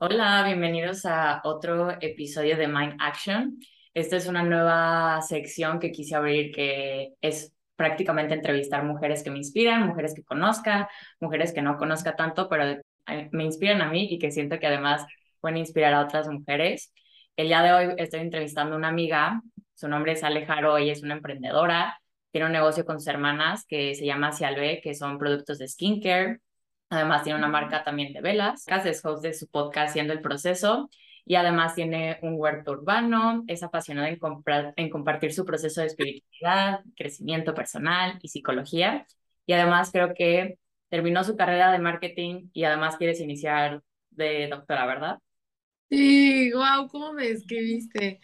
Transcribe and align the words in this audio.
Hola, 0.00 0.44
bienvenidos 0.44 1.04
a 1.06 1.40
otro 1.42 1.90
episodio 2.00 2.56
de 2.56 2.68
Mind 2.68 2.94
Action. 3.00 3.58
Esta 3.92 4.16
es 4.16 4.28
una 4.28 4.44
nueva 4.44 5.20
sección 5.22 5.80
que 5.80 5.90
quise 5.90 6.14
abrir 6.14 6.52
que 6.52 7.14
es 7.20 7.52
prácticamente 7.74 8.34
entrevistar 8.34 8.84
mujeres 8.84 9.24
que 9.24 9.30
me 9.32 9.38
inspiran, 9.38 9.88
mujeres 9.88 10.14
que 10.14 10.22
conozca, 10.22 10.88
mujeres 11.18 11.52
que 11.52 11.62
no 11.62 11.76
conozca 11.76 12.14
tanto, 12.14 12.48
pero 12.48 12.80
eh, 13.08 13.28
me 13.32 13.42
inspiran 13.42 13.82
a 13.82 13.90
mí 13.90 14.06
y 14.08 14.20
que 14.20 14.30
siento 14.30 14.60
que 14.60 14.68
además 14.68 15.04
pueden 15.40 15.56
inspirar 15.58 15.94
a 15.94 16.02
otras 16.02 16.28
mujeres. 16.28 16.92
El 17.36 17.48
día 17.48 17.62
de 17.62 17.72
hoy 17.72 17.94
estoy 17.98 18.20
entrevistando 18.20 18.74
a 18.76 18.78
una 18.78 18.88
amiga, 18.88 19.42
su 19.74 19.88
nombre 19.88 20.12
es 20.12 20.22
Alejaro, 20.22 20.78
ella 20.78 20.92
es 20.92 21.02
una 21.02 21.14
emprendedora, 21.14 22.00
tiene 22.30 22.46
un 22.46 22.52
negocio 22.52 22.84
con 22.84 23.00
sus 23.00 23.08
hermanas 23.08 23.64
que 23.66 23.96
se 23.96 24.06
llama 24.06 24.30
Cialbe, 24.30 24.80
que 24.80 24.94
son 24.94 25.18
productos 25.18 25.58
de 25.58 25.66
skincare 25.66 26.40
Además 26.90 27.22
tiene 27.22 27.38
una 27.38 27.48
marca 27.48 27.84
también 27.84 28.12
de 28.12 28.20
velas, 28.20 28.66
es 28.66 29.04
host 29.04 29.22
de 29.22 29.34
su 29.34 29.46
podcast 29.48 29.92
Siendo 29.92 30.12
el 30.12 30.22
Proceso 30.22 30.88
y 31.26 31.34
además 31.34 31.74
tiene 31.74 32.18
un 32.22 32.36
huerto 32.38 32.72
urbano, 32.72 33.44
es 33.46 33.62
apasionada 33.62 34.08
en, 34.08 34.18
en 34.76 34.88
compartir 34.88 35.34
su 35.34 35.44
proceso 35.44 35.82
de 35.82 35.88
espiritualidad, 35.88 36.80
crecimiento 36.96 37.52
personal 37.52 38.18
y 38.22 38.28
psicología. 38.28 39.06
Y 39.44 39.52
además 39.52 39.90
creo 39.92 40.14
que 40.14 40.58
terminó 40.88 41.22
su 41.24 41.36
carrera 41.36 41.70
de 41.70 41.78
marketing 41.80 42.48
y 42.54 42.64
además 42.64 42.96
quieres 42.96 43.20
iniciar 43.20 43.82
de 44.10 44.48
doctora, 44.48 44.86
¿verdad? 44.86 45.18
Sí, 45.90 46.50
wow, 46.52 46.88
¿cómo 46.88 47.12
me 47.12 47.28
escribiste? 47.28 48.20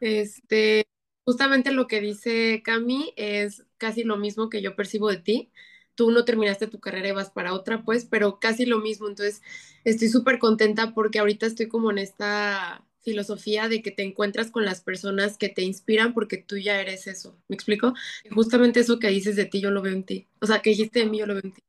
Este, 0.00 0.84
justamente 1.24 1.72
lo 1.72 1.86
que 1.86 2.00
dice 2.02 2.60
Cami 2.62 3.14
es 3.16 3.64
casi 3.78 4.04
lo 4.04 4.18
mismo 4.18 4.50
que 4.50 4.60
yo 4.60 4.76
percibo 4.76 5.08
de 5.08 5.18
ti 5.18 5.52
tú 5.94 6.10
no 6.10 6.24
terminaste 6.24 6.66
tu 6.66 6.80
carrera 6.80 7.08
y 7.08 7.12
vas 7.12 7.30
para 7.30 7.54
otra, 7.54 7.82
pues, 7.82 8.04
pero 8.04 8.38
casi 8.40 8.66
lo 8.66 8.78
mismo. 8.78 9.08
Entonces, 9.08 9.42
estoy 9.84 10.08
súper 10.08 10.38
contenta 10.38 10.94
porque 10.94 11.18
ahorita 11.18 11.46
estoy 11.46 11.68
como 11.68 11.90
en 11.90 11.98
esta 11.98 12.84
filosofía 13.02 13.68
de 13.68 13.82
que 13.82 13.90
te 13.90 14.02
encuentras 14.04 14.50
con 14.50 14.64
las 14.64 14.80
personas 14.80 15.36
que 15.36 15.48
te 15.48 15.62
inspiran 15.62 16.14
porque 16.14 16.36
tú 16.38 16.56
ya 16.56 16.80
eres 16.80 17.06
eso. 17.06 17.36
¿Me 17.48 17.54
explico? 17.54 17.94
Justamente 18.30 18.80
eso 18.80 18.98
que 18.98 19.08
dices 19.08 19.36
de 19.36 19.44
ti, 19.44 19.60
yo 19.60 19.70
lo 19.70 19.82
veo 19.82 19.92
en 19.92 20.04
ti. 20.04 20.28
O 20.40 20.46
sea, 20.46 20.60
que 20.60 20.70
dijiste 20.70 21.00
de 21.00 21.06
mí, 21.06 21.18
yo 21.18 21.26
lo 21.26 21.34
veo 21.34 21.42
en 21.44 21.52
ti. 21.52 21.62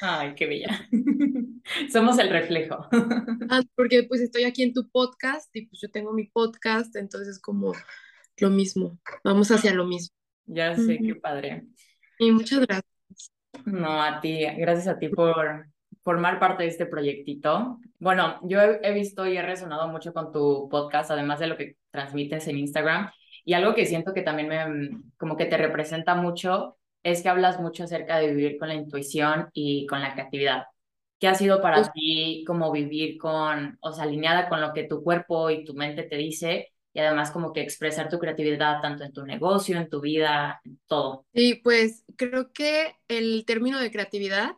Ay, 0.00 0.34
qué 0.34 0.46
bella. 0.46 0.88
Somos 1.92 2.18
el 2.18 2.30
reflejo. 2.30 2.86
Ah, 3.50 3.62
porque 3.74 4.02
pues 4.02 4.20
estoy 4.20 4.44
aquí 4.44 4.62
en 4.62 4.74
tu 4.74 4.90
podcast 4.90 5.54
y 5.56 5.66
pues 5.66 5.80
yo 5.80 5.90
tengo 5.90 6.12
mi 6.12 6.24
podcast, 6.24 6.94
entonces 6.96 7.28
es 7.28 7.38
como 7.38 7.72
lo 8.36 8.50
mismo. 8.50 8.98
Vamos 9.24 9.50
hacia 9.50 9.72
lo 9.72 9.86
mismo. 9.86 10.14
Ya 10.44 10.76
sé, 10.76 10.98
qué 10.98 11.14
padre. 11.14 11.66
Y 12.18 12.30
muchas 12.30 12.60
gracias. 12.60 13.37
No, 13.64 14.02
a 14.02 14.20
ti, 14.20 14.44
gracias 14.56 14.88
a 14.88 14.98
ti 14.98 15.08
por 15.08 15.66
formar 16.02 16.38
parte 16.38 16.62
de 16.62 16.68
este 16.70 16.86
proyectito. 16.86 17.78
Bueno, 17.98 18.38
yo 18.42 18.60
he, 18.60 18.92
visto 18.92 19.26
y 19.26 19.36
he 19.36 19.42
resonado 19.42 19.88
mucho 19.88 20.12
con 20.12 20.32
tu 20.32 20.68
podcast, 20.70 21.10
además 21.10 21.38
de 21.38 21.48
lo 21.48 21.56
que 21.56 21.76
transmites 21.90 22.46
en 22.48 22.58
Instagram, 22.58 23.10
y 23.44 23.54
algo 23.54 23.74
que 23.74 23.86
siento 23.86 24.14
que 24.14 24.22
también 24.22 24.48
me, 24.48 25.00
como 25.16 25.36
que 25.36 25.46
te 25.46 25.56
representa 25.56 26.14
mucho, 26.14 26.76
es 27.02 27.22
que 27.22 27.28
hablas 27.28 27.60
mucho 27.60 27.84
acerca 27.84 28.18
de 28.18 28.34
vivir 28.34 28.58
con 28.58 28.68
la 28.68 28.74
intuición 28.74 29.48
y 29.52 29.86
con 29.86 30.00
la 30.00 30.12
creatividad. 30.12 30.64
¿Qué 31.18 31.28
ha 31.28 31.34
sido 31.34 31.60
para 31.60 31.76
pues 31.76 31.92
ti 31.92 32.44
como 32.46 32.70
vivir 32.70 33.18
con, 33.18 33.76
o 33.80 33.92
sea, 33.92 34.04
alineada 34.04 34.48
con 34.48 34.60
lo 34.60 34.72
que 34.72 34.84
tu 34.84 35.02
cuerpo 35.02 35.50
y 35.50 35.64
tu 35.64 35.74
mente 35.74 36.04
te 36.04 36.16
dice 36.16 36.68
y 36.92 37.00
además 37.00 37.30
como 37.30 37.52
que 37.52 37.60
expresar 37.60 38.08
tu 38.08 38.18
creatividad 38.18 38.80
tanto 38.80 39.04
en 39.04 39.12
tu 39.12 39.24
negocio, 39.24 39.78
en 39.78 39.88
tu 39.88 40.00
vida, 40.00 40.60
en 40.64 40.80
todo. 40.86 41.26
Sí, 41.34 41.60
pues 41.62 42.04
creo 42.16 42.52
que 42.52 42.94
el 43.08 43.44
término 43.46 43.78
de 43.78 43.90
creatividad 43.90 44.56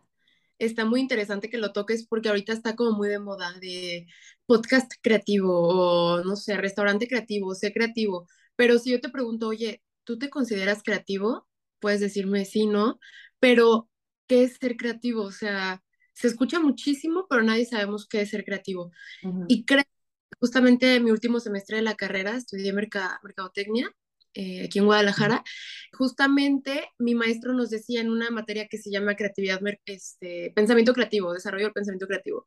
está 0.59 0.85
muy 0.85 1.01
interesante 1.01 1.51
que 1.51 1.59
lo 1.59 1.73
toques 1.73 2.07
porque 2.07 2.29
ahorita 2.29 2.53
está 2.53 2.77
como 2.77 2.93
muy 2.93 3.09
de 3.09 3.19
moda 3.19 3.53
de 3.61 4.07
podcast 4.47 4.93
creativo 5.03 5.69
o 5.69 6.25
no 6.25 6.37
sé, 6.37 6.57
restaurante 6.57 7.09
creativo, 7.09 7.55
sé 7.55 7.73
creativo. 7.73 8.27
Pero 8.57 8.79
si 8.79 8.91
yo 8.91 9.01
te 9.01 9.09
pregunto, 9.09 9.49
oye, 9.49 9.83
¿tú 10.05 10.19
te 10.19 10.29
consideras 10.29 10.83
creativo? 10.83 11.49
Puedes 11.79 12.01
decirme 12.01 12.45
sí, 12.45 12.67
no, 12.67 13.01
pero 13.39 13.89
¿qué 14.27 14.45
es 14.45 14.57
ser 14.59 14.77
creativo? 14.77 15.23
O 15.23 15.33
sea, 15.33 15.83
se 16.13 16.29
escucha 16.29 16.61
muchísimo, 16.61 17.27
pero 17.29 17.43
nadie 17.43 17.65
sabemos 17.65 18.07
qué 18.07 18.21
es 18.21 18.31
ser 18.31 18.45
creativo. 18.45 18.93
Y 19.49 19.65
creo 19.65 19.85
justamente 20.41 20.97
en 20.97 21.05
mi 21.05 21.11
último 21.11 21.39
semestre 21.41 21.77
de 21.77 21.83
la 21.83 21.95
carrera 21.95 22.37
estudié 22.37 22.73
mercadotecnia 22.73 23.95
eh, 24.35 24.65
aquí 24.65 24.79
en 24.79 24.87
Guadalajara. 24.87 25.43
Justamente 25.93 26.89
mi 26.99 27.15
maestro 27.15 27.53
nos 27.53 27.71
decía 27.71 28.01
en 28.01 28.11
una 28.11 28.31
materia 28.31 28.69
que 28.69 28.79
se 28.79 28.91
llama 28.91 29.17
creatividad, 29.17 29.61
este, 29.87 30.53
pensamiento 30.55 30.93
creativo, 30.95 31.33
desarrollo 31.33 31.67
del 31.67 31.73
pensamiento 31.73 32.07
creativo. 32.07 32.47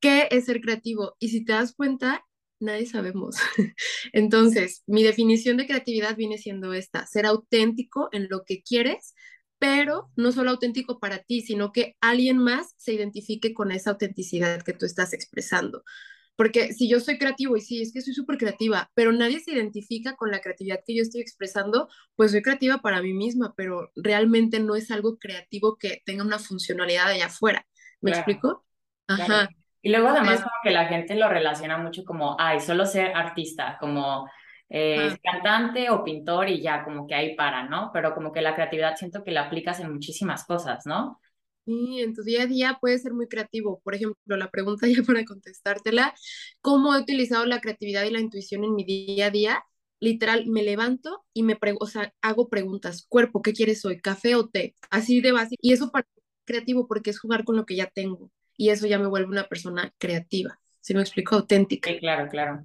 ¿Qué 0.00 0.28
es 0.30 0.44
ser 0.46 0.60
creativo? 0.60 1.16
Y 1.18 1.30
si 1.30 1.44
te 1.44 1.52
das 1.52 1.74
cuenta, 1.74 2.24
nadie 2.60 2.86
sabemos. 2.86 3.36
Entonces, 4.12 4.82
mi 4.86 5.02
definición 5.02 5.56
de 5.56 5.66
creatividad 5.66 6.16
viene 6.16 6.38
siendo 6.38 6.72
esta, 6.72 7.06
ser 7.06 7.26
auténtico 7.26 8.08
en 8.12 8.28
lo 8.28 8.44
que 8.44 8.62
quieres, 8.62 9.14
pero 9.58 10.10
no 10.16 10.30
solo 10.32 10.50
auténtico 10.50 11.00
para 11.00 11.18
ti, 11.20 11.40
sino 11.40 11.72
que 11.72 11.96
alguien 12.00 12.38
más 12.38 12.74
se 12.76 12.92
identifique 12.92 13.54
con 13.54 13.72
esa 13.72 13.90
autenticidad 13.90 14.62
que 14.62 14.72
tú 14.74 14.86
estás 14.86 15.12
expresando. 15.14 15.84
Porque 16.36 16.72
si 16.72 16.88
yo 16.88 16.98
soy 17.00 17.18
creativo 17.18 17.56
y 17.56 17.60
sí, 17.60 17.80
es 17.80 17.92
que 17.92 18.00
soy 18.00 18.12
súper 18.12 18.38
creativa, 18.38 18.90
pero 18.94 19.12
nadie 19.12 19.40
se 19.40 19.52
identifica 19.52 20.16
con 20.16 20.30
la 20.30 20.40
creatividad 20.40 20.80
que 20.84 20.96
yo 20.96 21.02
estoy 21.02 21.20
expresando, 21.20 21.88
pues 22.16 22.32
soy 22.32 22.42
creativa 22.42 22.78
para 22.78 23.00
mí 23.00 23.12
misma, 23.12 23.54
pero 23.56 23.90
realmente 23.94 24.58
no 24.58 24.74
es 24.74 24.90
algo 24.90 25.18
creativo 25.18 25.76
que 25.76 26.02
tenga 26.04 26.24
una 26.24 26.38
funcionalidad 26.38 27.08
allá 27.08 27.26
afuera. 27.26 27.66
¿Me 28.00 28.10
explico? 28.10 28.64
Ajá. 29.06 29.48
Y 29.80 29.90
luego 29.90 30.08
además 30.08 30.38
como 30.38 30.54
que 30.62 30.70
la 30.70 30.86
gente 30.86 31.14
lo 31.14 31.28
relaciona 31.28 31.76
mucho 31.76 32.04
como, 32.04 32.36
ay, 32.40 32.58
solo 32.60 32.86
ser 32.86 33.14
artista, 33.14 33.76
como 33.78 34.26
eh, 34.70 35.16
cantante 35.22 35.90
o 35.90 36.02
pintor 36.02 36.48
y 36.48 36.62
ya, 36.62 36.82
como 36.84 37.06
que 37.06 37.14
ahí 37.14 37.36
para, 37.36 37.68
¿no? 37.68 37.90
Pero 37.92 38.14
como 38.14 38.32
que 38.32 38.40
la 38.40 38.54
creatividad 38.54 38.96
siento 38.96 39.22
que 39.22 39.30
la 39.30 39.42
aplicas 39.42 39.80
en 39.80 39.92
muchísimas 39.92 40.44
cosas, 40.46 40.86
¿no? 40.86 41.20
Sí, 41.66 42.00
en 42.00 42.14
tu 42.14 42.22
día 42.22 42.42
a 42.42 42.46
día 42.46 42.78
puede 42.80 42.98
ser 42.98 43.14
muy 43.14 43.26
creativo. 43.26 43.80
Por 43.82 43.94
ejemplo, 43.94 44.36
la 44.36 44.50
pregunta 44.50 44.86
ya 44.88 45.02
para 45.02 45.24
contestártela, 45.24 46.14
¿cómo 46.60 46.94
he 46.94 47.00
utilizado 47.00 47.46
la 47.46 47.60
creatividad 47.60 48.04
y 48.04 48.10
la 48.10 48.20
intuición 48.20 48.64
en 48.64 48.74
mi 48.74 48.84
día 48.84 49.26
a 49.26 49.30
día? 49.30 49.64
Literal, 50.00 50.46
me 50.46 50.62
levanto 50.62 51.24
y 51.32 51.42
me 51.42 51.58
o 51.80 51.86
sea, 51.86 52.12
hago 52.20 52.48
preguntas. 52.48 53.06
Cuerpo, 53.08 53.40
¿qué 53.40 53.52
quieres 53.52 53.84
hoy? 53.84 54.00
¿Café 54.00 54.34
o 54.34 54.48
té? 54.48 54.74
Así 54.90 55.20
de 55.20 55.32
básico. 55.32 55.60
Y 55.62 55.72
eso 55.72 55.90
para 55.90 56.06
creativo 56.44 56.86
porque 56.86 57.10
es 57.10 57.18
jugar 57.18 57.44
con 57.44 57.56
lo 57.56 57.64
que 57.64 57.76
ya 57.76 57.86
tengo. 57.86 58.30
Y 58.56 58.68
eso 58.68 58.86
ya 58.86 58.98
me 58.98 59.06
vuelve 59.06 59.28
una 59.28 59.48
persona 59.48 59.92
creativa. 59.98 60.60
¿Sí 60.80 60.94
me 60.94 61.00
explico? 61.00 61.36
Auténtica. 61.36 61.90
Sí, 61.90 61.98
claro, 61.98 62.28
claro. 62.28 62.64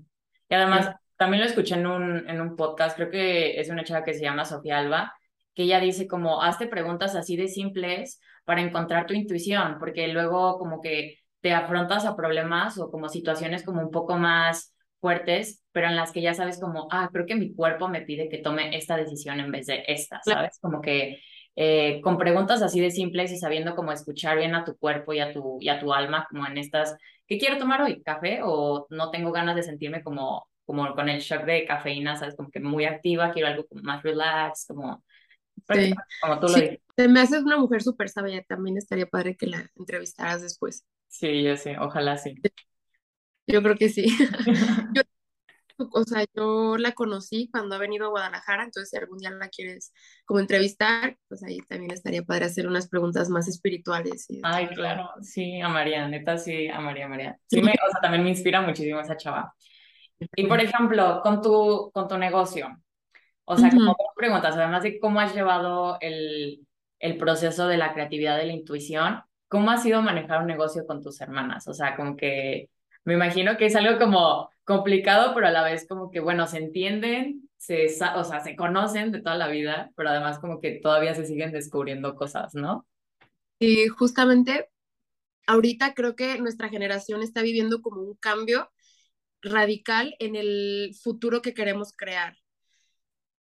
Y 0.50 0.56
además, 0.56 0.96
también 1.16 1.42
lo 1.42 1.50
escuché 1.50 1.76
en 1.76 1.88
un, 1.88 2.30
en 2.30 2.42
un 2.42 2.56
podcast, 2.56 2.96
creo 2.96 3.10
que 3.10 3.60
es 3.60 3.70
una 3.70 3.84
chava 3.84 4.04
que 4.04 4.14
se 4.14 4.22
llama 4.22 4.46
Sofía 4.46 4.80
Alba, 4.80 5.14
que 5.56 5.64
ella 5.64 5.80
dice 5.80 6.08
como, 6.08 6.42
hazte 6.42 6.68
preguntas 6.68 7.16
así 7.16 7.36
de 7.36 7.48
simples 7.48 8.20
para 8.46 8.62
encontrar 8.62 9.06
tu 9.06 9.14
intuición, 9.14 9.78
porque 9.80 10.08
luego 10.08 10.58
como 10.58 10.82
que 10.82 11.20
te 11.42 11.54
afrontas 11.54 12.06
a 12.06 12.16
problemas 12.16 12.78
o 12.78 12.92
como 12.92 13.10
situaciones 13.10 13.64
como 13.64 13.82
un 13.82 13.92
poco 13.92 14.18
más 14.18 14.74
fuertes, 15.00 15.64
pero 15.72 15.88
en 15.88 15.96
las 15.96 16.12
que 16.12 16.22
ya 16.22 16.34
sabes 16.34 16.60
como, 16.60 16.88
ah, 16.92 17.10
creo 17.12 17.26
que 17.26 17.36
mi 17.36 17.54
cuerpo 17.54 17.88
me 17.88 18.02
pide 18.02 18.30
que 18.30 18.40
tome 18.40 18.76
esta 18.76 18.98
decisión 18.98 19.40
en 19.40 19.52
vez 19.52 19.68
de 19.68 19.84
esta, 19.88 20.20
¿sabes? 20.24 20.60
Como 20.62 20.82
que 20.82 21.20
eh, 21.56 22.02
con 22.02 22.18
preguntas 22.18 22.62
así 22.62 22.80
de 22.80 22.92
simples 22.92 23.32
y 23.32 23.38
sabiendo 23.38 23.76
cómo 23.76 23.92
escuchar 23.92 24.38
bien 24.38 24.56
a 24.56 24.64
tu 24.64 24.78
cuerpo 24.78 25.14
y 25.14 25.20
a 25.20 25.32
tu, 25.32 25.58
y 25.60 25.70
a 25.70 25.80
tu 25.80 25.94
alma, 25.94 26.28
como 26.30 26.46
en 26.48 26.58
estas, 26.58 26.96
¿qué 27.28 27.38
quiero 27.38 27.58
tomar 27.58 27.82
hoy? 27.82 28.02
¿Café? 28.04 28.40
O 28.44 28.88
no 28.90 29.12
tengo 29.12 29.32
ganas 29.32 29.56
de 29.56 29.64
sentirme 29.64 30.04
como, 30.04 30.48
como 30.66 30.94
con 30.96 31.10
el 31.10 31.20
shock 31.20 31.46
de 31.46 31.66
cafeína, 31.66 32.16
¿sabes? 32.16 32.36
Como 32.36 32.50
que 32.50 32.60
muy 32.60 32.86
activa, 32.86 33.32
quiero 33.32 33.48
algo 33.48 33.66
como 33.68 33.82
más 33.84 34.04
relax, 34.04 34.66
como 34.68 35.04
Sí. 35.74 35.94
Como 36.22 36.40
tú 36.40 36.48
lo 36.48 36.54
dices. 36.54 36.80
Te 36.96 37.08
me 37.08 37.22
haces 37.22 37.44
una 37.44 37.58
mujer 37.58 37.82
súper 37.82 38.10
sabia, 38.10 38.44
también 38.44 38.78
estaría 38.78 39.06
padre 39.06 39.38
que 39.38 39.48
la 39.48 39.70
entrevistaras 39.76 40.42
después. 40.42 40.86
Sí, 41.08 41.44
yo 41.44 41.56
sé, 41.56 41.78
ojalá 41.80 42.18
sí. 42.18 42.36
Yo 43.48 43.64
creo 43.64 43.76
que 43.76 43.90
sí. 43.90 44.06
o 45.78 46.04
sea, 46.04 46.26
yo 46.36 46.78
la 46.78 46.92
conocí 46.92 47.50
cuando 47.52 47.76
ha 47.76 47.80
venido 47.80 48.08
a 48.08 48.10
Guadalajara, 48.10 48.64
entonces 48.64 48.90
si 48.90 48.98
algún 48.98 49.18
día 49.18 49.32
la 49.32 49.50
quieres 49.50 49.94
como 50.26 50.40
entrevistar, 50.40 51.18
pues 51.28 51.44
ahí 51.44 51.60
también 51.68 51.92
estaría 51.92 52.24
padre 52.24 52.46
hacer 52.46 52.68
unas 52.68 52.90
preguntas 52.90 53.30
más 53.30 53.48
espirituales. 53.48 54.28
Ay, 54.44 54.68
claro, 54.68 55.10
sí, 55.22 55.62
a 55.62 55.70
María, 55.70 56.08
neta, 56.08 56.38
sí, 56.38 56.68
a 56.68 56.80
María, 56.80 57.08
María. 57.08 57.40
Sí, 57.48 57.62
me, 57.62 57.72
o 57.72 57.92
sea, 57.92 58.02
también 58.02 58.24
me 58.24 58.30
inspira 58.30 58.62
muchísimo 58.62 59.00
esa 59.00 59.18
chava. 59.18 59.54
Y 60.36 60.48
por 60.48 60.60
ejemplo, 60.60 61.22
con 61.24 61.42
tu, 61.42 61.92
con 61.94 62.08
tu 62.08 62.18
negocio, 62.18 62.78
o 63.50 63.58
sea, 63.58 63.74
como 63.74 63.96
preguntas, 64.16 64.56
además 64.56 64.84
de 64.84 65.00
cómo 65.00 65.20
has 65.20 65.34
llevado 65.34 65.98
el, 66.02 66.68
el 67.00 67.18
proceso 67.18 67.68
de 67.68 67.78
la 67.78 67.94
creatividad, 67.94 68.38
de 68.38 68.46
la 68.46 68.54
intuición, 68.54 69.24
¿cómo 69.48 69.72
ha 69.72 69.78
sido 69.78 70.04
manejar 70.04 70.42
un 70.42 70.48
negocio 70.48 70.86
con 70.86 71.02
tus 71.02 71.20
hermanas? 71.20 71.68
O 71.68 71.74
sea, 71.74 71.96
como 71.96 72.16
que 72.16 72.70
me 73.06 73.16
imagino 73.16 73.58
que 73.58 73.66
es 73.66 73.76
algo 73.76 73.98
como 73.98 74.52
complicado, 74.66 75.34
pero 75.34 75.48
a 75.48 75.52
la 75.52 75.64
vez 75.64 75.88
como 75.88 76.12
que, 76.12 76.20
bueno, 76.20 76.46
se 76.46 76.60
entienden, 76.60 77.50
se, 77.58 77.88
o 78.16 78.24
sea, 78.24 78.40
se 78.42 78.56
conocen 78.56 79.12
de 79.12 79.22
toda 79.22 79.36
la 79.36 79.48
vida, 79.48 79.90
pero 79.96 80.10
además 80.10 80.38
como 80.38 80.62
que 80.62 80.80
todavía 80.80 81.16
se 81.16 81.26
siguen 81.26 81.52
descubriendo 81.52 82.16
cosas, 82.16 82.54
¿no? 82.54 82.86
Y 83.58 83.88
justamente 83.88 84.70
ahorita 85.48 85.96
creo 85.96 86.16
que 86.16 86.38
nuestra 86.38 86.70
generación 86.70 87.24
está 87.24 87.42
viviendo 87.42 87.82
como 87.82 88.02
un 88.04 88.14
cambio 88.14 88.70
radical 89.42 90.16
en 90.20 90.36
el 90.36 90.94
futuro 91.02 91.42
que 91.42 91.56
queremos 91.56 91.94
crear. 91.94 92.38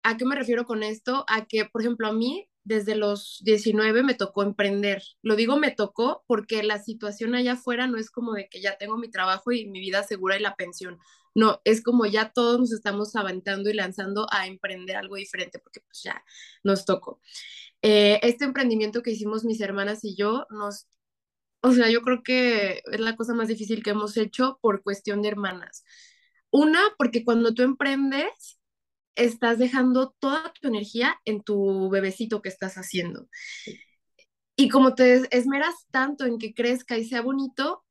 ¿A 0.03 0.17
qué 0.17 0.25
me 0.25 0.35
refiero 0.35 0.65
con 0.65 0.83
esto? 0.83 1.25
A 1.27 1.45
que, 1.45 1.65
por 1.65 1.81
ejemplo, 1.81 2.07
a 2.07 2.13
mí 2.13 2.49
desde 2.63 2.95
los 2.95 3.41
19 3.43 4.03
me 4.03 4.13
tocó 4.13 4.43
emprender. 4.43 5.03
Lo 5.21 5.35
digo 5.35 5.57
me 5.57 5.71
tocó 5.71 6.23
porque 6.27 6.63
la 6.63 6.79
situación 6.79 7.35
allá 7.35 7.53
afuera 7.53 7.87
no 7.87 7.97
es 7.97 8.09
como 8.09 8.33
de 8.33 8.47
que 8.49 8.61
ya 8.61 8.77
tengo 8.77 8.97
mi 8.97 9.09
trabajo 9.09 9.51
y 9.51 9.67
mi 9.67 9.79
vida 9.79 10.03
segura 10.03 10.37
y 10.37 10.41
la 10.41 10.55
pensión. 10.55 10.99
No, 11.35 11.61
es 11.65 11.83
como 11.83 12.05
ya 12.05 12.31
todos 12.31 12.59
nos 12.59 12.71
estamos 12.71 13.15
aventando 13.15 13.69
y 13.69 13.73
lanzando 13.73 14.27
a 14.31 14.47
emprender 14.47 14.95
algo 14.95 15.15
diferente 15.15 15.59
porque 15.59 15.81
pues 15.81 16.01
ya 16.03 16.23
nos 16.63 16.85
tocó. 16.85 17.19
Eh, 17.81 18.19
este 18.23 18.45
emprendimiento 18.45 19.03
que 19.03 19.11
hicimos 19.11 19.43
mis 19.45 19.61
hermanas 19.61 20.03
y 20.03 20.15
yo 20.15 20.47
nos... 20.49 20.87
O 21.61 21.71
sea, 21.73 21.89
yo 21.89 22.01
creo 22.01 22.23
que 22.23 22.81
es 22.91 22.99
la 22.99 23.15
cosa 23.15 23.33
más 23.33 23.47
difícil 23.47 23.83
que 23.83 23.91
hemos 23.91 24.17
hecho 24.17 24.59
por 24.61 24.83
cuestión 24.83 25.21
de 25.21 25.29
hermanas. 25.29 25.85
Una, 26.51 26.81
porque 26.97 27.23
cuando 27.23 27.53
tú 27.53 27.63
emprendes, 27.63 28.59
estás 29.15 29.57
dejando 29.57 30.15
toda 30.19 30.53
tu 30.59 30.67
energía 30.67 31.19
en 31.25 31.41
tu 31.43 31.89
bebecito 31.89 32.41
que 32.41 32.49
estás 32.49 32.75
haciendo. 32.75 33.27
Y 34.55 34.69
como 34.69 34.93
te 34.95 35.27
esmeras 35.35 35.75
tanto 35.91 36.25
en 36.25 36.37
que 36.37 36.53
crezca 36.53 36.97
y 36.97 37.05
sea 37.05 37.21
bonito, 37.21 37.83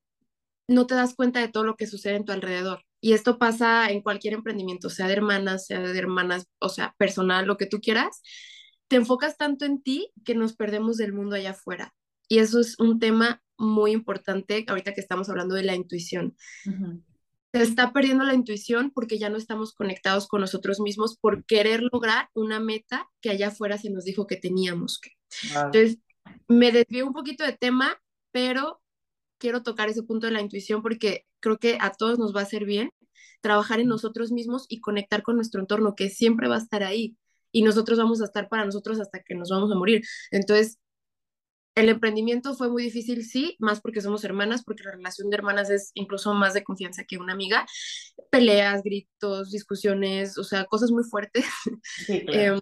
no 0.69 0.87
te 0.87 0.95
das 0.95 1.15
cuenta 1.15 1.41
de 1.41 1.49
todo 1.49 1.65
lo 1.65 1.77
que 1.77 1.87
sucede 1.87 2.17
en 2.17 2.25
tu 2.25 2.33
alrededor. 2.33 2.85
Y 3.01 3.15
esto 3.15 3.39
pasa 3.39 3.91
en 3.91 4.01
cualquier 4.01 4.35
emprendimiento, 4.35 4.89
sea 4.89 5.09
de 5.09 5.15
hermanas, 5.15 5.67
sea 5.67 5.81
de 5.81 5.99
hermanas, 5.99 6.47
o 6.61 6.69
sea, 6.69 6.95
personal, 6.99 7.47
lo 7.47 7.57
que 7.57 7.67
tú 7.67 7.81
quieras. 7.81 8.23
Te 8.87 8.97
enfocas 8.97 9.37
tanto 9.37 9.65
en 9.65 9.83
ti 9.83 10.13
que 10.25 10.35
nos 10.35 10.55
perdemos 10.55 10.99
del 10.99 11.13
mundo 11.13 11.35
allá 11.35 11.51
afuera. 11.51 11.95
Y 12.29 12.39
eso 12.39 12.61
es 12.61 12.79
un 12.79 13.01
tema 13.01 13.43
muy 13.59 13.93
importante 13.93 14.65
ahorita 14.69 14.95
que 14.95 15.01
estamos 15.01 15.29
hablando 15.29 15.55
de 15.55 15.65
la 15.65 15.75
intuición 15.75 16.37
se 17.53 17.63
está 17.63 17.93
perdiendo 17.93 18.25
la 18.25 18.35
intuición 18.35 18.91
porque 18.95 19.19
ya 19.19 19.29
no 19.29 19.37
estamos 19.37 19.75
conectados 19.75 20.27
con 20.27 20.41
nosotros 20.41 20.81
mismos 20.81 21.19
por 21.19 21.45
querer 21.45 21.83
lograr 21.93 22.29
una 22.35 22.61
meta 22.61 23.09
que 23.21 23.31
allá 23.31 23.49
afuera 23.49 23.77
se 23.79 23.91
nos 23.91 24.05
dijo 24.05 24.27
que 24.27 24.37
teníamos 24.37 24.99
que. 24.99 25.11
Entonces, 25.55 25.99
me 26.49 26.73
desvío 26.73 27.07
un 27.07 27.13
poquito 27.13 27.45
de 27.45 27.53
tema, 27.53 28.01
pero 28.31 28.81
quiero 29.39 29.63
tocar 29.63 29.89
ese 29.89 30.03
punto 30.03 30.27
de 30.27 30.33
la 30.33 30.41
intuición 30.41 30.83
porque 30.83 31.27
creo 31.41 31.59
que 31.59 31.77
a 31.81 31.91
todos 31.91 32.19
nos 32.19 32.35
va 32.35 32.41
a 32.41 32.45
hacer 32.45 32.65
bien 32.65 32.91
trabajar 33.41 33.81
en 33.81 33.89
nosotros 33.89 34.33
mismos 34.33 34.67
y 34.69 34.81
conectar 34.81 35.23
con 35.23 35.37
nuestro 35.37 35.61
entorno, 35.61 35.95
que 35.95 36.09
siempre 36.09 36.49
va 36.49 36.55
a 36.55 36.59
estar 36.59 36.83
ahí. 36.83 37.17
Y 37.51 37.63
nosotros 37.63 37.99
vamos 37.99 38.23
a 38.23 38.25
estar 38.25 38.49
para 38.49 38.65
nosotros 38.65 38.99
hasta 39.01 39.23
que 39.23 39.35
nos 39.35 39.51
vamos 39.51 39.71
a 39.71 39.75
morir. 39.75 40.03
Entonces, 40.31 40.79
el 41.75 41.89
emprendimiento 41.89 42.55
fue 42.55 42.69
muy 42.69 42.83
difícil, 42.83 43.25
sí, 43.25 43.57
más 43.59 43.81
porque 43.81 44.01
somos 44.01 44.25
hermanas, 44.25 44.63
porque 44.65 44.83
la 44.85 44.93
relación 44.93 45.31
de 45.31 45.37
hermanas 45.37 45.71
es 45.71 45.91
incluso 45.95 46.35
más 46.35 46.55
de 46.55 46.65
confianza 46.65 47.05
que 47.05 47.19
una 47.19 47.33
amiga. 47.33 47.67
Peleas, 48.31 48.83
gritos, 48.83 49.51
discusiones, 49.51 50.37
o 50.37 50.45
sea, 50.45 50.65
cosas 50.67 50.91
muy 50.91 51.05
fuertes. 51.05 51.47
Em, 52.09 52.59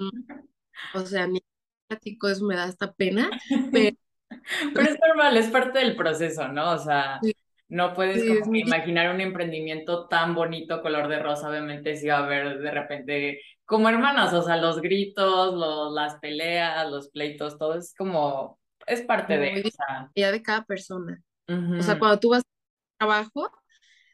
o 0.94 1.00
sea, 1.00 1.26
mi 1.26 1.42
platico 1.88 2.28
eso 2.28 2.44
me 2.44 2.56
da 2.56 2.64
hasta 2.64 2.92
pena. 2.92 3.30
Pero... 3.72 4.90
es 4.90 4.98
normal, 5.06 5.36
es 5.36 5.48
parte 5.48 5.80
del 5.80 5.96
proceso, 5.96 6.46
¿no? 6.48 6.72
O 6.72 6.78
sea, 6.78 7.20
no 7.68 7.94
puedes 7.94 8.24
imaginar 8.46 9.12
un 9.12 9.20
emprendimiento 9.20 10.06
tan 10.06 10.34
bonito, 10.36 10.82
color 10.82 11.08
de 11.08 11.18
rosa, 11.18 11.48
obviamente 11.48 11.96
si 11.96 12.06
va 12.06 12.18
a 12.18 12.24
haber 12.24 12.60
de 12.60 12.70
repente 12.70 13.40
como 13.64 13.88
hermanas, 13.88 14.32
o 14.34 14.42
sea, 14.42 14.56
los 14.56 14.80
gritos, 14.80 15.54
los, 15.54 15.92
las 15.92 16.16
peleas, 16.16 16.90
los 16.90 17.08
pleitos, 17.10 17.58
todo 17.58 17.74
es 17.74 17.94
como 17.96 18.59
es 18.90 19.02
parte 19.02 19.38
de, 19.38 19.62
o 19.62 20.32
de 20.32 20.42
cada 20.42 20.64
persona. 20.64 21.22
O 21.48 21.82
sea, 21.82 21.98
cuando 21.98 22.20
tú 22.20 22.30
vas 22.30 22.42
a 22.42 22.98
trabajo, 22.98 23.50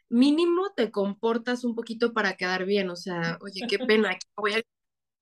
mínimo 0.09 0.73
te 0.75 0.91
comportas 0.91 1.65
un 1.65 1.75
poquito 1.75 2.13
para 2.13 2.37
quedar 2.37 2.65
bien, 2.65 2.89
o 2.89 2.97
sea, 2.97 3.39
oye, 3.43 3.67
qué 3.69 3.79
pena, 3.87 4.11
aquí 4.11 4.27
voy 4.37 4.55
a 4.55 4.63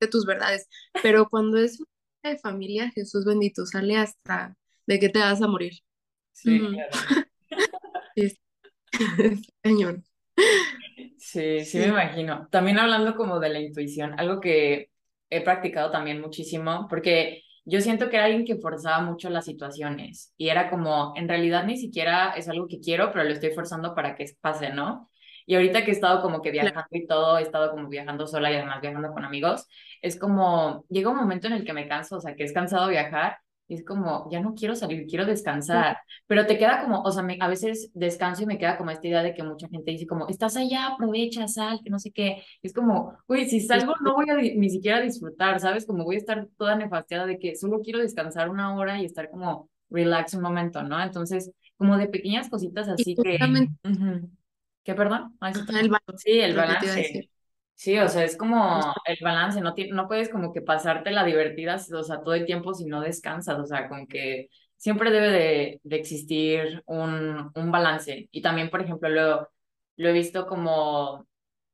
de 0.01 0.09
tus 0.09 0.27
verdades, 0.27 0.69
pero 1.03 1.29
cuando 1.29 1.59
es 1.59 1.83
de 2.23 2.39
familia, 2.39 2.91
Jesús 2.91 3.25
bendito, 3.25 3.67
sale 3.67 3.97
hasta 3.97 4.57
de 4.87 4.99
que 4.99 5.09
te 5.09 5.19
vas 5.19 5.41
a 5.43 5.49
morir. 5.49 5.73
Sí, 6.33 6.61
claro. 6.61 6.91
sí, 8.17 8.39
Sí, 11.19 11.65
sí, 11.65 11.79
me 11.79 11.87
imagino. 11.87 12.49
También 12.51 12.79
hablando 12.79 13.17
como 13.17 13.41
de 13.41 13.49
la 13.49 13.61
intuición, 13.61 14.19
algo 14.19 14.41
que 14.41 14.91
he 15.31 15.41
practicado 15.43 15.91
también 15.91 16.21
muchísimo, 16.21 16.87
porque 16.89 17.44
yo 17.65 17.81
siento 17.81 18.11
que 18.11 18.17
era 18.17 18.27
alguien 18.27 18.45
que 18.45 18.57
forzaba 18.57 19.01
mucho 19.03 19.31
las 19.31 19.45
situaciones 19.47 20.33
y 20.37 20.49
era 20.49 20.71
como, 20.71 21.13
en 21.17 21.29
realidad 21.29 21.65
ni 21.65 21.77
siquiera 21.77 22.33
es 22.37 22.49
algo 22.49 22.69
que 22.69 22.81
quiero, 22.81 23.11
pero 23.13 23.25
lo 23.25 23.33
estoy 23.33 23.51
forzando 23.51 23.95
para 23.95 24.15
que 24.17 24.27
pase, 24.41 24.71
¿no? 24.71 25.11
Y 25.47 25.55
ahorita 25.57 25.85
que 25.85 25.91
he 25.91 25.95
estado 25.95 26.23
como 26.23 26.41
que 26.43 26.51
viajando 26.51 26.87
y 26.91 27.07
todo, 27.07 27.39
he 27.39 27.43
estado 27.43 27.71
como 27.71 27.89
viajando 27.89 28.27
sola 28.27 28.51
y 28.51 28.55
además 28.57 28.81
viajando 28.81 29.13
con 29.13 29.25
amigos, 29.25 29.67
es 30.01 30.19
como, 30.19 30.85
llega 30.89 31.11
un 31.11 31.17
momento 31.17 31.47
en 31.47 31.55
el 31.55 31.65
que 31.65 31.73
me 31.73 31.89
canso, 31.89 32.17
o 32.17 32.21
sea, 32.21 32.35
que 32.35 32.45
es 32.45 32.53
cansado 32.53 32.89
viajar 32.89 33.39
y 33.67 33.75
es 33.75 33.85
como, 33.85 34.29
ya 34.31 34.41
no 34.41 34.55
quiero 34.55 34.75
salir, 34.75 35.07
quiero 35.07 35.25
descansar. 35.25 35.99
Pero 36.27 36.47
te 36.47 36.59
queda 36.59 36.83
como, 36.83 37.03
o 37.03 37.11
sea, 37.11 37.25
a 37.41 37.49
veces 37.49 37.91
descanso 37.95 38.43
y 38.43 38.47
me 38.47 38.59
queda 38.59 38.77
como 38.77 38.91
esta 38.91 39.07
idea 39.07 39.23
de 39.23 39.35
que 39.35 39.43
mucha 39.43 39.69
gente 39.69 39.91
dice 39.91 40.07
como, 40.07 40.29
estás 40.29 40.57
allá, 40.57 40.89
aprovecha, 40.89 41.49
sal, 41.49 41.81
que 41.83 41.91
no 41.91 41.99
sé 41.99 42.11
qué. 42.11 42.43
es 42.63 42.73
como, 42.75 43.17
uy, 43.27 43.47
si 43.47 43.61
salgo 43.61 43.95
no 44.03 44.15
voy 44.15 44.29
a 44.29 44.37
ni 44.37 44.71
siquiera 44.71 45.01
disfrutar, 45.01 45.61
¿sabes? 45.61 45.87
Como 45.87 46.05
voy 46.05 46.17
a 46.17 46.19
estar 46.19 46.47
toda 46.59 46.77
nefastiada 46.77 47.27
de 47.27 47.39
que 47.39 47.57
solo 47.57 47.81
quiero 47.81 48.01
descansar 48.01 48.51
una 48.51 48.75
hora 48.77 49.01
y 49.01 49.07
estar 49.07 49.31
como 49.31 49.71
relax 49.89 50.35
un 50.35 50.43
momento, 50.43 50.83
¿no? 50.83 51.03
Entonces, 51.03 51.51
como 51.77 51.97
de 51.97 52.09
pequeñas 52.09 52.51
cositas 52.51 52.89
así 52.89 53.15
que... 53.15 53.39
¿Qué, 54.85 54.95
perdón? 54.95 55.35
el 55.41 55.91
sí, 56.19 56.41
el 56.41 56.55
balance. 56.55 57.31
Sí, 57.77 57.99
o 57.99 58.09
sea, 58.09 58.25
es 58.25 58.37
como 58.37 58.81
el 59.05 59.19
balance, 59.21 59.61
no, 59.61 59.75
no 59.93 60.09
puedes 60.09 60.29
como 60.29 60.53
que 60.53 60.63
pasarte 60.63 61.11
la 61.11 61.25
divertida, 61.25 61.77
o 61.77 62.03
sea, 62.03 62.23
todo 62.23 62.35
el 62.35 62.47
tiempo 62.47 62.73
si 62.73 62.87
no 62.87 63.01
descansas, 63.01 63.59
o 63.59 63.67
sea, 63.67 63.89
como 63.89 64.07
que 64.07 64.49
siempre 64.77 65.11
debe 65.11 65.31
de, 65.31 65.81
de 65.83 65.97
existir 65.97 66.83
un, 66.87 67.51
un, 67.55 67.71
balance. 67.73 68.29
Y 68.31 68.43
también, 68.43 68.71
por 68.71 68.81
ejemplo, 68.81 69.09
lo, 69.09 69.49
lo 69.97 70.09
he 70.09 70.13
visto 70.13 70.47
como, 70.47 71.27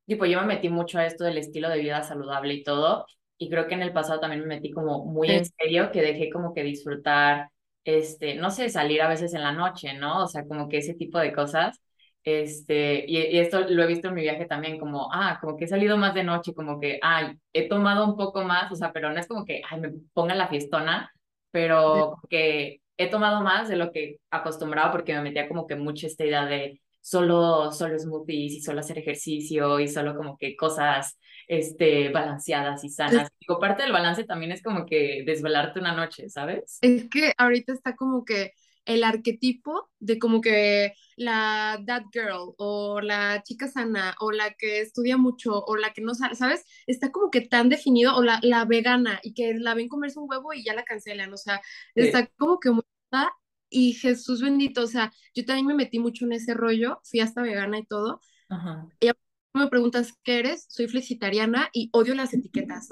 tipo, 0.06 0.26
yo 0.26 0.41
me 0.41 0.47
metí 0.47 0.69
mucho 0.69 0.99
a 0.99 1.06
esto 1.06 1.25
del 1.25 1.38
estilo 1.38 1.69
de 1.69 1.81
vida 1.81 2.03
saludable 2.03 2.55
y 2.55 2.64
todo, 2.64 3.06
y 3.38 3.50
creo 3.50 3.67
que 3.69 3.75
en 3.75 3.82
el 3.82 3.93
pasado 3.93 4.20
también 4.20 4.43
me 4.43 4.56
metí 4.56 4.70
como 4.73 5.05
muy 5.06 5.31
en 5.31 5.44
serio, 5.44 5.93
que 5.93 6.03
dejé 6.03 6.31
como 6.31 6.55
que 6.55 6.62
disfrutar, 6.62 7.50
este, 7.85 8.35
no 8.37 8.50
sé, 8.50 8.69
salir 8.70 9.03
a 9.03 9.08
veces 9.08 9.35
en 9.35 9.43
la 9.43 9.53
noche, 9.53 9.94
¿no? 9.94 10.25
O 10.25 10.26
sea, 10.29 10.46
como 10.46 10.69
que 10.69 10.79
ese 10.79 10.94
tipo 10.94 11.19
de 11.19 11.32
cosas 11.32 11.81
este, 12.25 13.05
y, 13.08 13.38
esto 13.38 13.69
lo 13.69 13.82
he 13.82 13.87
visto 13.87 14.08
en 14.08 14.14
mi 14.14 14.22
viaje 14.22 14.46
también, 14.46 14.78
como, 14.78 15.08
ah, 15.12 15.38
como 15.40 15.56
que 15.56 15.64
he 15.64 15.69
salido 15.69 15.96
más 15.96 16.15
de 16.15 16.24
noche, 16.24 16.55
como 16.55 16.81
que, 16.81 16.98
ay, 17.03 17.39
he 17.53 17.69
tomado 17.69 18.06
un 18.06 18.17
poco 18.17 18.43
más, 18.43 18.70
o 18.72 18.77
sea, 18.77 18.93
pero 18.93 19.12
no 19.12 19.19
es 19.19 19.27
como 19.27 19.44
que, 19.44 19.62
ay, 19.69 19.81
me 19.81 19.93
ponga 20.12 20.34
la 20.34 20.48
fiestona, 20.48 21.12
pero 21.50 22.17
que 22.29 22.81
he 22.96 23.08
tomado 23.08 23.43
más 23.43 23.69
de 23.69 23.77
lo 23.77 23.91
que 23.93 24.19
acostumbraba 24.31 24.93
porque 24.93 25.15
me 25.15 25.22
metía 25.22 25.48
como 25.48 25.67
que 25.67 25.77
mucha 25.77 26.06
esta 26.06 26.24
idea 26.24 26.44
de 26.44 26.81
solo, 27.00 27.72
solo 27.72 27.98
smoothies 27.98 28.53
y 28.53 28.60
solo 28.60 28.81
hacer 28.81 28.98
ejercicio 28.98 29.81
y 29.81 29.89
solo 29.89 30.15
como 30.15 30.36
que 30.36 30.55
cosas, 30.55 31.19
este, 31.48 32.10
balanceadas 32.10 32.84
y 32.84 32.91
sanas. 32.91 33.29
Digo, 33.41 33.58
parte 33.58 33.82
del 33.82 33.93
balance 33.93 34.24
también 34.24 34.53
es 34.53 34.62
como 34.62 34.86
que 34.86 35.24
desvelarte 35.27 35.81
una 35.81 35.94
noche, 35.94 36.29
¿sabes? 36.29 36.79
Es 36.82 37.08
que 37.08 37.32
ahorita 37.36 37.72
está 37.72 37.96
como 37.96 38.24
que 38.24 38.53
el 38.84 39.05
arquetipo 39.05 39.91
de 39.99 40.19
como 40.19 40.41
que 40.41 40.94
la 41.17 41.82
that 41.87 42.05
girl 42.13 42.55
o 42.58 43.01
la 43.01 43.43
chica 43.43 43.69
sana 43.69 44.17
o 44.20 44.32
la 44.32 44.55
que 44.55 44.81
estudia 44.81 45.17
mucho 45.17 45.63
o 45.65 45.77
la 45.77 45.93
que 45.93 46.03
no 46.03 46.15
sabe, 46.15 46.34
¿sabes? 46.34 46.65
Está 46.87 47.10
como 47.13 47.31
que 47.31 47.43
tan 47.43 47.69
definido 47.69 48.17
o 48.17 48.22
la, 48.22 48.41
la 48.43 48.65
vegana 48.65 49.20
y 49.22 49.34
que 49.34 49.55
la 49.55 49.75
ven 49.75 49.89
comerse 49.89 50.19
un 50.19 50.29
huevo 50.31 50.53
y 50.55 50.65
ya 50.65 50.75
la 50.75 50.84
cancelan, 50.84 51.32
o 51.32 51.37
sea, 51.37 51.60
está 51.94 52.27
como 52.39 52.58
que 52.60 52.70
muy... 52.70 52.82
Y 53.69 53.93
Jesús 53.94 54.43
bendito, 54.43 54.82
o 54.82 54.87
sea, 54.87 55.13
yo 55.34 55.44
también 55.44 55.67
me 55.67 55.75
metí 55.75 55.99
mucho 56.01 56.25
en 56.25 56.32
ese 56.32 56.55
rollo, 56.55 57.01
fui 57.05 57.20
hasta 57.20 57.43
vegana 57.43 57.79
y 57.79 57.87
todo. 57.87 58.20
Y 59.01 59.10
me 59.55 59.69
preguntas, 59.69 60.15
¿qué 60.25 60.41
eres? 60.41 60.67
Soy 60.69 60.89
flexitariana 60.89 61.70
y 61.72 61.91
odio 61.93 62.15
las 62.15 62.34
etiquetas 62.34 62.89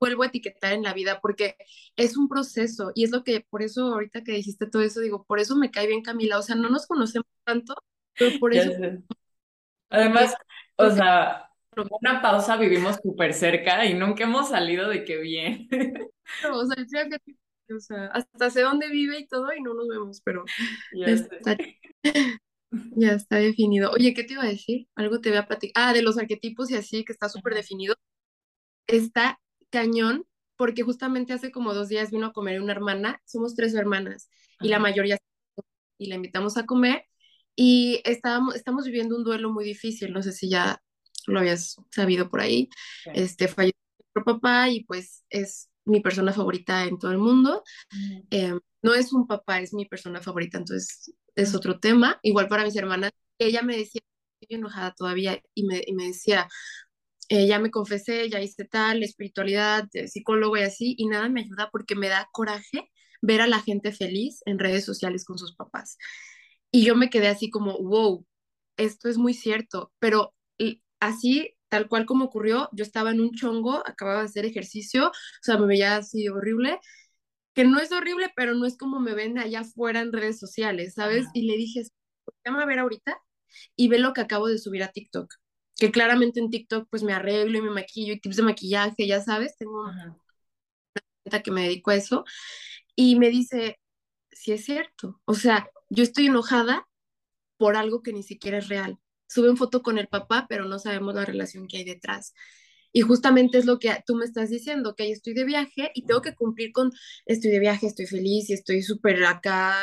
vuelvo 0.00 0.22
a 0.22 0.26
etiquetar 0.26 0.72
en 0.72 0.82
la 0.82 0.94
vida 0.94 1.20
porque 1.20 1.56
es 1.94 2.16
un 2.16 2.28
proceso 2.28 2.90
y 2.94 3.04
es 3.04 3.10
lo 3.10 3.22
que, 3.22 3.46
por 3.48 3.62
eso 3.62 3.92
ahorita 3.92 4.24
que 4.24 4.32
dijiste 4.32 4.66
todo 4.66 4.82
eso, 4.82 5.00
digo, 5.00 5.24
por 5.24 5.38
eso 5.38 5.56
me 5.56 5.70
cae 5.70 5.86
bien 5.86 6.02
Camila, 6.02 6.38
o 6.38 6.42
sea, 6.42 6.56
no 6.56 6.70
nos 6.70 6.86
conocemos 6.86 7.28
tanto, 7.44 7.74
pero 8.18 8.38
por 8.40 8.54
eso... 8.54 8.72
Además, 9.90 10.34
o 10.76 10.90
sea, 10.90 11.50
una 12.00 12.22
pausa 12.22 12.56
vivimos 12.56 12.96
súper 13.02 13.34
cerca 13.34 13.84
y 13.84 13.94
nunca 13.94 14.24
hemos 14.24 14.48
salido 14.48 14.88
de 14.88 15.04
qué 15.04 15.18
bien. 15.18 15.68
o, 16.52 16.66
sea, 16.66 17.08
o 17.76 17.80
sea, 17.80 18.06
hasta 18.06 18.50
sé 18.50 18.62
dónde 18.62 18.88
vive 18.88 19.18
y 19.18 19.26
todo 19.26 19.52
y 19.52 19.60
no 19.60 19.74
nos 19.74 19.88
vemos, 19.88 20.20
pero 20.24 20.44
ya 20.94 21.06
está, 21.06 21.56
ya 22.70 23.12
está 23.12 23.36
definido. 23.36 23.90
Oye, 23.90 24.14
¿qué 24.14 24.24
te 24.24 24.34
iba 24.34 24.44
a 24.44 24.48
decir? 24.48 24.86
Algo 24.94 25.20
te 25.20 25.30
voy 25.30 25.38
a 25.38 25.46
platicar. 25.46 25.88
Ah, 25.88 25.92
de 25.92 26.02
los 26.02 26.18
arquetipos 26.18 26.70
y 26.70 26.76
así, 26.76 27.04
que 27.04 27.12
está 27.12 27.28
súper 27.28 27.54
definido. 27.54 27.96
Está 28.86 29.40
cañón, 29.70 30.26
porque 30.56 30.82
justamente 30.82 31.32
hace 31.32 31.50
como 31.52 31.74
dos 31.74 31.88
días 31.88 32.10
vino 32.10 32.26
a 32.26 32.32
comer 32.32 32.60
una 32.60 32.72
hermana, 32.72 33.20
somos 33.24 33.54
tres 33.54 33.74
hermanas, 33.74 34.28
y 34.60 34.68
la 34.68 34.78
mayoría, 34.78 35.18
y 35.98 36.06
la 36.08 36.16
invitamos 36.16 36.56
a 36.56 36.66
comer, 36.66 37.04
Y 37.56 38.00
estábamos, 38.04 38.56
estamos 38.56 38.86
viviendo 38.86 39.16
un 39.16 39.24
duelo 39.24 39.50
muy 39.52 39.64
difícil, 39.64 40.12
no 40.12 40.22
sé 40.22 40.32
si 40.32 40.48
ya 40.50 40.82
lo 41.26 41.40
habías 41.40 41.76
sabido 41.90 42.30
por 42.30 42.40
ahí. 42.40 42.68
Este 43.14 43.48
falleció 43.48 43.78
mi 44.14 44.22
papá 44.24 44.70
y 44.70 44.84
pues 44.84 45.24
es 45.30 45.70
mi 45.84 46.00
persona 46.00 46.32
favorita 46.32 46.84
en 46.86 46.98
todo 46.98 47.12
el 47.12 47.18
mundo. 47.18 47.62
Em, 48.30 48.60
no 48.82 48.94
es 48.94 49.12
un 49.12 49.26
papá, 49.26 49.60
es 49.60 49.74
mi 49.74 49.86
persona 49.86 50.20
favorita, 50.22 50.58
entonces 50.58 51.12
es 51.34 51.54
otro 51.54 51.80
tema. 51.80 52.18
Igual 52.22 52.48
para 52.48 52.64
mis 52.64 52.76
hermanas, 52.76 53.12
ella 53.38 53.62
me 53.62 53.76
decía, 53.76 54.00
estoy 54.40 54.56
enojada 54.56 54.92
todavía, 54.94 55.40
y 55.54 55.64
me, 55.66 55.82
y 55.86 55.92
me 55.94 56.06
decía, 56.08 56.48
eh, 57.30 57.46
ya 57.48 57.60
me 57.60 57.70
confesé, 57.72 58.28
ya 58.30 58.42
hice 58.42 58.66
tal, 58.66 59.02
espiritualidad, 59.04 59.88
psicólogo 60.08 60.58
y 60.58 60.62
así, 60.62 60.96
y 60.98 61.06
nada 61.08 61.30
me 61.30 61.42
ayuda 61.42 61.70
porque 61.72 61.96
me 61.96 62.08
da 62.08 62.28
coraje 62.32 62.90
ver 63.22 63.42
a 63.42 63.48
la 63.48 63.60
gente 63.62 63.92
feliz 63.92 64.42
en 64.46 64.58
redes 64.58 64.84
sociales 64.84 65.24
con 65.24 65.38
sus 65.38 65.56
papás. 65.56 65.98
Y 66.72 66.84
yo 66.84 66.96
me 66.96 67.10
quedé 67.10 67.28
así 67.28 67.50
como, 67.50 67.78
wow, 67.78 68.26
esto 68.76 69.08
es 69.08 69.18
muy 69.18 69.34
cierto, 69.34 69.92
pero 70.00 70.34
así, 71.00 71.56
tal 71.68 71.88
cual 71.88 72.06
como 72.06 72.26
ocurrió, 72.26 72.68
yo 72.72 72.84
estaba 72.84 73.10
en 73.10 73.20
un 73.20 73.32
chongo, 73.32 73.82
acababa 73.86 74.20
de 74.20 74.26
hacer 74.26 74.44
ejercicio, 74.46 75.08
o 75.08 75.12
sea, 75.42 75.58
me 75.58 75.66
veía 75.66 75.96
así 75.96 76.28
horrible, 76.28 76.78
que 77.54 77.64
no 77.64 77.80
es 77.80 77.92
horrible, 77.92 78.32
pero 78.36 78.54
no 78.54 78.66
es 78.66 78.76
como 78.78 79.00
me 79.00 79.14
ven 79.14 79.38
allá 79.38 79.60
afuera 79.60 80.00
en 80.00 80.12
redes 80.12 80.38
sociales, 80.38 80.94
¿sabes? 80.94 81.26
Y 81.34 81.42
le 81.48 81.56
dije, 81.56 81.82
llama 82.44 82.62
a 82.62 82.66
ver 82.66 82.80
ahorita 82.80 83.18
y 83.76 83.88
ve 83.88 83.98
lo 83.98 84.12
que 84.14 84.22
acabo 84.22 84.48
de 84.48 84.58
subir 84.58 84.82
a 84.84 84.92
TikTok, 84.92 85.34
que 85.80 85.90
claramente 85.90 86.38
en 86.38 86.50
TikTok 86.50 86.88
pues 86.90 87.02
me 87.02 87.12
arreglo 87.12 87.58
y 87.58 87.62
me 87.62 87.70
maquillo 87.70 88.12
y 88.12 88.20
tips 88.20 88.36
de 88.36 88.42
maquillaje, 88.44 89.06
ya 89.06 89.20
sabes, 89.20 89.56
tengo 89.56 89.82
una 89.82 90.16
cuenta 91.24 91.42
que 91.42 91.50
me 91.50 91.62
dedico 91.62 91.90
a 91.90 91.96
eso, 91.96 92.24
y 92.94 93.16
me 93.16 93.30
dice, 93.30 93.80
sí 94.30 94.52
es 94.52 94.64
cierto, 94.64 95.20
o 95.24 95.34
sea, 95.34 95.68
yo 95.88 96.02
estoy 96.04 96.26
enojada 96.26 96.86
por 97.56 97.76
algo 97.76 98.02
que 98.02 98.12
ni 98.12 98.22
siquiera 98.22 98.58
es 98.58 98.68
real. 98.68 98.98
Sube 99.26 99.54
foto 99.56 99.82
con 99.82 99.98
el 99.98 100.08
papá, 100.08 100.46
pero 100.48 100.64
no 100.64 100.78
sabemos 100.78 101.14
la 101.14 101.24
relación 101.24 101.68
que 101.68 101.78
hay 101.78 101.84
detrás. 101.84 102.34
Y 102.92 103.02
justamente 103.02 103.58
es 103.58 103.66
lo 103.66 103.78
que 103.78 104.02
tú 104.06 104.16
me 104.16 104.24
estás 104.24 104.50
diciendo, 104.50 104.94
que 104.96 105.10
estoy 105.10 105.34
de 105.34 105.44
viaje 105.44 105.92
y 105.94 106.06
tengo 106.06 106.22
que 106.22 106.34
cumplir 106.34 106.72
con, 106.72 106.90
estoy 107.26 107.50
de 107.50 107.60
viaje, 107.60 107.86
estoy 107.86 108.06
feliz 108.06 108.50
y 108.50 108.54
estoy 108.54 108.82
súper 108.82 109.24
acá, 109.24 109.76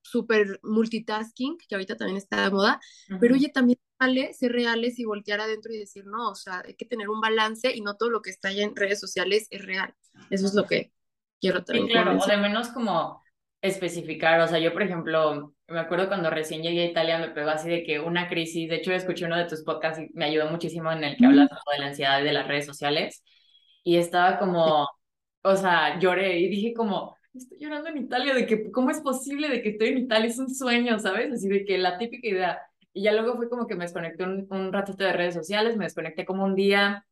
súper 0.00 0.60
multitasking, 0.62 1.58
que 1.58 1.74
ahorita 1.74 1.96
también 1.96 2.18
está 2.18 2.44
de 2.44 2.50
moda, 2.50 2.80
pero 3.20 3.34
oye, 3.34 3.48
también 3.48 3.78
vale 4.04 4.32
ser 4.34 4.52
reales 4.52 4.98
y 4.98 5.04
voltear 5.04 5.40
adentro 5.40 5.72
y 5.72 5.78
decir, 5.78 6.06
no, 6.06 6.30
o 6.30 6.34
sea, 6.34 6.62
hay 6.64 6.74
que 6.74 6.84
tener 6.84 7.08
un 7.08 7.20
balance 7.20 7.74
y 7.74 7.80
no 7.80 7.96
todo 7.96 8.10
lo 8.10 8.22
que 8.22 8.30
está 8.30 8.48
allá 8.48 8.64
en 8.64 8.76
redes 8.76 9.00
sociales 9.00 9.46
es 9.50 9.64
real. 9.64 9.94
Eso 10.30 10.46
es 10.46 10.54
lo 10.54 10.64
que 10.64 10.92
quiero 11.40 11.64
también. 11.64 11.86
Sí, 11.86 11.92
claro, 11.92 12.18
o 12.18 12.26
de 12.26 12.36
menos 12.36 12.68
como 12.68 13.22
especificar, 13.62 14.40
o 14.40 14.46
sea, 14.46 14.58
yo 14.58 14.72
por 14.72 14.82
ejemplo, 14.82 15.54
me 15.68 15.80
acuerdo 15.80 16.08
cuando 16.08 16.28
recién 16.28 16.62
llegué 16.62 16.82
a 16.82 16.90
Italia 16.90 17.18
me 17.18 17.30
pegó 17.30 17.48
así 17.48 17.68
de 17.68 17.82
que 17.82 17.98
una 17.98 18.28
crisis, 18.28 18.68
de 18.68 18.76
hecho 18.76 18.92
escuché 18.92 19.24
uno 19.24 19.38
de 19.38 19.46
tus 19.46 19.62
podcasts 19.62 20.02
y 20.02 20.10
me 20.12 20.26
ayudó 20.26 20.50
muchísimo 20.50 20.92
en 20.92 21.02
el 21.02 21.16
que 21.16 21.24
hablas 21.24 21.48
de 21.48 21.78
la 21.78 21.86
ansiedad 21.86 22.20
y 22.20 22.24
de 22.24 22.32
las 22.32 22.46
redes 22.46 22.66
sociales 22.66 23.24
y 23.82 23.96
estaba 23.96 24.38
como, 24.38 24.86
o 25.42 25.56
sea, 25.56 25.98
lloré 25.98 26.38
y 26.40 26.48
dije 26.48 26.74
como, 26.74 27.16
estoy 27.34 27.58
llorando 27.58 27.88
en 27.88 27.98
Italia, 27.98 28.34
de 28.34 28.46
que 28.46 28.70
cómo 28.70 28.90
es 28.90 29.00
posible 29.00 29.48
de 29.48 29.62
que 29.62 29.70
estoy 29.70 29.88
en 29.88 29.98
Italia, 29.98 30.28
es 30.28 30.38
un 30.38 30.54
sueño, 30.54 30.98
¿sabes? 30.98 31.32
Así 31.32 31.48
de 31.48 31.64
que 31.64 31.78
la 31.78 31.98
típica 31.98 32.28
idea. 32.28 32.60
Y 32.94 33.02
ya 33.02 33.12
luego 33.12 33.36
fue 33.36 33.50
como 33.50 33.66
que 33.66 33.74
me 33.74 33.84
desconecté 33.84 34.24
un, 34.24 34.46
un 34.50 34.72
ratito 34.72 35.04
de 35.04 35.12
redes 35.12 35.34
sociales, 35.34 35.76
me 35.76 35.84
desconecté 35.84 36.24
como 36.24 36.44
un 36.44 36.54
día, 36.54 37.04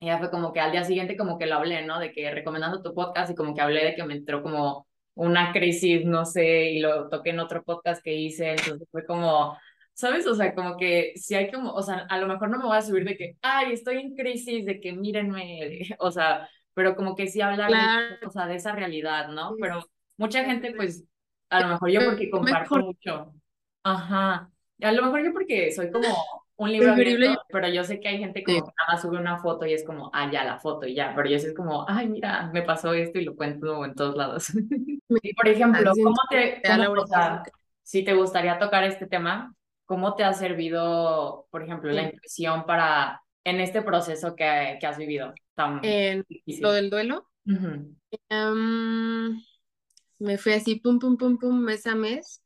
y 0.00 0.06
ya 0.06 0.18
fue 0.18 0.30
como 0.30 0.52
que 0.52 0.60
al 0.60 0.72
día 0.72 0.84
siguiente 0.84 1.16
como 1.16 1.38
que 1.38 1.46
lo 1.46 1.56
hablé, 1.56 1.84
¿no? 1.84 1.98
De 2.00 2.12
que 2.12 2.30
recomendando 2.30 2.82
tu 2.82 2.94
podcast 2.94 3.30
y 3.30 3.34
como 3.34 3.54
que 3.54 3.60
hablé 3.60 3.84
de 3.84 3.94
que 3.94 4.04
me 4.04 4.14
entró 4.14 4.42
como 4.42 4.86
una 5.14 5.52
crisis, 5.52 6.04
no 6.04 6.24
sé, 6.24 6.70
y 6.70 6.80
lo 6.80 7.08
toqué 7.08 7.30
en 7.30 7.40
otro 7.40 7.64
podcast 7.64 8.02
que 8.02 8.14
hice, 8.14 8.52
entonces 8.52 8.88
fue 8.90 9.04
como, 9.04 9.58
¿sabes? 9.92 10.26
O 10.28 10.34
sea, 10.34 10.54
como 10.54 10.76
que 10.76 11.12
si 11.16 11.34
hay 11.34 11.50
como, 11.50 11.72
o 11.72 11.82
sea, 11.82 12.06
a 12.08 12.18
lo 12.18 12.28
mejor 12.28 12.50
no 12.50 12.58
me 12.58 12.66
voy 12.66 12.76
a 12.76 12.82
subir 12.82 13.04
de 13.04 13.16
que, 13.16 13.36
ay, 13.42 13.72
estoy 13.72 13.98
en 13.98 14.14
crisis, 14.14 14.64
de 14.64 14.80
que 14.80 14.92
mírenme, 14.92 15.80
o 15.98 16.10
sea, 16.12 16.48
pero 16.74 16.94
como 16.94 17.16
que 17.16 17.26
sí 17.26 17.40
hablar 17.40 18.20
o 18.24 18.30
sea, 18.30 18.46
de 18.46 18.54
esa 18.54 18.72
realidad, 18.72 19.28
¿no? 19.28 19.56
Pero 19.60 19.80
mucha 20.16 20.44
gente, 20.44 20.72
pues, 20.76 21.04
a 21.50 21.60
lo 21.60 21.68
mejor 21.68 21.90
yo 21.90 22.04
porque 22.04 22.30
comparto 22.30 22.76
mucho. 22.76 23.34
Ajá. 23.82 24.48
A 24.82 24.92
lo 24.92 25.02
mejor 25.02 25.24
yo 25.24 25.32
porque 25.32 25.72
soy 25.72 25.90
como 25.90 26.08
un 26.56 26.72
libro 26.72 26.92
abierto, 26.92 27.42
pero 27.50 27.68
yo 27.68 27.84
sé 27.84 28.00
que 28.00 28.08
hay 28.08 28.18
gente 28.18 28.42
como 28.42 28.58
que 28.58 28.72
nada 28.78 28.92
más 28.92 29.02
sube 29.02 29.16
una 29.16 29.38
foto 29.38 29.64
y 29.64 29.72
es 29.72 29.84
como, 29.84 30.10
ah, 30.12 30.30
ya, 30.30 30.44
la 30.44 30.58
foto 30.58 30.86
y 30.86 30.94
ya, 30.94 31.12
pero 31.14 31.28
yo 31.28 31.38
sé 31.38 31.48
es 31.48 31.54
como, 31.54 31.84
ay, 31.88 32.08
mira, 32.08 32.50
me 32.52 32.62
pasó 32.62 32.92
esto 32.94 33.18
y 33.18 33.24
lo 33.24 33.36
cuento 33.36 33.84
en 33.84 33.94
todos 33.94 34.16
lados. 34.16 34.48
y 35.22 35.34
por 35.34 35.48
ejemplo, 35.48 35.92
¿cómo 36.02 36.16
te, 36.30 36.60
cómo, 36.64 37.42
si 37.82 38.04
te 38.04 38.14
gustaría 38.14 38.58
tocar 38.58 38.84
este 38.84 39.06
tema, 39.06 39.54
¿cómo 39.84 40.14
te 40.14 40.24
ha 40.24 40.32
servido, 40.32 41.46
por 41.50 41.62
ejemplo, 41.62 41.92
la 41.92 42.02
intuición 42.02 42.66
para, 42.66 43.22
en 43.44 43.60
este 43.60 43.82
proceso 43.82 44.34
que, 44.34 44.78
que 44.80 44.86
has 44.86 44.98
vivido 44.98 45.32
tan 45.54 45.80
en 45.84 46.24
¿Lo 46.60 46.72
del 46.72 46.90
duelo? 46.90 47.28
Em, 48.28 49.40
me 50.18 50.38
fui 50.38 50.52
así, 50.52 50.76
pum, 50.80 50.98
pum, 50.98 51.16
pum, 51.16 51.38
pum, 51.38 51.58
mes 51.58 51.86
a 51.86 51.94
mes 51.94 52.42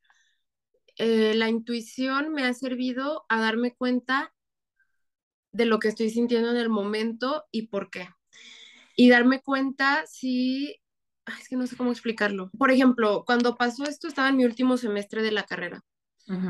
eh, 0.97 1.35
la 1.35 1.49
intuición 1.49 2.33
me 2.33 2.45
ha 2.45 2.55
servido 2.55 3.25
a 3.29 3.41
darme 3.41 3.75
cuenta 3.75 4.35
de 5.53 5.67
lo 5.67 5.79
que 5.79 5.89
estoy 5.89 6.11
sintiendo 6.11 6.51
en 6.51 6.57
el 6.57 6.69
momento 6.69 7.45
y 7.51 7.69
por 7.69 7.91
qué. 7.91 8.09
Y 8.97 9.09
darme 9.09 9.41
cuenta 9.43 10.05
si, 10.07 10.81
es 11.39 11.49
que 11.49 11.57
no 11.57 11.67
sé 11.67 11.77
cómo 11.77 11.93
explicarlo. 11.93 12.51
Por 12.59 12.71
ejemplo, 12.71 13.25
cuando 13.27 13.57
pasó 13.57 13.85
esto 13.85 14.09
estaba 14.09 14.29
en 14.29 14.37
mi 14.37 14.45
último 14.45 14.77
semestre 14.77 15.23
de 15.23 15.33
la 15.33 15.45
carrera 15.45 15.85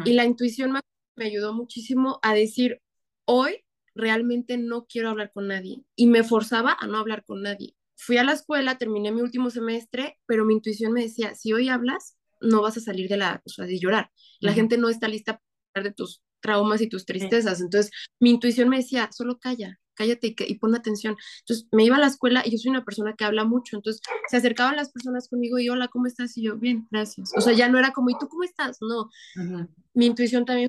y 0.04 0.12
la 0.12 0.24
intuición 0.24 0.70
me, 0.70 0.80
me 1.16 1.24
ayudó 1.24 1.54
muchísimo 1.54 2.20
a 2.22 2.34
decir, 2.34 2.80
hoy 3.24 3.64
realmente 3.94 4.56
no 4.58 4.86
quiero 4.86 5.10
hablar 5.10 5.32
con 5.32 5.48
nadie 5.48 5.82
y 5.96 6.06
me 6.06 6.22
forzaba 6.24 6.76
a 6.78 6.86
no 6.86 6.98
hablar 6.98 7.24
con 7.24 7.42
nadie. 7.42 7.74
Fui 7.96 8.16
a 8.16 8.24
la 8.24 8.32
escuela, 8.32 8.78
terminé 8.78 9.12
mi 9.12 9.20
último 9.22 9.50
semestre, 9.50 10.18
pero 10.26 10.44
mi 10.44 10.54
intuición 10.54 10.92
me 10.92 11.02
decía, 11.02 11.34
si 11.34 11.52
hoy 11.52 11.68
hablas, 11.68 12.16
no 12.42 12.62
vas 12.62 12.76
a 12.76 12.80
salir 12.80 13.08
de 13.08 13.16
la, 13.16 13.42
o 13.44 13.48
sea, 13.48 13.66
de 13.66 13.78
llorar. 13.78 14.10
La 14.40 14.52
gente 14.52 14.78
no 14.78 14.88
está 14.88 15.08
lista 15.08 15.40
para 15.72 15.84
de 15.84 15.92
tus 15.92 16.22
traumas 16.40 16.80
y 16.80 16.88
tus 16.88 17.06
tristezas. 17.06 17.60
Entonces, 17.60 17.90
mi 18.20 18.30
intuición 18.30 18.68
me 18.68 18.76
decía, 18.78 19.08
solo 19.12 19.38
calla, 19.38 19.78
cállate 19.94 20.34
y, 20.38 20.54
pon 20.58 20.74
atención. 20.74 21.16
Entonces, 21.40 21.66
me 21.72 21.84
iba 21.84 21.96
a 21.96 22.00
la 22.00 22.08
escuela 22.08 22.42
y 22.44 22.50
yo 22.50 22.58
soy 22.58 22.70
una 22.70 22.84
persona 22.84 23.14
que 23.16 23.24
habla 23.24 23.44
mucho. 23.44 23.76
Entonces, 23.76 24.02
se 24.28 24.36
acercaban 24.36 24.76
las 24.76 24.90
personas 24.90 25.28
conmigo 25.28 25.58
y, 25.58 25.68
hola, 25.68 25.88
¿cómo 25.88 26.06
estás? 26.06 26.36
Y 26.36 26.42
yo, 26.42 26.56
bien, 26.56 26.86
gracias. 26.90 27.32
O 27.36 27.40
sea, 27.40 27.54
ya 27.54 27.68
no 27.68 27.78
era 27.78 27.92
como, 27.92 28.10
¿y 28.10 28.18
tú 28.18 28.28
cómo 28.28 28.44
estás? 28.44 28.78
No. 28.80 29.08
Mi 29.94 30.06
intuición 30.06 30.44
también 30.44 30.68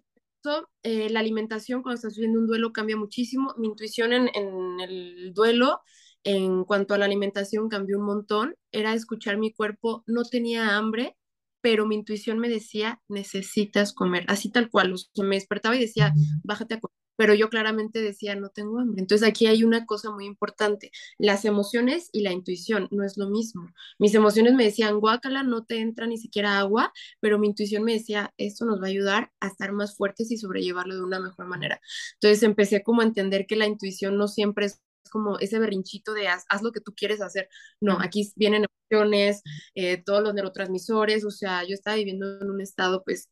eh, 0.84 1.10
la 1.10 1.22
alimentación 1.22 1.82
cuando 1.82 1.96
estás 1.96 2.16
viviendo 2.16 2.40
un 2.40 2.48
duelo 2.48 2.74
cambia 2.74 2.98
muchísimo. 2.98 3.54
Mi 3.58 3.68
intuición 3.68 4.14
en, 4.14 4.30
en 4.34 4.80
el 4.82 5.34
duelo 5.34 5.82
en 6.26 6.64
cuanto 6.66 6.94
a 6.94 6.98
la 6.98 7.06
alimentación 7.06 7.70
cambió 7.70 7.98
un 7.98 8.06
montón. 8.06 8.56
Era 8.72 8.94
escuchar 8.94 9.38
mi 9.38 9.54
cuerpo, 9.54 10.04
no 10.06 10.24
tenía 10.24 10.76
hambre, 10.76 11.16
pero 11.64 11.86
mi 11.86 11.96
intuición 11.96 12.40
me 12.40 12.50
decía, 12.50 13.02
necesitas 13.08 13.94
comer, 13.94 14.26
así 14.28 14.52
tal 14.52 14.70
cual, 14.70 14.92
o 14.94 14.98
sea, 14.98 15.24
me 15.24 15.38
despertaba 15.38 15.78
y 15.78 15.80
decía, 15.80 16.14
bájate 16.44 16.74
a 16.74 16.80
comer, 16.82 16.94
pero 17.16 17.34
yo 17.34 17.50
claramente 17.50 18.02
decía, 18.02 18.36
no 18.36 18.50
tengo 18.50 18.80
hambre. 18.80 19.00
Entonces 19.02 19.26
aquí 19.26 19.48
hay 19.48 19.64
una 19.64 19.86
cosa 19.86 20.12
muy 20.12 20.26
importante, 20.26 20.92
las 21.18 21.46
emociones 21.46 22.10
y 22.12 22.22
la 22.22 22.34
intuición 22.34 22.90
no 22.92 23.06
es 23.06 23.16
lo 23.16 23.30
mismo. 23.30 23.70
Mis 23.98 24.14
emociones 24.14 24.56
me 24.56 24.66
decían, 24.66 25.00
guácala, 25.00 25.44
no 25.44 25.64
te 25.64 25.80
entra 25.80 26.06
ni 26.06 26.18
siquiera 26.18 26.60
agua, 26.60 26.92
pero 27.22 27.40
mi 27.40 27.48
intuición 27.48 27.84
me 27.84 27.94
decía, 27.94 28.34
esto 28.38 28.66
nos 28.66 28.82
va 28.82 28.88
a 28.88 28.90
ayudar 28.90 29.32
a 29.40 29.48
estar 29.48 29.72
más 29.72 29.96
fuertes 29.96 30.32
y 30.32 30.38
sobrellevarlo 30.38 30.96
de 30.96 31.04
una 31.04 31.22
mejor 31.22 31.48
manera. 31.48 31.80
Entonces 32.16 32.44
empecé 32.44 32.84
como 32.84 33.02
a 33.02 33.06
entender 33.06 33.46
que 33.48 33.56
la 33.56 33.68
intuición 33.68 34.18
no 34.18 34.28
siempre 34.28 34.66
es 34.66 34.82
como 35.12 35.40
ese 35.40 35.60
berrinchito 35.60 36.14
de 36.14 36.28
haz, 36.28 36.46
lo 36.62 36.72
que 36.72 36.82
tú 36.82 36.94
quieres 36.96 37.22
hacer. 37.22 37.50
No, 37.82 38.00
aquí 38.02 38.32
vienen 38.36 38.66
emociones, 38.90 39.42
eh, 39.76 40.02
todos 40.04 40.24
los 40.24 40.34
neurotransmisores, 40.34 41.26
o 41.26 41.32
sea, 41.32 41.64
yo 41.64 41.74
estaba 41.74 41.98
viviendo 41.98 42.40
en 42.42 42.50
un 42.50 42.62
estado 42.62 43.04
pues 43.04 43.30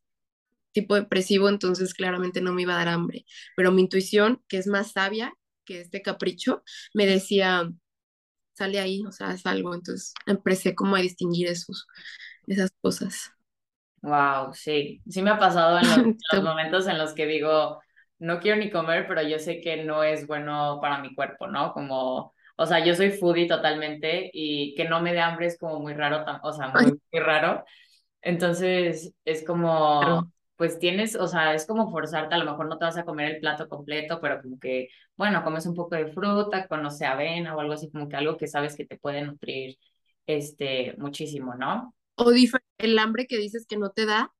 tipo 0.72 0.94
depresivo, 0.94 1.48
entonces 1.48 1.94
claramente 1.94 2.40
no 2.40 2.52
me 2.52 2.62
iba 2.62 2.74
a 2.74 2.78
dar 2.78 2.88
hambre, 2.88 3.26
pero 3.56 3.72
mi 3.72 3.82
intuición, 3.82 4.42
que 4.48 4.58
es 4.58 4.66
más 4.66 4.92
sabia 4.92 5.32
que 5.64 5.80
este 5.80 6.02
capricho, 6.02 6.62
me 6.94 7.06
decía, 7.06 7.70
sale 8.54 8.80
ahí, 8.80 9.04
o 9.06 9.12
sea, 9.12 9.32
es 9.32 9.46
algo, 9.46 9.74
entonces 9.74 10.14
empecé 10.26 10.74
como 10.74 10.96
a 10.96 11.00
distinguir 11.00 11.48
esos, 11.48 11.86
esas 12.46 12.70
cosas. 12.80 13.30
Wow, 14.02 14.52
sí, 14.52 15.00
sí 15.08 15.22
me 15.22 15.30
ha 15.30 15.38
pasado 15.38 15.78
en 15.78 16.18
los 16.32 16.42
momentos 16.42 16.86
en 16.88 16.98
los 16.98 17.12
que 17.12 17.26
digo, 17.26 17.80
no 18.22 18.38
quiero 18.38 18.56
ni 18.58 18.70
comer, 18.70 19.06
pero 19.08 19.20
yo 19.22 19.38
sé 19.40 19.60
que 19.60 19.84
no 19.84 20.04
es 20.04 20.28
bueno 20.28 20.78
para 20.80 20.98
mi 20.98 21.12
cuerpo, 21.12 21.48
¿no? 21.48 21.72
Como, 21.72 22.32
o 22.56 22.66
sea, 22.66 22.84
yo 22.84 22.94
soy 22.94 23.10
foodie 23.10 23.48
totalmente 23.48 24.30
y 24.32 24.74
que 24.76 24.84
no 24.88 25.00
me 25.00 25.12
dé 25.12 25.20
hambre 25.20 25.46
es 25.46 25.58
como 25.58 25.80
muy 25.80 25.92
raro, 25.92 26.24
o 26.44 26.52
sea, 26.52 26.68
muy, 26.68 27.00
raro. 27.20 27.64
Entonces, 28.20 29.12
es 29.24 29.44
como, 29.44 30.32
pues 30.54 30.78
tienes, 30.78 31.16
o 31.16 31.26
sea, 31.26 31.52
es 31.54 31.66
como 31.66 31.90
forzarte, 31.90 32.36
a 32.36 32.38
lo 32.38 32.44
mejor 32.44 32.68
no 32.68 32.78
te 32.78 32.84
vas 32.84 32.96
a 32.96 33.04
comer 33.04 33.32
el 33.34 33.40
plato 33.40 33.68
completo, 33.68 34.20
pero 34.20 34.40
como 34.40 34.60
que, 34.60 34.88
bueno, 35.16 35.42
comes 35.42 35.66
un 35.66 35.74
poco 35.74 35.96
de 35.96 36.06
fruta, 36.12 36.68
con, 36.68 36.80
no 36.80 36.92
sé, 36.92 37.06
avena 37.06 37.56
o 37.56 37.60
algo 37.60 37.72
así, 37.72 37.90
como 37.90 38.08
que 38.08 38.14
algo 38.14 38.36
que 38.36 38.46
sabes 38.46 38.76
que 38.76 38.86
te 38.86 38.98
puede 38.98 39.22
nutrir, 39.22 39.78
este, 40.26 40.94
muchísimo, 40.96 41.56
¿no? 41.56 41.92
O 42.14 42.30
el 42.78 42.98
hambre 43.00 43.26
que 43.26 43.38
dices 43.38 43.66
que 43.66 43.78
no 43.78 43.90
te 43.90 44.06
da, 44.06 44.32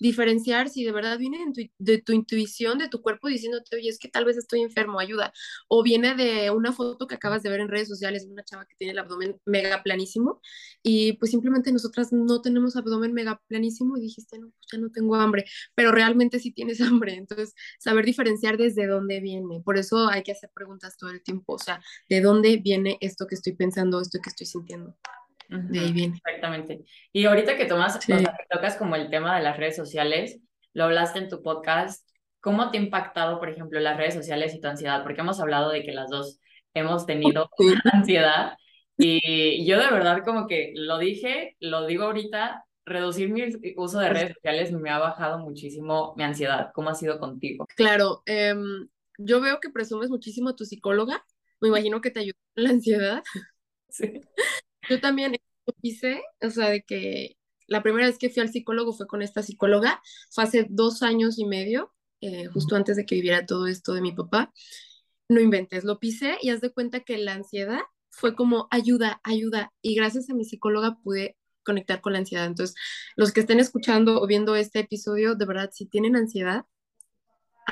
diferenciar 0.00 0.68
si 0.68 0.84
de 0.84 0.92
verdad 0.92 1.18
viene 1.18 1.38
de 1.78 1.98
tu, 1.98 2.12
intuición, 2.12 2.78
de 2.78 2.88
tu 2.88 3.02
cuerpo 3.02 3.28
diciéndote, 3.28 3.76
oye, 3.76 3.88
es 3.88 3.98
que 3.98 4.08
tal 4.08 4.24
vez 4.24 4.36
estoy 4.36 4.62
enfermo, 4.62 5.00
ayuda. 5.00 5.32
O 5.68 5.82
viene 5.82 6.14
de 6.14 6.50
una 6.50 6.72
foto 6.72 7.06
que 7.06 7.14
acabas 7.14 7.42
de 7.42 7.50
ver 7.50 7.60
en 7.60 7.68
redes 7.68 7.88
sociales 7.88 8.26
de 8.26 8.32
una 8.32 8.44
chava 8.44 8.66
que 8.66 8.74
tiene 8.76 8.92
el 8.92 8.98
abdomen 8.98 9.40
mega 9.44 9.82
planísimo 9.82 10.40
y 10.82 11.14
pues 11.14 11.30
simplemente 11.30 11.72
nosotras 11.72 12.12
no 12.12 12.40
tenemos 12.40 12.76
abdomen 12.76 13.12
mega 13.12 13.40
planísimo 13.48 13.96
y 13.96 14.02
dijiste, 14.02 14.38
no, 14.38 14.50
pues 14.50 14.66
ya 14.72 14.78
no 14.78 14.90
tengo 14.90 15.16
hambre, 15.16 15.44
pero 15.74 15.92
realmente 15.92 16.38
sí 16.38 16.52
tienes 16.52 16.80
hambre. 16.80 17.14
Entonces, 17.14 17.54
saber 17.78 18.04
diferenciar 18.04 18.56
desde 18.56 18.86
dónde 18.86 19.20
viene. 19.20 19.60
Por 19.64 19.78
eso 19.78 20.08
hay 20.08 20.22
que 20.22 20.32
hacer 20.32 20.50
preguntas 20.54 20.96
todo 20.96 21.10
el 21.10 21.22
tiempo, 21.22 21.54
o 21.54 21.58
sea, 21.58 21.80
¿de 22.08 22.20
dónde 22.20 22.56
viene 22.58 22.98
esto 23.00 23.26
que 23.26 23.34
estoy 23.34 23.54
pensando, 23.54 24.00
esto 24.00 24.18
que 24.22 24.30
estoy 24.30 24.46
sintiendo? 24.46 24.96
De 25.48 25.78
ahí 25.78 25.92
viene. 25.92 26.16
Exactamente. 26.16 26.84
Y 27.12 27.24
ahorita 27.26 27.56
que 27.56 27.66
tomas, 27.66 27.96
o 27.96 28.00
sea, 28.00 28.18
que 28.18 28.46
tocas 28.50 28.76
como 28.76 28.96
el 28.96 29.10
tema 29.10 29.36
de 29.36 29.42
las 29.42 29.56
redes 29.56 29.76
sociales, 29.76 30.40
lo 30.72 30.84
hablaste 30.84 31.18
en 31.18 31.28
tu 31.28 31.42
podcast, 31.42 32.08
¿cómo 32.40 32.70
te 32.70 32.78
ha 32.78 32.82
impactado, 32.82 33.38
por 33.38 33.48
ejemplo, 33.48 33.78
las 33.80 33.96
redes 33.96 34.14
sociales 34.14 34.54
y 34.54 34.60
tu 34.60 34.68
ansiedad? 34.68 35.02
Porque 35.02 35.20
hemos 35.20 35.40
hablado 35.40 35.70
de 35.70 35.82
que 35.82 35.92
las 35.92 36.10
dos 36.10 36.40
hemos 36.74 37.06
tenido 37.06 37.48
ansiedad 37.92 38.56
y 38.96 39.66
yo 39.66 39.78
de 39.78 39.90
verdad 39.90 40.22
como 40.24 40.46
que 40.46 40.72
lo 40.74 40.98
dije, 40.98 41.56
lo 41.60 41.86
digo 41.86 42.04
ahorita, 42.04 42.64
reducir 42.86 43.30
mi 43.30 43.42
uso 43.76 43.98
de 43.98 44.08
redes 44.10 44.34
sociales 44.34 44.72
me 44.72 44.90
ha 44.90 44.98
bajado 44.98 45.38
muchísimo 45.38 46.14
mi 46.16 46.24
ansiedad. 46.24 46.70
¿Cómo 46.74 46.90
ha 46.90 46.94
sido 46.94 47.18
contigo? 47.18 47.66
Claro, 47.76 48.22
em, 48.26 48.88
yo 49.18 49.40
veo 49.40 49.58
que 49.60 49.70
presumes 49.70 50.10
muchísimo 50.10 50.50
a 50.50 50.56
tu 50.56 50.64
psicóloga. 50.64 51.24
Me 51.60 51.68
imagino 51.68 52.00
que 52.00 52.10
te 52.10 52.20
ayudó 52.20 52.38
en 52.56 52.64
la 52.64 52.70
ansiedad. 52.70 53.22
Sí. 53.90 54.20
Yo 54.88 55.00
también 55.00 55.36
hice, 55.82 56.22
o 56.40 56.50
sea, 56.50 56.70
de 56.70 56.82
que 56.82 57.36
la 57.66 57.82
primera 57.82 58.06
vez 58.06 58.18
que 58.18 58.30
fui 58.30 58.42
al 58.42 58.50
psicólogo 58.50 58.92
fue 58.92 59.06
con 59.06 59.22
esta 59.22 59.42
psicóloga, 59.42 60.00
fue 60.30 60.44
hace 60.44 60.66
dos 60.68 61.02
años 61.02 61.38
y 61.38 61.46
medio, 61.46 61.92
eh, 62.20 62.46
justo 62.46 62.76
antes 62.76 62.96
de 62.96 63.06
que 63.06 63.14
viviera 63.16 63.46
todo 63.46 63.66
esto 63.66 63.94
de 63.94 64.02
mi 64.02 64.12
papá. 64.12 64.52
No 65.28 65.40
inventes, 65.40 65.84
lo 65.84 65.98
pisé 65.98 66.36
y 66.42 66.50
haz 66.50 66.60
de 66.60 66.72
cuenta 66.72 67.00
que 67.00 67.16
la 67.18 67.34
ansiedad 67.34 67.80
fue 68.10 68.34
como 68.34 68.68
ayuda, 68.70 69.20
ayuda. 69.24 69.72
Y 69.82 69.94
gracias 69.94 70.30
a 70.30 70.34
mi 70.34 70.44
psicóloga 70.44 70.98
pude 71.02 71.36
conectar 71.64 72.00
con 72.00 72.12
la 72.12 72.20
ansiedad. 72.20 72.46
Entonces, 72.46 72.76
los 73.16 73.32
que 73.32 73.40
estén 73.40 73.58
escuchando 73.60 74.20
o 74.20 74.26
viendo 74.26 74.54
este 74.54 74.80
episodio, 74.80 75.34
de 75.34 75.46
verdad, 75.46 75.70
si 75.72 75.86
tienen 75.86 76.16
ansiedad, 76.16 76.64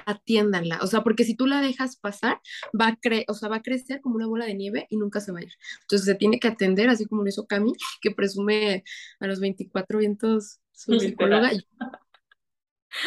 atiéndanla, 0.07 0.79
o 0.83 0.87
sea, 0.87 1.03
porque 1.03 1.25
si 1.25 1.35
tú 1.35 1.47
la 1.47 1.61
dejas 1.61 1.97
pasar, 1.97 2.41
va 2.79 2.89
a, 2.89 2.97
cre 2.97 3.25
o 3.29 3.35
sea, 3.35 3.49
va 3.49 3.57
a 3.57 3.63
crecer 3.63 4.01
como 4.01 4.17
una 4.17 4.27
bola 4.27 4.47
de 4.47 4.55
nieve 4.55 4.87
y 4.91 4.97
nunca 4.97 5.21
se 5.21 5.33
va 5.33 5.41
a 5.41 5.43
ir. 5.43 5.53
Entonces 5.83 6.07
se 6.07 6.15
tiene 6.15 6.39
que 6.39 6.49
atender, 6.49 6.89
así 6.89 7.07
como 7.07 7.23
lo 7.23 7.29
hizo 7.29 7.47
Cami, 7.47 7.73
que 8.01 8.11
presume 8.11 8.85
a 9.21 9.27
los 9.27 9.41
24 9.41 9.99
vientos 9.99 10.61
su 10.73 10.99
psicóloga. 10.99 11.51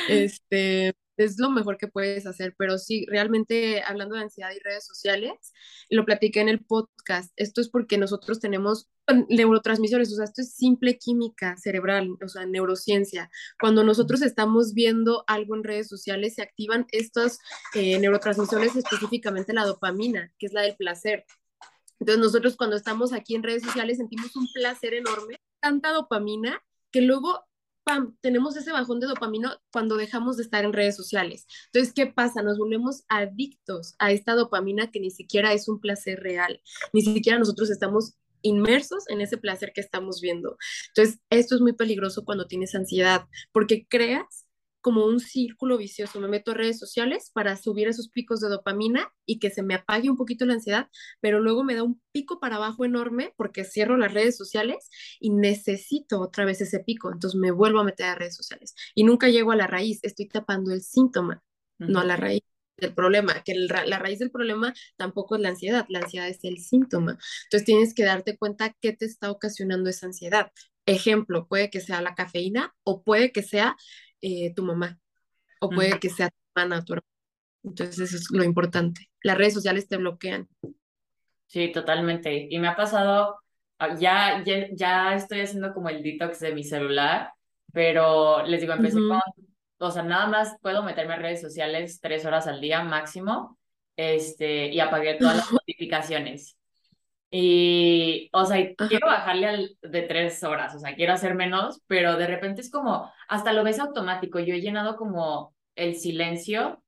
Este, 0.09 0.95
es 1.17 1.39
lo 1.39 1.49
mejor 1.49 1.77
que 1.77 1.87
puedes 1.87 2.25
hacer, 2.25 2.55
pero 2.57 2.77
sí, 2.77 3.05
realmente 3.07 3.81
hablando 3.83 4.15
de 4.15 4.23
ansiedad 4.23 4.51
y 4.51 4.59
redes 4.59 4.85
sociales, 4.85 5.53
lo 5.89 6.05
platiqué 6.05 6.41
en 6.41 6.49
el 6.49 6.63
podcast, 6.63 7.31
esto 7.35 7.61
es 7.61 7.69
porque 7.69 7.97
nosotros 7.97 8.39
tenemos 8.39 8.89
neurotransmisores, 9.29 10.11
o 10.11 10.15
sea, 10.15 10.25
esto 10.25 10.41
es 10.41 10.55
simple 10.55 10.97
química 10.97 11.55
cerebral, 11.57 12.09
o 12.23 12.27
sea, 12.27 12.45
neurociencia. 12.45 13.29
Cuando 13.59 13.83
nosotros 13.83 14.21
estamos 14.21 14.73
viendo 14.73 15.23
algo 15.27 15.55
en 15.55 15.63
redes 15.63 15.87
sociales, 15.87 16.35
se 16.35 16.41
activan 16.41 16.85
estos 16.91 17.39
eh, 17.73 17.99
neurotransmisores, 17.99 18.75
específicamente 18.75 19.53
la 19.53 19.65
dopamina, 19.65 20.33
que 20.37 20.47
es 20.47 20.53
la 20.53 20.61
del 20.61 20.75
placer. 20.75 21.25
Entonces 21.99 22.21
nosotros 22.21 22.57
cuando 22.57 22.75
estamos 22.75 23.13
aquí 23.13 23.35
en 23.35 23.43
redes 23.43 23.63
sociales 23.63 23.97
sentimos 23.97 24.35
un 24.35 24.47
placer 24.53 24.93
enorme, 24.93 25.39
tanta 25.61 25.91
dopamina, 25.93 26.61
que 26.91 27.01
luego 27.01 27.45
tenemos 28.21 28.55
ese 28.57 28.71
bajón 28.71 28.99
de 28.99 29.07
dopamina 29.07 29.59
cuando 29.71 29.97
dejamos 29.97 30.37
de 30.37 30.43
estar 30.43 30.65
en 30.65 30.73
redes 30.73 30.95
sociales. 30.95 31.45
Entonces, 31.67 31.93
¿qué 31.93 32.07
pasa? 32.07 32.41
Nos 32.41 32.57
volvemos 32.57 33.03
adictos 33.07 33.95
a 33.99 34.11
esta 34.11 34.33
dopamina 34.33 34.91
que 34.91 34.99
ni 34.99 35.11
siquiera 35.11 35.53
es 35.53 35.67
un 35.67 35.79
placer 35.79 36.19
real, 36.19 36.61
ni 36.93 37.01
siquiera 37.01 37.39
nosotros 37.39 37.69
estamos 37.69 38.17
inmersos 38.41 39.09
en 39.09 39.21
ese 39.21 39.37
placer 39.37 39.71
que 39.73 39.81
estamos 39.81 40.21
viendo. 40.21 40.57
Entonces, 40.89 41.19
esto 41.29 41.55
es 41.55 41.61
muy 41.61 41.73
peligroso 41.73 42.23
cuando 42.25 42.47
tienes 42.47 42.75
ansiedad, 42.75 43.25
porque 43.51 43.87
creas 43.87 44.44
como 44.85 45.07
un 45.07 45.19
círculo 45.19 45.79
vicioso. 45.79 46.19
Me 46.19 46.27
meto 46.27 46.51
a 46.51 46.53
redes 46.53 46.77
sociales 46.77 47.31
para 47.33 47.57
subir 47.57 47.87
esos 47.87 48.07
picos 48.07 48.39
de 48.39 48.49
dopamina 48.49 49.11
y 49.25 49.39
que 49.39 49.49
se 49.49 49.63
me 49.63 49.73
apague 49.73 50.11
un 50.11 50.15
poquito 50.15 50.45
la 50.45 50.53
ansiedad, 50.53 50.89
pero 51.21 51.39
luego 51.39 51.63
me 51.63 51.73
da 51.73 51.81
un 51.81 51.99
pico 52.11 52.39
para 52.39 52.57
abajo 52.57 52.85
enorme 52.85 53.33
porque 53.35 53.63
cierro 53.63 53.97
las 53.97 54.13
redes 54.13 54.37
sociales 54.37 54.91
y 55.19 55.31
necesito 55.31 56.21
otra 56.21 56.45
vez 56.45 56.61
ese 56.61 56.81
pico. 56.81 57.11
Entonces 57.11 57.35
me 57.35 57.49
vuelvo 57.49 57.79
a 57.79 57.83
meter 57.83 58.05
a 58.05 58.13
redes 58.13 58.35
sociales 58.35 58.75
y 58.93 59.03
nunca 59.05 59.27
llego 59.27 59.51
a 59.51 59.55
la 59.55 59.65
raíz. 59.65 60.01
Estoy 60.03 60.27
tapando 60.27 60.71
el 60.71 60.83
síntoma, 60.83 61.41
no 61.79 62.01
a 62.01 62.05
la 62.05 62.15
raíz 62.15 62.43
del 62.77 62.93
problema, 62.93 63.41
que 63.43 63.55
la 63.55 63.97
raíz 63.97 64.19
del 64.19 64.29
problema 64.29 64.71
tampoco 64.97 65.33
es 65.33 65.41
la 65.41 65.49
ansiedad, 65.49 65.87
la 65.89 66.01
ansiedad 66.01 66.27
es 66.27 66.43
el 66.43 66.59
síntoma. 66.59 67.17
Entonces 67.45 67.65
tienes 67.65 67.95
que 67.95 68.03
darte 68.03 68.37
cuenta 68.37 68.75
qué 68.79 68.93
te 68.93 69.05
está 69.05 69.31
ocasionando 69.31 69.89
esa 69.89 70.05
ansiedad. 70.05 70.51
Ejemplo, 70.85 71.47
puede 71.47 71.71
que 71.71 71.81
sea 71.81 72.03
la 72.03 72.13
cafeína 72.13 72.75
o 72.83 73.01
puede 73.01 73.31
que 73.31 73.41
sea 73.41 73.75
eh, 74.25 74.53
tu 74.55 74.63
mamá 74.63 74.99
o 75.59 75.69
puede 75.69 75.99
que 75.99 76.09
sea 76.09 76.29
tu 76.29 76.35
hermana, 76.55 76.83
tu 76.83 76.93
hermana. 76.93 77.07
Entonces 77.63 77.99
eso 77.99 78.17
es 78.17 78.31
lo 78.31 78.43
importante. 78.43 79.09
Las 79.21 79.37
redes 79.37 79.53
sociales 79.53 79.87
te 79.87 79.97
bloquean. 79.97 80.49
Sí, 81.45 81.71
totalmente. 81.71 82.47
Y 82.49 82.57
me 82.57 82.67
ha 82.67 82.75
pasado, 82.75 83.37
ah, 83.77 83.95
ya, 83.99 84.43
ya, 84.43 84.67
ya 84.71 85.13
estoy 85.13 85.41
haciendo 85.41 85.73
como 85.73 85.89
el 85.89 86.01
detox 86.01 86.39
de 86.39 86.55
mi 86.55 86.63
celular, 86.63 87.33
pero 87.71 88.43
les 88.45 88.61
digo, 88.61 88.73
empecé 88.73 88.97
con, 88.97 89.19
o 89.77 89.91
sea, 89.91 90.01
nada 90.01 90.25
más 90.25 90.57
puedo 90.59 90.81
meterme 90.81 91.13
a 91.13 91.17
redes 91.17 91.41
sociales 91.41 91.99
tres 92.01 92.25
horas 92.25 92.47
al 92.47 92.61
día 92.61 92.83
máximo, 92.83 93.59
este, 93.95 94.67
y 94.73 94.79
apagué 94.79 95.15
todas 95.15 95.37
las 95.37 95.51
notificaciones. 95.51 96.57
Y, 97.37 98.29
o 98.31 98.45
sea, 98.45 98.65
quiero 98.87 99.07
bajarle 99.07 99.47
al 99.47 99.77
de 99.81 100.03
tres 100.03 100.41
horas, 100.45 100.73
o 100.73 100.79
sea, 100.79 100.95
quiero 100.95 101.11
hacer 101.11 101.35
menos, 101.35 101.81
pero 101.85 102.15
de 102.15 102.27
repente 102.27 102.61
es 102.61 102.71
como, 102.71 103.11
hasta 103.27 103.51
lo 103.51 103.65
ves 103.65 103.77
automático. 103.77 104.39
Yo 104.39 104.53
he 104.53 104.61
llenado 104.61 104.95
como 104.95 105.53
el 105.75 105.95
silencio 105.95 106.81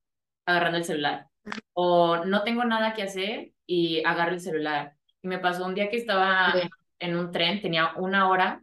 agarrando 0.46 0.78
el 0.78 0.84
celular. 0.84 1.26
O 1.74 2.24
no 2.24 2.44
tengo 2.44 2.64
nada 2.64 2.94
que 2.94 3.02
hacer 3.02 3.52
y 3.66 4.02
agarro 4.06 4.32
el 4.32 4.40
celular. 4.40 4.94
Y 5.20 5.28
me 5.28 5.38
pasó 5.38 5.66
un 5.66 5.74
día 5.74 5.90
que 5.90 5.98
estaba 5.98 6.54
en 6.98 7.16
un 7.18 7.30
tren, 7.30 7.60
tenía 7.60 7.92
una 7.96 8.30
hora 8.30 8.62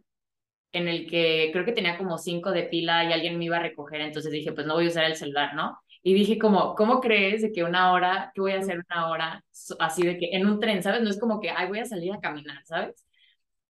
en 0.72 0.88
el 0.88 1.08
que 1.08 1.50
creo 1.52 1.64
que 1.64 1.70
tenía 1.72 1.98
como 1.98 2.18
cinco 2.18 2.50
de 2.50 2.64
pila 2.64 3.04
y 3.04 3.12
alguien 3.12 3.38
me 3.38 3.44
iba 3.44 3.58
a 3.58 3.60
recoger, 3.62 4.00
entonces 4.00 4.32
dije, 4.32 4.50
pues 4.52 4.66
no 4.66 4.74
voy 4.74 4.86
a 4.86 4.88
usar 4.88 5.04
el 5.04 5.14
celular, 5.14 5.54
¿no? 5.54 5.78
Y 6.06 6.14
dije 6.14 6.38
como, 6.38 6.76
¿cómo 6.76 7.00
crees 7.00 7.42
de 7.42 7.50
que 7.50 7.64
una 7.64 7.90
hora, 7.92 8.30
que 8.32 8.40
voy 8.40 8.52
a 8.52 8.60
hacer 8.60 8.78
una 8.88 9.10
hora 9.10 9.44
así 9.80 10.04
de 10.06 10.16
que 10.18 10.28
en 10.36 10.46
un 10.46 10.60
tren, 10.60 10.80
¿sabes? 10.80 11.02
No 11.02 11.10
es 11.10 11.18
como 11.18 11.40
que, 11.40 11.50
ay, 11.50 11.66
voy 11.66 11.80
a 11.80 11.84
salir 11.84 12.12
a 12.12 12.20
caminar, 12.20 12.64
¿sabes? 12.64 13.04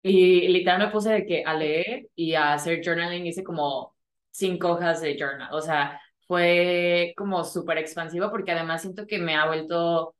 Y 0.02 0.48
literal 0.48 0.80
me 0.80 0.90
puse 0.90 1.10
de 1.10 1.26
que 1.26 1.44
a 1.44 1.54
leer 1.54 2.08
y 2.14 2.34
a 2.34 2.52
hacer 2.52 2.82
journaling, 2.84 3.26
hice 3.26 3.42
como 3.42 3.96
cinco 4.30 4.68
hojas 4.72 5.00
de 5.00 5.16
journal, 5.18 5.48
o 5.54 5.62
sea, 5.62 5.98
fue 6.26 7.14
como 7.16 7.42
súper 7.42 7.78
expansivo 7.78 8.30
porque 8.30 8.52
además 8.52 8.82
siento 8.82 9.06
que 9.06 9.18
me 9.18 9.34
ha 9.34 9.46
vuelto 9.46 10.14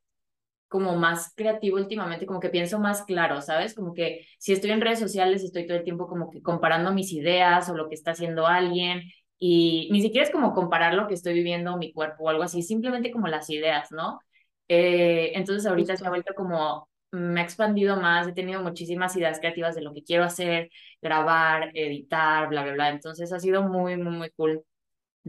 como 0.69 0.95
más 0.95 1.33
creativo 1.35 1.77
últimamente, 1.77 2.25
como 2.25 2.39
que 2.39 2.49
pienso 2.49 2.79
más 2.79 3.03
claro, 3.03 3.41
¿sabes? 3.43 3.75
Como 3.75 3.93
que 3.93 4.25
si 4.39 4.53
estoy 4.53 4.71
en 4.71 4.81
redes 4.81 4.99
sociales 4.99 5.43
estoy 5.43 5.67
todo 5.67 5.77
el 5.77 5.83
tiempo 5.83 6.07
como 6.07 6.31
que 6.31 6.41
comparando 6.41 6.91
mis 6.93 7.13
ideas 7.13 7.69
o 7.69 7.77
lo 7.77 7.89
que 7.89 7.95
está 7.95 8.11
haciendo 8.11 8.47
alguien 8.47 9.03
y 9.39 9.89
ni 9.91 10.01
siquiera 10.01 10.25
es 10.25 10.31
como 10.31 10.53
comparar 10.53 10.93
lo 10.93 11.07
que 11.07 11.13
estoy 11.13 11.33
viviendo, 11.33 11.77
mi 11.77 11.93
cuerpo 11.93 12.23
o 12.25 12.29
algo 12.29 12.43
así, 12.43 12.61
simplemente 12.63 13.11
como 13.11 13.27
las 13.27 13.49
ideas, 13.49 13.91
¿no? 13.91 14.19
Eh, 14.67 15.31
entonces 15.35 15.65
ahorita 15.65 15.95
se 15.95 16.05
ha 16.05 16.09
vuelto 16.09 16.33
como, 16.35 16.89
me 17.11 17.41
ha 17.41 17.43
expandido 17.43 17.97
más, 17.97 18.27
he 18.27 18.33
tenido 18.33 18.61
muchísimas 18.61 19.15
ideas 19.15 19.39
creativas 19.39 19.75
de 19.75 19.81
lo 19.81 19.93
que 19.93 20.03
quiero 20.03 20.23
hacer, 20.23 20.69
grabar, 21.01 21.71
editar, 21.73 22.49
bla, 22.49 22.63
bla, 22.63 22.73
bla. 22.73 22.89
Entonces 22.89 23.31
ha 23.31 23.39
sido 23.39 23.63
muy, 23.63 23.97
muy, 23.97 24.15
muy 24.15 24.29
cool. 24.31 24.63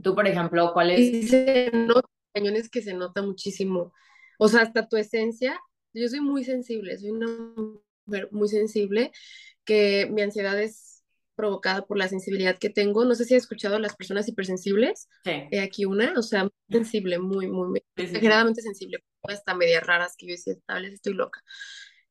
Tú, 0.02 0.14
por 0.14 0.26
ejemplo, 0.26 0.72
¿cuál 0.72 0.90
es? 0.90 1.28
Se 1.30 1.70
nota, 1.72 2.08
cañones 2.32 2.68
que 2.70 2.82
se 2.82 2.94
nota 2.94 3.22
muchísimo. 3.22 3.92
O 4.38 4.48
sea, 4.48 4.62
hasta 4.62 4.88
tu 4.88 4.96
esencia, 4.96 5.58
yo 5.92 6.08
soy 6.08 6.20
muy 6.20 6.44
sensible, 6.44 6.96
soy 6.98 7.10
una 7.10 7.26
mujer 8.06 8.28
muy 8.30 8.48
sensible, 8.48 9.12
que 9.64 10.08
mi 10.10 10.22
ansiedad 10.22 10.60
es 10.60 10.97
provocada 11.38 11.86
por 11.86 11.96
la 11.98 12.08
sensibilidad 12.08 12.58
que 12.58 12.68
tengo. 12.68 13.04
No 13.04 13.14
sé 13.14 13.24
si 13.24 13.36
has 13.36 13.44
escuchado 13.44 13.76
a 13.76 13.78
las 13.78 13.94
personas 13.94 14.28
hipersensibles. 14.28 15.08
Sí. 15.24 15.56
aquí 15.58 15.84
una, 15.84 16.12
o 16.18 16.22
sea, 16.22 16.42
muy 16.42 16.52
sensible, 16.68 17.20
muy, 17.20 17.46
muy, 17.46 17.80
exageradamente 17.94 18.60
sensible. 18.60 19.04
Hasta 19.22 19.54
medias 19.54 19.86
raras 19.86 20.16
que 20.18 20.26
yo 20.26 20.32
decía, 20.32 20.54
tal 20.66 20.82
vez 20.82 20.94
estoy 20.94 21.14
loca. 21.14 21.40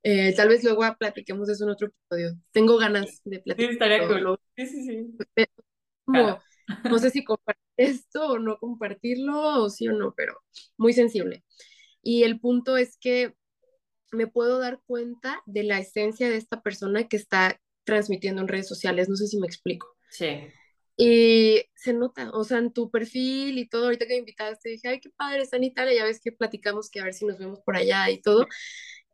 Eh, 0.02 0.34
tal 0.34 0.48
vez 0.48 0.64
luego 0.64 0.84
platiquemos 0.98 1.48
de 1.48 1.54
eso 1.54 1.66
en 1.66 1.72
otro 1.72 1.88
episodio. 1.88 2.40
Tengo 2.54 2.78
ganas 2.78 3.20
de 3.26 3.40
platicar. 3.42 3.70
Sí, 3.70 3.74
estaría 3.74 4.08
cool. 4.08 4.40
Sí, 4.56 4.66
sí, 4.66 4.86
sí. 4.86 5.46
no 6.86 7.00
sé 7.00 7.10
si 7.10 7.26
compartir 7.26 7.68
esto 7.76 8.28
o 8.28 8.40
no 8.40 8.58
compartirlo, 8.58 9.64
o 9.64 9.70
sí 9.70 9.90
o 9.90 9.94
no, 9.94 10.14
pero 10.16 10.42
muy 10.78 10.94
sensible. 10.94 11.44
Y 12.02 12.24
el 12.24 12.40
punto 12.40 12.78
es 12.78 12.98
que 12.98 13.36
me 14.14 14.28
puedo 14.28 14.60
dar 14.60 14.80
cuenta 14.86 15.42
de 15.46 15.64
la 15.64 15.80
esencia 15.80 16.30
de 16.30 16.38
esta 16.38 16.62
persona 16.62 17.10
que 17.10 17.18
está 17.18 17.60
transmitiendo 17.88 18.42
en 18.42 18.50
redes 18.50 18.68
sociales, 18.68 19.08
no 19.08 19.16
sé 19.16 19.28
si 19.28 19.40
me 19.40 19.48
explico. 19.48 19.96
Sí. 20.12 20.42
Y 20.98 21.62
se 21.74 21.94
nota, 21.94 22.32
o 22.32 22.44
sea, 22.44 22.58
en 22.58 22.74
tu 22.74 22.92
perfil 22.92 23.58
y 23.58 23.68
todo, 23.70 23.86
ahorita 23.86 24.06
que 24.06 24.14
me 24.14 24.20
invitaste, 24.20 24.70
dije, 24.70 24.88
ay, 24.90 25.00
qué 25.00 25.10
padre, 25.12 25.44
está 25.44 25.56
en 25.56 25.64
Italia, 25.64 25.96
ya 25.96 26.04
ves 26.04 26.20
que 26.22 26.32
platicamos 26.34 26.90
que 26.90 27.00
a 27.00 27.06
ver 27.06 27.14
si 27.14 27.26
nos 27.26 27.38
vemos 27.40 27.62
por 27.62 27.78
allá 27.78 28.10
y 28.10 28.22
todo. 28.22 28.46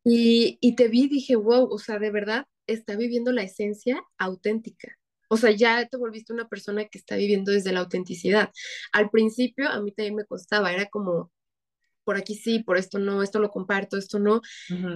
Y, 0.03 0.57
y 0.59 0.75
te 0.75 0.87
vi, 0.87 1.07
dije, 1.07 1.35
wow, 1.35 1.71
o 1.71 1.77
sea, 1.77 1.99
de 1.99 2.09
verdad 2.09 2.47
está 2.67 2.95
viviendo 2.95 3.31
la 3.31 3.43
esencia 3.43 4.01
auténtica. 4.17 4.97
O 5.29 5.37
sea, 5.37 5.51
ya 5.51 5.87
te 5.87 5.97
volviste 5.97 6.33
una 6.33 6.47
persona 6.47 6.85
que 6.85 6.97
está 6.97 7.15
viviendo 7.15 7.51
desde 7.51 7.73
la 7.73 7.81
autenticidad. 7.81 8.51
Al 8.91 9.09
principio 9.09 9.69
a 9.69 9.79
mí 9.81 9.91
también 9.91 10.15
me 10.15 10.25
costaba, 10.25 10.73
era 10.73 10.87
como, 10.87 11.31
por 12.03 12.17
aquí 12.17 12.35
sí, 12.35 12.59
por 12.63 12.77
esto 12.77 12.99
no, 12.99 13.23
esto 13.23 13.39
lo 13.39 13.49
comparto, 13.49 13.97
esto 13.97 14.19
no, 14.19 14.41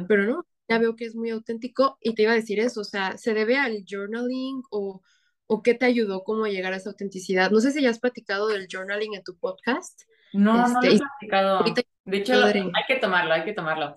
pero 0.07 0.25
no, 0.25 0.47
ya 0.69 0.80
veo 0.80 0.95
que 0.95 1.06
es 1.06 1.15
muy 1.15 1.30
auténtico 1.30 1.97
y 2.01 2.13
te 2.15 2.23
iba 2.23 2.32
a 2.34 2.36
decir 2.36 2.60
eso, 2.60 2.82
o 2.82 2.84
sea, 2.84 3.17
¿se 3.17 3.34
debe 3.34 3.58
al 3.58 3.84
journaling 3.89 4.63
o, 4.71 5.01
o 5.47 5.63
qué 5.63 5.73
te 5.73 5.86
ayudó 5.86 6.23
como 6.23 6.45
a 6.45 6.49
llegar 6.49 6.73
a 6.73 6.77
esa 6.77 6.89
autenticidad? 6.89 7.51
No 7.51 7.60
sé 7.62 7.71
si 7.71 7.82
ya 7.82 7.89
has 7.89 7.99
platicado 7.99 8.47
del 8.47 8.67
journaling 8.71 9.13
en 9.15 9.23
tu 9.23 9.38
podcast. 9.38 10.01
No, 10.34 10.67
no 10.67 10.82
lo 10.82 10.88
he 10.88 10.93
Este, 10.93 11.06
platicado. 11.06 11.63
De 12.06 12.17
hecho, 12.17 12.34
padre. 12.34 12.62
hay 12.73 12.84
que 12.88 12.95
tomarlo, 12.97 13.34
hay 13.34 13.43
que 13.45 13.53
tomarlo. 13.53 13.95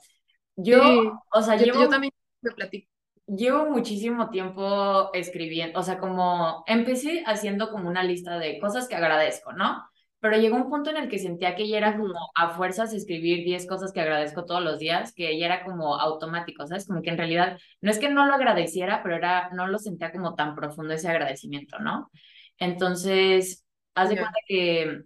Yo, 0.56 0.80
Sí, 0.83 1.11
o 1.33 1.42
sea, 1.42 1.56
yo, 1.56 1.66
yo 1.66 1.88
también 1.88 2.12
me 2.42 2.52
platico. 2.52 2.88
Llevo 3.26 3.66
muchísimo 3.70 4.28
tiempo 4.30 5.11
escribiendo, 5.14 5.78
o 5.78 5.83
sea, 5.85 5.98
como 6.00 6.64
empecé 6.66 7.22
haciendo 7.26 7.70
como 7.70 7.88
una 7.88 8.02
lista 8.02 8.38
de 8.40 8.59
cosas 8.59 8.88
que 8.88 8.96
agradezco, 8.96 9.52
¿no? 9.52 9.85
Pero 10.20 10.37
llegó 10.37 10.56
un 10.56 10.68
punto 10.68 10.90
en 10.90 10.96
el 10.98 11.09
que 11.09 11.18
sentía 11.18 11.54
que 11.56 11.66
ya 11.66 11.78
era 11.78 11.96
como 11.96 12.14
a 12.35 12.50
fuerzas 12.50 12.92
escribir 12.92 13.44
10 13.44 13.66
cosas 13.66 13.92
que 13.92 14.00
agradezco 14.00 14.44
todos 14.44 14.62
los 14.62 14.78
días, 14.78 15.14
que 15.14 15.38
ya 15.38 15.46
era 15.46 15.64
como 15.64 15.96
automático, 15.98 16.66
¿sabes? 16.66 16.87
Como 16.87 17.02
que 17.02 17.11
en 17.11 17.18
realidad 17.18 17.59
no 17.80 17.90
es 17.90 17.98
que 17.98 18.11
no 18.11 18.26
lo 18.26 18.35
agradeciera, 18.35 19.02
pero 19.02 19.16
era, 19.16 19.50
no 19.50 19.66
lo 19.66 19.78
sentía 19.78 20.12
como 20.12 20.35
tan 20.35 20.54
profundo 20.54 20.92
ese 20.94 21.09
agradecimiento, 21.09 21.78
¿no? 21.78 22.11
Entonces, 22.59 23.64
haz 23.94 24.11
de 24.11 24.16
cuenta 24.16 24.38
que 24.46 25.02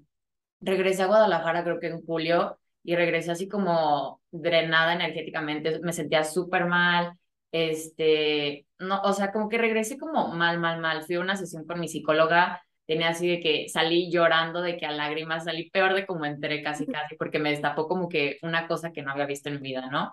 regresé 0.61 1.03
a 1.03 1.07
Guadalajara 1.07 1.65
creo 1.65 1.81
que 1.81 1.89
en 1.89 2.03
julio 2.03 2.59
y 2.83 2.97
regresé 2.97 3.31
así 3.31 3.49
como 3.49 4.21
drenada 4.31 4.95
energéticamente, 4.95 5.81
me 5.81 5.93
sentía 5.93 6.25
súper 6.25 6.67
mal, 6.67 7.17
este, 7.53 8.67
no, 8.79 9.01
o 9.03 9.13
sea, 9.13 9.33
como 9.33 9.49
que 9.49 9.59
regresé 9.59 9.97
como 9.97 10.29
mal, 10.35 10.59
mal, 10.59 10.81
mal, 10.81 11.03
fui 11.05 11.15
a 11.17 11.21
una 11.21 11.37
sesión 11.37 11.65
con 11.67 11.81
mi 11.81 11.89
psicóloga, 11.89 12.63
tenía 12.87 13.09
así 13.11 13.29
de 13.29 13.41
que 13.41 13.69
salí 13.69 14.11
llorando, 14.11 14.63
de 14.63 14.77
que 14.77 14.87
a 14.87 14.93
lágrimas 14.93 15.45
salí 15.45 15.71
peor 15.71 15.95
de 15.95 16.07
como 16.07 16.25
entré 16.25 16.63
casi, 16.63 16.87
casi, 16.87 17.17
porque 17.17 17.39
me 17.39 17.51
destapó 17.51 17.89
como 17.89 18.09
que 18.09 18.39
una 18.43 18.67
cosa 18.69 18.93
que 18.93 19.03
no 19.03 19.13
había 19.13 19.27
visto 19.27 19.49
en 19.49 19.57
mi 19.61 19.69
vida, 19.71 19.89
¿no? 19.91 20.13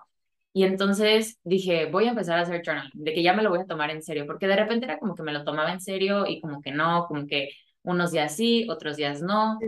Y 0.54 0.64
entonces 0.64 1.38
dije, 1.44 1.86
voy 1.86 2.06
a 2.06 2.10
empezar 2.10 2.38
a 2.38 2.42
hacer 2.42 2.62
journaling, 2.64 2.90
de 2.94 3.14
que 3.14 3.22
ya 3.22 3.32
me 3.32 3.42
lo 3.42 3.50
voy 3.50 3.60
a 3.60 3.66
tomar 3.66 3.90
en 3.90 4.02
serio, 4.02 4.26
porque 4.26 4.46
de 4.46 4.56
repente 4.56 4.84
era 4.86 4.98
como 4.98 5.14
que 5.14 5.22
me 5.22 5.32
lo 5.32 5.44
tomaba 5.44 5.72
en 5.72 5.80
serio 5.80 6.26
y 6.26 6.40
como 6.40 6.60
que 6.60 6.72
no, 6.72 7.06
como 7.06 7.26
que 7.26 7.50
unos 7.82 8.12
días 8.12 8.36
sí, 8.36 8.66
otros 8.68 8.96
días 8.96 9.22
no. 9.22 9.58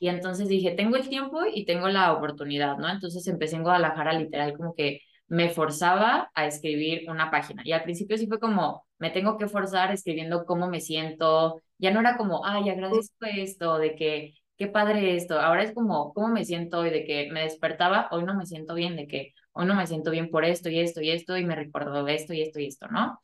Y 0.00 0.08
entonces 0.08 0.48
dije, 0.48 0.72
tengo 0.72 0.96
el 0.96 1.08
tiempo 1.08 1.42
y 1.52 1.64
tengo 1.64 1.88
la 1.88 2.12
oportunidad, 2.12 2.76
¿no? 2.78 2.88
Entonces 2.88 3.26
empecé 3.28 3.56
en 3.56 3.62
Guadalajara 3.62 4.12
literal 4.14 4.56
como 4.56 4.74
que 4.74 5.00
me 5.28 5.48
forzaba 5.48 6.30
a 6.34 6.46
escribir 6.46 7.08
una 7.08 7.30
página. 7.30 7.62
Y 7.64 7.72
al 7.72 7.84
principio 7.84 8.18
sí 8.18 8.26
fue 8.26 8.40
como, 8.40 8.84
me 9.02 9.10
tengo 9.10 9.36
que 9.36 9.48
forzar 9.48 9.90
escribiendo 9.92 10.46
cómo 10.46 10.68
me 10.68 10.80
siento. 10.80 11.60
Ya 11.78 11.90
no 11.90 11.98
era 12.00 12.16
como, 12.16 12.46
ay, 12.46 12.70
agradezco 12.70 13.26
esto, 13.26 13.78
de 13.78 13.96
que, 13.96 14.34
qué 14.56 14.68
padre 14.68 15.16
esto. 15.16 15.40
Ahora 15.40 15.64
es 15.64 15.74
como, 15.74 16.12
cómo 16.14 16.28
me 16.28 16.44
siento 16.44 16.78
hoy, 16.78 16.90
de 16.90 17.04
que 17.04 17.28
me 17.32 17.42
despertaba, 17.42 18.06
hoy 18.12 18.22
no 18.22 18.34
me 18.36 18.46
siento 18.46 18.74
bien, 18.74 18.94
de 18.94 19.08
que 19.08 19.34
hoy 19.54 19.66
no 19.66 19.74
me 19.74 19.88
siento 19.88 20.12
bien 20.12 20.30
por 20.30 20.44
esto 20.44 20.70
y 20.70 20.78
esto 20.78 21.00
y 21.02 21.10
esto, 21.10 21.36
y 21.36 21.44
me 21.44 21.56
recordó 21.56 22.06
esto 22.06 22.32
y 22.32 22.42
esto 22.42 22.60
y 22.60 22.66
esto, 22.66 22.86
¿no? 22.88 23.20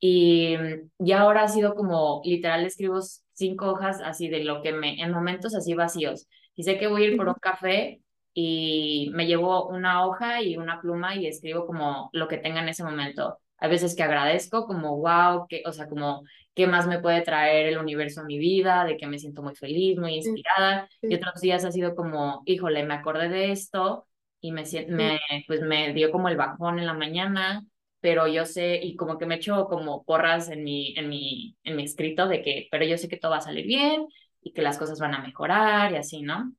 Y, 0.00 0.56
y 0.98 1.12
ahora 1.12 1.44
ha 1.44 1.48
sido 1.48 1.74
como, 1.76 2.22
literal, 2.24 2.66
escribo 2.66 2.98
cinco 3.34 3.70
hojas 3.70 4.00
así 4.04 4.28
de 4.28 4.42
lo 4.42 4.62
que 4.62 4.72
me, 4.72 5.00
en 5.00 5.12
momentos 5.12 5.54
así 5.54 5.74
vacíos. 5.74 6.26
Y 6.56 6.64
sé 6.64 6.76
que 6.76 6.88
voy 6.88 7.04
a 7.04 7.06
ir 7.06 7.16
por 7.16 7.28
un 7.28 7.34
café 7.34 8.00
y 8.34 9.10
me 9.14 9.26
llevo 9.26 9.68
una 9.68 10.04
hoja 10.06 10.42
y 10.42 10.56
una 10.56 10.80
pluma 10.80 11.14
y 11.14 11.26
escribo 11.28 11.66
como 11.66 12.10
lo 12.12 12.26
que 12.26 12.38
tenga 12.38 12.62
en 12.62 12.68
ese 12.68 12.82
momento. 12.82 13.38
Hay 13.60 13.70
veces 13.70 13.94
que 13.94 14.02
agradezco 14.02 14.66
como, 14.66 14.96
wow, 14.98 15.46
que, 15.48 15.62
o 15.66 15.72
sea, 15.72 15.88
como, 15.88 16.24
¿qué 16.54 16.66
más 16.66 16.86
me 16.86 16.98
puede 16.98 17.20
traer 17.22 17.66
el 17.66 17.78
universo 17.78 18.22
a 18.22 18.24
mi 18.24 18.38
vida? 18.38 18.84
De 18.84 18.96
que 18.96 19.06
me 19.06 19.18
siento 19.18 19.42
muy 19.42 19.54
feliz, 19.54 19.98
muy 19.98 20.22
sí, 20.22 20.30
inspirada. 20.30 20.88
Y 21.02 21.14
otros 21.14 21.40
días 21.40 21.64
ha 21.64 21.72
sido 21.72 21.94
como, 21.94 22.42
híjole, 22.46 22.84
me 22.84 22.94
acordé 22.94 23.28
de 23.28 23.52
esto 23.52 24.06
y 24.40 24.52
me, 24.52 24.64
me, 24.88 25.20
pues 25.46 25.60
me 25.60 25.92
dio 25.92 26.10
como 26.10 26.28
el 26.28 26.36
bajón 26.36 26.78
en 26.78 26.86
la 26.86 26.94
mañana 26.94 27.64
pero 28.00 28.26
yo 28.26 28.46
sé, 28.46 28.80
y 28.82 28.96
como 28.96 29.18
que 29.18 29.26
me 29.26 29.36
echo 29.36 29.66
como 29.66 30.04
porras 30.04 30.48
en 30.48 30.64
mi, 30.64 30.94
en 30.96 31.08
mi, 31.08 31.56
en 31.64 31.76
mi 31.76 31.84
escrito 31.84 32.26
de 32.28 32.42
que, 32.42 32.68
pero 32.70 32.84
yo 32.84 32.96
sé 32.96 33.08
que 33.08 33.18
todo 33.18 33.32
va 33.32 33.38
a 33.38 33.42
salir 33.42 33.66
bien 33.66 34.06
y 34.42 34.52
que 34.52 34.62
las 34.62 34.78
cosas 34.78 34.98
van 34.98 35.14
a 35.14 35.22
mejorar 35.22 35.92
y 35.92 35.96
así, 35.96 36.22
¿no? 36.22 36.52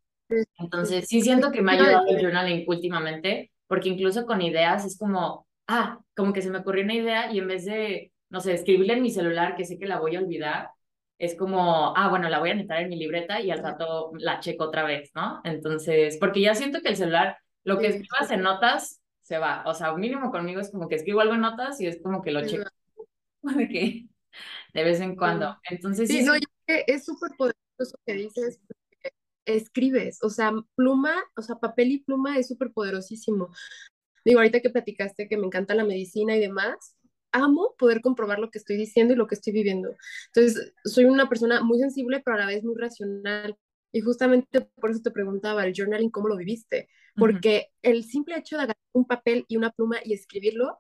Entonces, 0.59 1.07
sí 1.07 1.21
siento 1.21 1.51
que 1.51 1.61
me 1.61 1.71
ha 1.71 1.75
a 1.75 1.77
ayudado 1.83 2.07
el 2.07 2.21
journaling 2.21 2.63
últimamente, 2.67 3.51
porque 3.67 3.89
incluso 3.89 4.25
con 4.25 4.41
ideas 4.41 4.85
es 4.85 4.97
como, 4.97 5.47
ah, 5.71 5.99
como 6.15 6.34
que 6.34 6.41
se 6.41 6.49
me 6.49 6.60
ocurrió 6.60 6.84
una 6.84 6.93
idea 6.93 7.31
y 7.31 7.39
en 7.39 7.47
vez 7.47 7.65
de, 7.65 8.12
no 8.29 8.41
sé, 8.41 8.53
escribirla 8.53 8.93
en 8.93 9.01
mi 9.01 9.10
celular, 9.10 9.55
que 9.55 9.65
sé 9.65 9.79
que 9.79 9.86
la 9.86 9.99
voy 9.99 10.15
a 10.15 10.19
olvidar, 10.19 10.69
es 11.17 11.36
como, 11.36 11.95
ah, 11.95 12.10
bueno, 12.10 12.29
la 12.29 12.39
voy 12.39 12.49
a 12.49 12.53
anotar 12.53 12.81
en 12.81 12.89
mi 12.89 12.97
libreta 12.97 13.39
y 13.41 13.51
al 13.51 13.63
rato 13.63 14.12
la 14.17 14.39
checo 14.39 14.65
otra 14.65 14.84
vez, 14.84 15.12
¿no? 15.15 15.39
Entonces, 15.43 16.17
porque 16.19 16.41
ya 16.41 16.55
siento 16.55 16.81
que 16.81 16.89
el 16.89 16.97
celular, 16.97 17.38
lo 17.63 17.77
que 17.77 17.88
escribas 17.88 18.31
en 18.31 18.41
notas, 18.41 19.01
se 19.21 19.38
va. 19.38 19.63
O 19.65 19.73
sea, 19.73 19.93
mínimo 19.93 20.31
conmigo 20.31 20.60
es 20.60 20.71
como 20.71 20.88
que 20.88 20.95
escribo 20.95 21.21
algo 21.21 21.36
en 21.36 21.41
notas 21.41 21.79
y 21.79 21.88
es 21.88 22.01
como 22.01 22.21
que 22.21 22.31
lo 22.31 22.45
checo 22.45 22.69
de 23.55 23.67
que 23.67 24.07
de 24.73 24.84
vez 24.84 24.99
en 24.99 25.15
cuando. 25.15 25.57
Entonces, 25.69 26.10
sí, 26.10 26.19
Sí, 26.19 26.25
no, 26.25 26.34
es 26.67 27.05
súper 27.05 27.31
poderoso 27.38 27.60
eso 27.79 27.97
que 28.05 28.13
dices, 28.13 28.60
escribes, 29.45 30.19
o 30.23 30.29
sea, 30.29 30.51
pluma, 30.75 31.13
o 31.36 31.41
sea, 31.41 31.55
papel 31.55 31.91
y 31.91 31.99
pluma 31.99 32.38
es 32.38 32.47
súper 32.47 32.71
poderosísimo. 32.71 33.51
Digo, 34.25 34.39
ahorita 34.39 34.62
que 34.62 34.69
platicaste 34.69 35.27
que 35.27 35.38
me 35.38 35.45
encanta 35.45 35.75
la 35.75 35.86
medicina 35.86 36.36
y 36.36 36.39
demás, 36.39 36.95
amo 37.31 37.75
poder 37.77 38.01
comprobar 38.01 38.39
lo 38.39 38.49
que 38.51 38.57
estoy 38.57 38.77
diciendo 38.77 39.13
y 39.13 39.17
lo 39.17 39.27
que 39.27 39.36
estoy 39.36 39.53
viviendo. 39.53 39.95
Entonces, 40.34 40.73
soy 40.84 41.05
una 41.05 41.29
persona 41.29 41.63
muy 41.63 41.79
sensible, 41.79 42.21
pero 42.23 42.36
a 42.36 42.39
la 42.39 42.47
vez 42.47 42.63
muy 42.63 42.75
racional. 42.77 43.57
Y 43.91 44.01
justamente 44.01 44.62
por 44.79 44.91
eso 44.91 45.01
te 45.01 45.12
preguntaba, 45.12 45.65
el 45.65 45.73
journaling, 45.75 46.12
¿cómo 46.12 46.29
lo 46.29 46.38
viviste? 46.38 46.88
Porque 47.15 47.67
el 47.81 48.05
simple 48.05 48.38
hecho 48.38 48.55
de 48.55 48.63
agarrar 48.63 48.77
un 48.93 49.05
papel 49.05 49.45
y 49.49 49.57
una 49.57 49.71
pluma 49.71 49.97
y 50.03 50.13
escribirlo, 50.13 50.79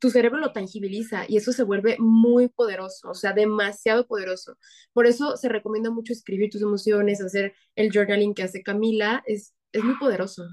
tu 0.00 0.10
cerebro 0.10 0.38
lo 0.38 0.52
tangibiliza 0.52 1.26
y 1.28 1.36
eso 1.36 1.52
se 1.52 1.62
vuelve 1.62 1.96
muy 1.98 2.48
poderoso, 2.48 3.10
o 3.10 3.14
sea, 3.14 3.32
demasiado 3.32 4.06
poderoso. 4.06 4.56
Por 4.92 5.06
eso 5.06 5.36
se 5.36 5.48
recomienda 5.48 5.90
mucho 5.90 6.12
escribir 6.12 6.50
tus 6.50 6.62
emociones, 6.62 7.20
hacer 7.20 7.54
el 7.76 7.92
journaling 7.92 8.34
que 8.34 8.42
hace 8.42 8.62
Camila, 8.62 9.22
es, 9.26 9.54
es 9.72 9.84
muy 9.84 9.96
poderoso. 9.96 10.44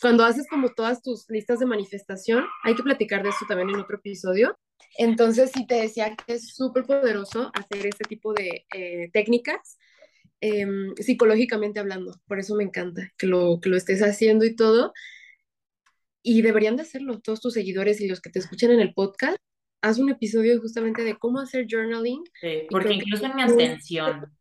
Cuando 0.00 0.24
haces 0.24 0.46
como 0.48 0.70
todas 0.70 1.02
tus 1.02 1.28
listas 1.28 1.60
de 1.60 1.66
manifestación, 1.66 2.44
hay 2.62 2.74
que 2.74 2.82
platicar 2.82 3.22
de 3.22 3.30
eso 3.30 3.44
también 3.46 3.70
en 3.70 3.76
otro 3.76 3.96
episodio. 3.96 4.58
Entonces, 4.98 5.50
sí 5.52 5.66
te 5.66 5.76
decía 5.76 6.14
que 6.14 6.34
es 6.34 6.54
súper 6.54 6.84
poderoso 6.84 7.50
hacer 7.54 7.86
este 7.86 8.04
tipo 8.04 8.32
de 8.32 8.66
eh, 8.74 9.10
técnicas, 9.12 9.78
eh, 10.40 10.66
psicológicamente 10.96 11.80
hablando. 11.80 12.20
Por 12.26 12.38
eso 12.38 12.54
me 12.54 12.64
encanta 12.64 13.12
que 13.16 13.26
lo, 13.26 13.60
que 13.60 13.68
lo 13.68 13.76
estés 13.76 14.02
haciendo 14.02 14.44
y 14.44 14.54
todo. 14.54 14.92
Y 16.22 16.42
deberían 16.42 16.76
de 16.76 16.82
hacerlo 16.82 17.20
todos 17.20 17.40
tus 17.40 17.54
seguidores 17.54 18.00
y 18.00 18.08
los 18.08 18.20
que 18.20 18.30
te 18.30 18.38
escuchan 18.38 18.70
en 18.70 18.80
el 18.80 18.94
podcast. 18.94 19.36
Haz 19.82 19.98
un 19.98 20.10
episodio 20.10 20.58
justamente 20.60 21.02
de 21.02 21.16
cómo 21.16 21.40
hacer 21.40 21.66
journaling 21.70 22.24
Sí, 22.40 22.66
porque 22.70 22.94
incluso 22.94 23.26
en 23.26 23.36
mi 23.36 23.42
atención, 23.42 24.34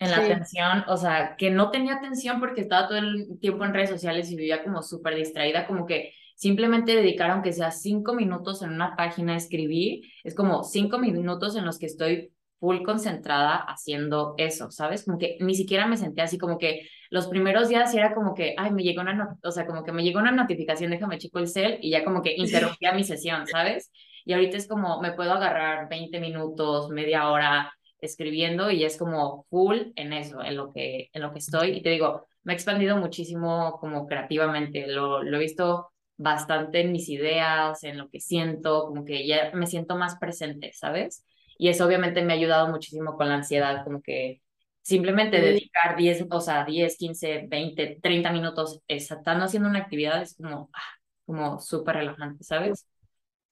en 0.00 0.10
la 0.12 0.16
sí, 0.16 0.22
atención, 0.24 0.84
o 0.88 0.96
sea, 0.98 1.36
que 1.36 1.50
no 1.52 1.70
tenía 1.70 1.96
atención 1.96 2.40
porque 2.40 2.62
estaba 2.62 2.88
todo 2.88 2.98
el 2.98 3.38
tiempo 3.40 3.64
en 3.66 3.74
redes 3.74 3.90
sociales 3.90 4.30
y 4.30 4.36
vivía 4.36 4.64
como 4.64 4.82
súper 4.82 5.14
distraída, 5.16 5.66
como 5.68 5.86
que 5.86 6.14
simplemente 6.36 6.96
dedicar, 6.96 7.30
aunque 7.30 7.52
sea 7.52 7.70
cinco 7.70 8.14
minutos 8.14 8.62
en 8.62 8.72
una 8.72 8.96
página 8.96 9.34
a 9.34 9.36
escribir, 9.36 10.02
es 10.24 10.34
como 10.34 10.64
cinco 10.64 10.98
minutos 10.98 11.56
en 11.56 11.66
los 11.66 11.78
que 11.78 11.86
estoy 11.86 12.32
full 12.60 12.82
concentrada 12.82 13.56
haciendo 13.56 14.34
eso, 14.38 14.70
¿sabes? 14.70 15.04
Como 15.04 15.18
que 15.18 15.36
ni 15.40 15.54
siquiera 15.54 15.86
me 15.86 15.96
senté 15.98 16.22
así, 16.22 16.38
como 16.38 16.58
que 16.58 16.88
los 17.10 17.28
primeros 17.28 17.68
días 17.68 17.94
era 17.94 18.14
como 18.14 18.34
que, 18.34 18.54
ay, 18.58 18.70
me 18.72 18.82
llegó 18.82 19.00
una, 19.02 19.14
not- 19.14 19.38
o 19.44 19.50
sea, 19.52 19.66
como 19.66 19.84
que 19.84 19.92
me 19.92 20.02
llegó 20.04 20.18
una 20.20 20.32
notificación, 20.32 20.90
déjame 20.90 21.18
checo 21.18 21.38
el 21.38 21.48
cel 21.48 21.78
y 21.82 21.90
ya 21.90 22.04
como 22.04 22.22
que 22.22 22.34
interrumpía 22.36 22.92
mi 22.94 23.04
sesión, 23.04 23.46
¿sabes? 23.46 23.90
Y 24.24 24.32
ahorita 24.34 24.56
es 24.58 24.68
como, 24.68 25.00
me 25.00 25.12
puedo 25.12 25.32
agarrar 25.32 25.88
20 25.88 26.20
minutos, 26.20 26.90
media 26.90 27.28
hora 27.30 27.72
escribiendo 28.02 28.70
y 28.70 28.84
es 28.84 28.96
como 28.98 29.46
full 29.50 29.92
en 29.96 30.12
eso, 30.12 30.42
en 30.42 30.56
lo 30.56 30.72
que, 30.72 31.10
en 31.12 31.22
lo 31.22 31.32
que 31.32 31.38
estoy. 31.38 31.70
Y 31.70 31.82
te 31.82 31.90
digo, 31.90 32.26
me 32.42 32.52
he 32.52 32.56
expandido 32.56 32.96
muchísimo 32.96 33.78
como 33.80 34.06
creativamente, 34.06 34.86
lo, 34.86 35.22
lo 35.22 35.36
he 35.36 35.40
visto 35.40 35.92
bastante 36.16 36.80
en 36.80 36.92
mis 36.92 37.08
ideas, 37.08 37.82
en 37.84 37.98
lo 37.98 38.10
que 38.10 38.20
siento, 38.20 38.86
como 38.86 39.04
que 39.04 39.26
ya 39.26 39.50
me 39.54 39.66
siento 39.66 39.96
más 39.96 40.16
presente, 40.16 40.72
¿sabes? 40.74 41.24
Y 41.58 41.68
eso 41.68 41.86
obviamente 41.86 42.22
me 42.22 42.32
ha 42.32 42.36
ayudado 42.36 42.68
muchísimo 42.68 43.16
con 43.16 43.28
la 43.28 43.36
ansiedad, 43.36 43.84
como 43.84 44.02
que 44.02 44.42
simplemente 44.82 45.38
sí, 45.38 45.42
dedicar 45.42 45.96
10 45.96 46.26
o 46.30 46.40
sea, 46.40 46.64
10 46.64 46.96
15 46.96 47.46
20 47.48 47.98
30 48.02 48.32
minutos 48.32 48.80
estando 48.88 49.44
haciendo 49.44 49.68
una 49.68 49.78
actividad 49.80 50.22
es 50.22 50.36
como, 50.36 50.70
ah, 50.72 50.80
como 51.26 51.58
súper 51.60 51.96
relajante, 51.96 52.44
¿sabes? 52.44 52.86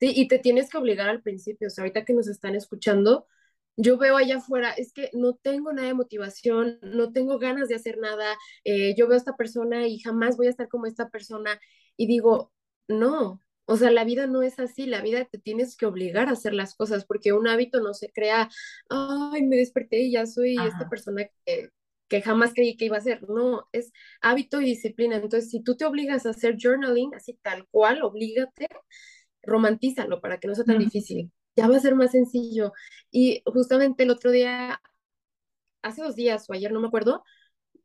Sí, 0.00 0.12
y 0.14 0.28
te 0.28 0.38
tienes 0.38 0.70
que 0.70 0.78
obligar 0.78 1.08
al 1.08 1.22
principio, 1.22 1.68
o 1.68 1.70
sea, 1.70 1.82
ahorita 1.82 2.04
que 2.04 2.12
nos 2.12 2.28
están 2.28 2.54
escuchando, 2.54 3.26
yo 3.78 3.96
veo 3.96 4.16
allá 4.16 4.38
afuera, 4.38 4.72
es 4.72 4.92
que 4.92 5.08
no 5.12 5.34
tengo 5.34 5.72
nada 5.72 5.86
de 5.88 5.94
motivación, 5.94 6.78
no 6.82 7.12
tengo 7.12 7.38
ganas 7.38 7.68
de 7.68 7.76
hacer 7.76 7.98
nada, 7.98 8.36
eh, 8.64 8.94
yo 8.96 9.06
veo 9.06 9.14
a 9.14 9.18
esta 9.18 9.36
persona 9.36 9.86
y 9.86 10.00
jamás 10.00 10.36
voy 10.36 10.48
a 10.48 10.50
estar 10.50 10.68
como 10.68 10.86
esta 10.86 11.10
persona 11.10 11.60
y 11.96 12.08
digo, 12.08 12.52
no, 12.88 13.40
o 13.66 13.76
sea, 13.76 13.92
la 13.92 14.04
vida 14.04 14.26
no 14.26 14.42
es 14.42 14.58
así, 14.58 14.86
la 14.86 15.00
vida 15.00 15.24
te 15.26 15.38
tienes 15.38 15.76
que 15.76 15.86
obligar 15.86 16.28
a 16.28 16.32
hacer 16.32 16.54
las 16.54 16.74
cosas 16.74 17.04
porque 17.04 17.32
un 17.32 17.46
hábito 17.46 17.80
no 17.80 17.94
se 17.94 18.10
crea, 18.10 18.50
ay, 18.90 19.42
me 19.46 19.56
desperté 19.56 20.00
y 20.00 20.12
ya 20.12 20.26
soy 20.26 20.56
esta 20.56 20.88
persona 20.88 21.28
que, 21.46 21.70
que 22.08 22.22
jamás 22.22 22.54
creí 22.54 22.76
que 22.76 22.86
iba 22.86 22.96
a 22.96 23.00
ser. 23.00 23.28
No, 23.28 23.68
es 23.72 23.92
hábito 24.22 24.60
y 24.60 24.64
disciplina. 24.64 25.16
Entonces, 25.16 25.50
si 25.50 25.62
tú 25.62 25.76
te 25.76 25.84
obligas 25.84 26.26
a 26.26 26.30
hacer 26.30 26.56
journaling, 26.60 27.14
así 27.14 27.38
tal 27.42 27.66
cual, 27.70 28.02
oblígate, 28.02 28.68
romantízalo 29.42 30.20
para 30.20 30.38
que 30.40 30.48
no 30.48 30.54
sea 30.54 30.64
tan 30.64 30.78
difícil 30.78 31.30
ya 31.58 31.68
va 31.68 31.76
a 31.76 31.80
ser 31.80 31.96
más 31.96 32.12
sencillo. 32.12 32.72
Y 33.10 33.42
justamente 33.46 34.04
el 34.04 34.10
otro 34.10 34.30
día, 34.30 34.80
hace 35.82 36.02
dos 36.02 36.14
días 36.14 36.48
o 36.48 36.52
ayer, 36.52 36.70
no 36.70 36.80
me 36.80 36.86
acuerdo, 36.86 37.24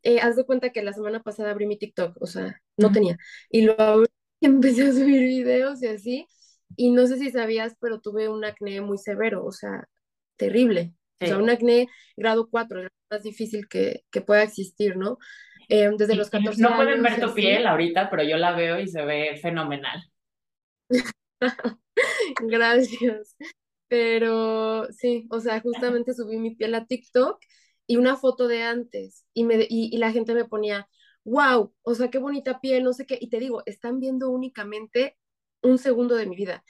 eh, 0.02 0.20
haz 0.20 0.36
de 0.36 0.44
cuenta 0.46 0.70
que 0.70 0.82
la 0.82 0.92
semana 0.92 1.22
pasada 1.22 1.50
abrí 1.50 1.66
mi 1.66 1.76
TikTok, 1.76 2.16
o 2.20 2.26
sea, 2.26 2.62
no 2.76 2.92
tenía. 2.92 3.16
Y 3.50 3.62
lo 3.62 3.80
abrí, 3.80 4.06
empecé 4.40 4.86
a 4.86 4.92
subir 4.92 5.22
videos 5.22 5.82
y 5.82 5.88
así. 5.88 6.28
Y 6.76 6.92
no 6.92 7.06
sé 7.08 7.18
si 7.18 7.32
sabías, 7.32 7.74
pero 7.80 8.00
tuve 8.00 8.28
un 8.28 8.44
acné 8.44 8.80
muy 8.80 8.98
severo, 8.98 9.44
o 9.44 9.50
sea, 9.50 9.88
terrible. 10.36 10.94
O 11.20 11.26
sea, 11.26 11.38
un 11.38 11.50
acné 11.50 11.88
grado 12.16 12.48
4, 12.50 12.80
es 12.80 12.84
lo 12.84 12.90
más 13.10 13.22
difícil 13.22 13.66
que, 13.66 14.04
que 14.10 14.20
pueda 14.20 14.42
existir, 14.42 14.96
¿no? 14.96 15.18
Eh, 15.68 15.90
desde 15.96 16.14
los 16.14 16.30
14 16.30 16.60
No 16.60 16.76
pueden 16.76 17.02
ver 17.02 17.20
tu 17.20 17.32
piel 17.34 17.66
ahorita, 17.66 18.10
pero 18.10 18.22
yo 18.22 18.36
la 18.36 18.52
veo 18.52 18.78
y 18.78 18.86
se 18.86 19.04
ve 19.04 19.36
fenomenal. 19.40 20.04
Gracias. 22.40 23.36
Pero 23.88 24.86
sí, 24.92 25.26
o 25.30 25.40
sea, 25.40 25.60
justamente 25.60 26.14
subí 26.14 26.38
mi 26.38 26.54
piel 26.54 26.74
a 26.74 26.86
TikTok 26.86 27.38
y 27.86 27.96
una 27.96 28.16
foto 28.16 28.48
de 28.48 28.62
antes 28.62 29.26
y, 29.34 29.44
me, 29.44 29.66
y, 29.68 29.96
la 29.98 30.12
gente 30.12 30.34
me 30.34 30.46
ponía, 30.46 30.88
wow, 31.24 31.72
o 31.82 31.94
sea, 31.94 32.10
qué 32.10 32.18
bonita 32.18 32.60
piel, 32.60 32.84
no 32.84 32.92
sé 32.92 33.06
qué. 33.06 33.18
Y 33.20 33.28
te 33.28 33.38
digo, 33.40 33.62
están 33.66 34.00
viendo 34.00 34.30
únicamente 34.30 35.16
un 35.62 35.78
segundo 35.78 36.16
de 36.16 36.26
mi 36.26 36.36
vida 36.36 36.64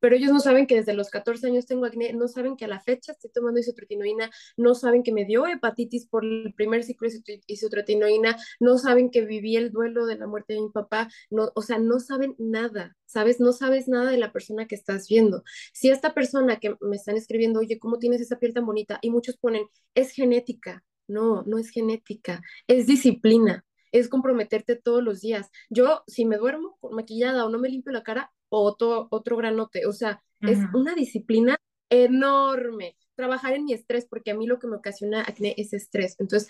pero 0.00 0.16
ellos 0.16 0.32
no 0.32 0.40
saben 0.40 0.66
que 0.66 0.76
desde 0.76 0.94
los 0.94 1.10
14 1.10 1.46
años 1.46 1.66
tengo 1.66 1.86
acné, 1.86 2.12
no 2.12 2.28
saben 2.28 2.56
que 2.56 2.64
a 2.64 2.68
la 2.68 2.80
fecha 2.80 3.12
estoy 3.12 3.30
tomando 3.30 3.60
isotretinoína, 3.60 4.30
no 4.56 4.74
saben 4.74 5.02
que 5.02 5.12
me 5.12 5.24
dio 5.24 5.46
hepatitis 5.46 6.06
por 6.06 6.24
el 6.24 6.54
primer 6.54 6.84
ciclo 6.84 7.08
de 7.08 7.40
isotretinoína, 7.46 8.36
no 8.60 8.78
saben 8.78 9.10
que 9.10 9.24
viví 9.24 9.56
el 9.56 9.70
duelo 9.70 10.06
de 10.06 10.16
la 10.16 10.26
muerte 10.26 10.54
de 10.54 10.62
mi 10.62 10.70
papá, 10.70 11.08
no, 11.30 11.50
o 11.54 11.62
sea, 11.62 11.78
no 11.78 12.00
saben 12.00 12.34
nada, 12.38 12.96
¿sabes? 13.06 13.40
No 13.40 13.52
sabes 13.52 13.88
nada 13.88 14.10
de 14.10 14.18
la 14.18 14.32
persona 14.32 14.66
que 14.66 14.74
estás 14.74 15.08
viendo. 15.08 15.42
Si 15.72 15.90
esta 15.90 16.14
persona 16.14 16.58
que 16.58 16.74
me 16.80 16.96
están 16.96 17.16
escribiendo, 17.16 17.60
oye, 17.60 17.78
¿cómo 17.78 17.98
tienes 17.98 18.20
esa 18.20 18.38
piel 18.38 18.54
tan 18.54 18.66
bonita? 18.66 18.98
Y 19.02 19.10
muchos 19.10 19.36
ponen, 19.36 19.66
es 19.94 20.12
genética. 20.12 20.84
No, 21.08 21.42
no 21.46 21.56
es 21.58 21.70
genética, 21.70 22.42
es 22.66 22.86
disciplina, 22.86 23.64
es 23.92 24.08
comprometerte 24.08 24.76
todos 24.76 25.02
los 25.02 25.20
días. 25.20 25.50
Yo, 25.70 26.02
si 26.06 26.24
me 26.24 26.36
duermo 26.36 26.78
maquillada 26.90 27.44
o 27.44 27.48
no 27.48 27.58
me 27.58 27.68
limpio 27.68 27.92
la 27.92 28.02
cara, 28.02 28.32
otro, 28.48 29.08
otro 29.10 29.36
granote. 29.36 29.86
O 29.86 29.92
sea, 29.92 30.22
es 30.40 30.58
una 30.72 30.94
disciplina 30.94 31.56
enorme. 31.90 32.96
Trabajar 33.14 33.54
en 33.54 33.64
mi 33.64 33.72
estrés, 33.72 34.06
porque 34.06 34.30
a 34.30 34.34
mí 34.34 34.46
lo 34.46 34.58
que 34.58 34.68
me 34.68 34.76
ocasiona 34.76 35.22
acné 35.22 35.54
es 35.56 35.72
estrés. 35.72 36.16
Entonces, 36.18 36.48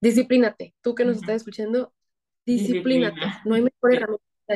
disciplínate. 0.00 0.74
Tú 0.80 0.94
que 0.94 1.04
nos 1.04 1.16
estás 1.16 1.36
escuchando, 1.36 1.92
disciplínate. 2.46 3.20
No 3.44 3.54
hay 3.54 3.62
mejor 3.62 3.94
herramienta 3.94 4.54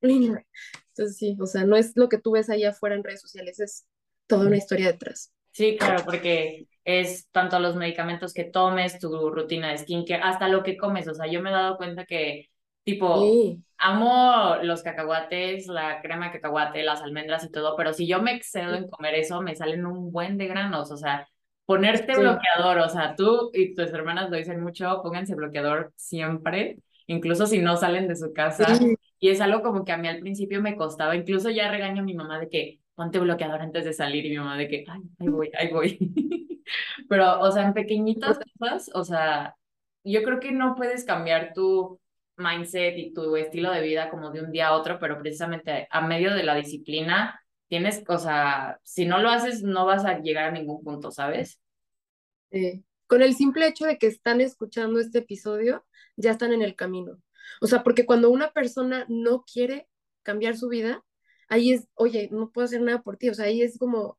disciplina. 0.00 0.46
Entonces, 0.88 1.16
sí, 1.16 1.36
o 1.40 1.46
sea, 1.46 1.64
no 1.64 1.76
es 1.76 1.92
lo 1.96 2.08
que 2.08 2.18
tú 2.18 2.32
ves 2.32 2.50
ahí 2.50 2.64
afuera 2.64 2.96
en 2.96 3.04
redes 3.04 3.20
sociales, 3.20 3.60
es 3.60 3.86
toda 4.26 4.46
una 4.46 4.56
historia 4.56 4.86
detrás. 4.86 5.32
Sí, 5.52 5.76
claro, 5.76 6.04
porque 6.04 6.68
es 6.96 7.28
tanto 7.30 7.58
los 7.60 7.76
medicamentos 7.76 8.32
que 8.32 8.44
tomes, 8.44 8.98
tu 8.98 9.30
rutina 9.30 9.70
de 9.70 9.78
skincare, 9.78 10.22
hasta 10.22 10.48
lo 10.48 10.62
que 10.62 10.76
comes. 10.76 11.08
O 11.08 11.14
sea, 11.14 11.26
yo 11.26 11.42
me 11.42 11.50
he 11.50 11.52
dado 11.52 11.76
cuenta 11.76 12.04
que 12.06 12.48
Tipo, 12.88 13.22
amo 13.76 14.56
los 14.62 14.82
cacahuates, 14.82 15.66
la 15.66 16.00
crema 16.00 16.26
de 16.26 16.32
cacahuate, 16.32 16.82
las 16.82 17.02
almendras 17.02 17.44
y 17.44 17.50
todo, 17.50 17.76
pero 17.76 17.92
si 17.92 18.06
yo 18.06 18.22
me 18.22 18.32
excedo 18.32 18.74
en 18.74 18.88
comer 18.88 19.14
eso, 19.16 19.42
me 19.42 19.54
salen 19.54 19.84
un 19.84 20.10
buen 20.10 20.38
de 20.38 20.46
granos. 20.46 20.90
O 20.90 20.96
sea, 20.96 21.28
ponerte 21.66 22.18
bloqueador, 22.18 22.78
o 22.78 22.88
sea, 22.88 23.14
tú 23.14 23.50
y 23.52 23.74
tus 23.74 23.92
hermanas 23.92 24.30
lo 24.30 24.38
dicen 24.38 24.62
mucho, 24.62 25.02
pónganse 25.02 25.34
bloqueador 25.34 25.92
siempre, 25.96 26.78
incluso 27.06 27.46
si 27.46 27.58
no 27.58 27.76
salen 27.76 28.08
de 28.08 28.16
su 28.16 28.32
casa. 28.32 28.66
Y 29.20 29.28
es 29.28 29.42
algo 29.42 29.60
como 29.60 29.84
que 29.84 29.92
a 29.92 29.98
mí 29.98 30.08
al 30.08 30.20
principio 30.20 30.62
me 30.62 30.74
costaba, 30.74 31.14
incluso 31.14 31.50
ya 31.50 31.70
regaño 31.70 32.00
a 32.00 32.04
mi 32.06 32.14
mamá 32.14 32.38
de 32.38 32.48
que 32.48 32.78
ponte 32.98 33.20
bloqueador 33.20 33.60
antes 33.60 33.84
de 33.84 33.92
salir 33.92 34.26
y 34.26 34.30
mi 34.30 34.38
mamá 34.38 34.56
de 34.56 34.68
que, 34.68 34.84
ay, 34.88 35.00
ahí 35.20 35.28
voy, 35.28 35.50
ahí 35.56 35.72
voy. 35.72 35.98
Pero, 37.08 37.38
o 37.38 37.52
sea, 37.52 37.62
en 37.62 37.72
pequeñitas 37.72 38.40
cosas, 38.58 38.90
o 38.92 39.04
sea, 39.04 39.54
yo 40.02 40.24
creo 40.24 40.40
que 40.40 40.50
no 40.50 40.74
puedes 40.74 41.04
cambiar 41.04 41.52
tu 41.54 42.00
mindset 42.36 42.98
y 42.98 43.14
tu 43.14 43.36
estilo 43.36 43.70
de 43.70 43.82
vida 43.82 44.10
como 44.10 44.32
de 44.32 44.40
un 44.40 44.50
día 44.50 44.68
a 44.68 44.72
otro, 44.72 44.98
pero 44.98 45.18
precisamente 45.18 45.86
a 45.90 46.00
medio 46.06 46.34
de 46.34 46.42
la 46.42 46.56
disciplina 46.56 47.40
tienes, 47.68 48.02
o 48.08 48.18
sea, 48.18 48.80
si 48.82 49.06
no 49.06 49.18
lo 49.18 49.30
haces 49.30 49.62
no 49.62 49.86
vas 49.86 50.04
a 50.04 50.18
llegar 50.18 50.46
a 50.46 50.50
ningún 50.50 50.82
punto, 50.82 51.12
¿sabes? 51.12 51.60
Con 53.06 53.22
el 53.22 53.34
simple 53.34 53.68
hecho 53.68 53.86
de 53.86 53.96
que 53.96 54.08
están 54.08 54.40
escuchando 54.40 54.98
este 54.98 55.18
episodio, 55.18 55.84
ya 56.16 56.32
están 56.32 56.52
en 56.52 56.62
el 56.62 56.74
camino. 56.74 57.20
O 57.60 57.68
sea, 57.68 57.84
porque 57.84 58.06
cuando 58.06 58.30
una 58.30 58.50
persona 58.50 59.06
no 59.08 59.44
quiere 59.44 59.88
cambiar 60.24 60.56
su 60.56 60.68
vida, 60.68 61.04
ahí 61.48 61.72
es, 61.72 61.88
oye, 61.94 62.28
no 62.32 62.50
puedo 62.50 62.66
hacer 62.66 62.80
nada 62.80 63.02
por 63.02 63.16
ti, 63.16 63.28
o 63.28 63.34
sea, 63.34 63.46
ahí 63.46 63.62
es 63.62 63.78
como, 63.78 64.18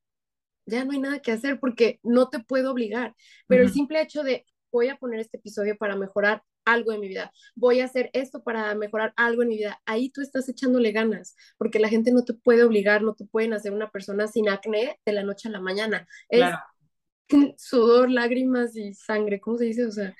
ya 0.65 0.85
no 0.85 0.91
hay 0.91 0.99
nada 0.99 1.19
que 1.19 1.31
hacer 1.31 1.59
porque 1.59 1.99
no 2.03 2.29
te 2.29 2.39
puedo 2.39 2.71
obligar, 2.71 3.15
pero 3.47 3.63
el 3.63 3.71
simple 3.71 4.01
hecho 4.01 4.23
de 4.23 4.45
voy 4.71 4.89
a 4.89 4.97
poner 4.97 5.19
este 5.19 5.37
episodio 5.37 5.77
para 5.77 5.95
mejorar 5.95 6.43
algo 6.65 6.91
en 6.91 6.99
mi 6.99 7.07
vida, 7.07 7.31
voy 7.55 7.79
a 7.79 7.85
hacer 7.85 8.09
esto 8.13 8.43
para 8.43 8.75
mejorar 8.75 9.13
algo 9.15 9.41
en 9.41 9.49
mi 9.49 9.57
vida, 9.57 9.81
ahí 9.85 10.09
tú 10.09 10.21
estás 10.21 10.47
echándole 10.49 10.91
ganas, 10.91 11.35
porque 11.57 11.79
la 11.79 11.89
gente 11.89 12.11
no 12.11 12.23
te 12.23 12.33
puede 12.33 12.63
obligar, 12.63 13.01
no 13.01 13.15
te 13.15 13.25
pueden 13.25 13.53
hacer 13.53 13.71
una 13.71 13.89
persona 13.89 14.27
sin 14.27 14.49
acné 14.49 14.99
de 15.05 15.13
la 15.13 15.23
noche 15.23 15.47
a 15.49 15.51
la 15.51 15.61
mañana. 15.61 16.07
Es 16.27 16.45
sudor, 17.57 18.09
lágrimas 18.11 18.75
y 18.75 18.93
sangre, 18.93 19.39
¿cómo 19.39 19.57
se 19.57 19.65
dice? 19.65 19.85
O 19.85 19.91
sea, 19.91 20.15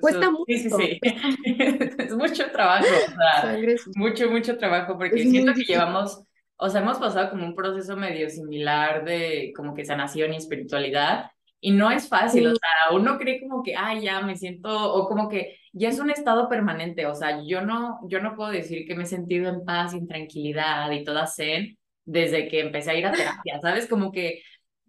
cuesta 0.00 0.30
mucho. 0.30 0.44
Sí, 0.46 0.70
sí, 0.70 1.00
es 1.98 2.14
mucho 2.14 2.50
trabajo, 2.50 2.86
o 2.86 3.40
sea, 3.40 3.58
mucho, 3.96 4.30
mucho 4.30 4.56
trabajo, 4.56 4.96
porque 4.96 5.22
siento 5.22 5.54
que 5.54 5.64
llevamos, 5.64 6.22
o 6.58 6.68
sea, 6.68 6.80
hemos 6.80 6.98
pasado 6.98 7.30
como 7.30 7.44
un 7.46 7.54
proceso 7.54 7.96
medio 7.96 8.30
similar 8.30 9.04
de 9.04 9.52
como 9.56 9.74
que 9.74 9.84
sanación 9.84 10.32
y 10.32 10.36
espiritualidad, 10.36 11.30
y 11.60 11.72
no 11.72 11.90
es 11.90 12.08
fácil, 12.08 12.46
o 12.48 12.50
sea, 12.50 12.96
uno 12.96 13.18
cree 13.18 13.40
como 13.40 13.62
que, 13.62 13.74
ah, 13.76 13.98
ya 13.98 14.20
me 14.20 14.36
siento, 14.36 14.68
o 14.94 15.08
como 15.08 15.28
que 15.28 15.56
ya 15.72 15.88
es 15.88 15.98
un 15.98 16.10
estado 16.10 16.48
permanente, 16.48 17.06
o 17.06 17.14
sea, 17.14 17.42
yo 17.46 17.62
no, 17.62 17.98
yo 18.08 18.20
no 18.20 18.36
puedo 18.36 18.50
decir 18.50 18.86
que 18.86 18.94
me 18.94 19.04
he 19.04 19.06
sentido 19.06 19.48
en 19.48 19.64
paz, 19.64 19.94
en 19.94 20.06
tranquilidad 20.06 20.90
y 20.90 21.04
toda 21.04 21.26
zen 21.26 21.78
desde 22.04 22.48
que 22.48 22.60
empecé 22.60 22.90
a 22.92 22.94
ir 22.94 23.06
a 23.06 23.12
terapia, 23.12 23.60
¿sabes? 23.60 23.88
Como 23.88 24.12
que 24.12 24.42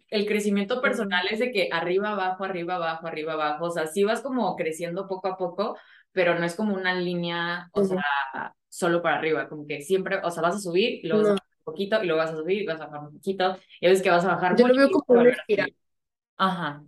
el 0.09 0.25
crecimiento 0.25 0.81
personal 0.81 1.25
es 1.31 1.39
de 1.39 1.51
que 1.51 1.69
arriba, 1.71 2.11
abajo, 2.11 2.43
arriba, 2.43 2.75
abajo, 2.75 3.07
arriba, 3.07 3.33
abajo, 3.33 3.65
o 3.65 3.71
sea, 3.71 3.87
sí 3.87 4.03
vas 4.03 4.21
como 4.21 4.55
creciendo 4.55 5.07
poco 5.07 5.27
a 5.27 5.37
poco, 5.37 5.77
pero 6.11 6.37
no 6.37 6.45
es 6.45 6.55
como 6.55 6.75
una 6.75 6.93
línea, 6.93 7.69
o 7.73 7.83
sea, 7.83 8.03
solo 8.69 9.01
para 9.01 9.17
arriba, 9.17 9.49
como 9.49 9.65
que 9.65 9.81
siempre, 9.81 10.19
o 10.23 10.31
sea, 10.31 10.43
vas 10.43 10.55
a 10.55 10.59
subir 10.59 11.03
y 11.03 11.07
luego 11.07 11.23
vas 11.29 11.41
a 11.41 11.56
poquito 11.67 12.01
y 12.01 12.07
luego 12.07 12.21
vas 12.21 12.31
a 12.31 12.37
subir 12.37 12.63
y 12.63 12.65
vas 12.65 12.81
a 12.81 12.87
bajar 12.87 13.07
un 13.07 13.13
poquito 13.13 13.57
y 13.79 13.87
ves 13.87 14.01
que 14.01 14.09
vas 14.09 14.25
a 14.25 14.35
bajar 14.35 14.57
Yo 14.57 14.67
lo 14.67 14.75
veo 14.75 14.89
como 14.89 15.21
una 15.21 15.35
Ajá. 16.37 16.83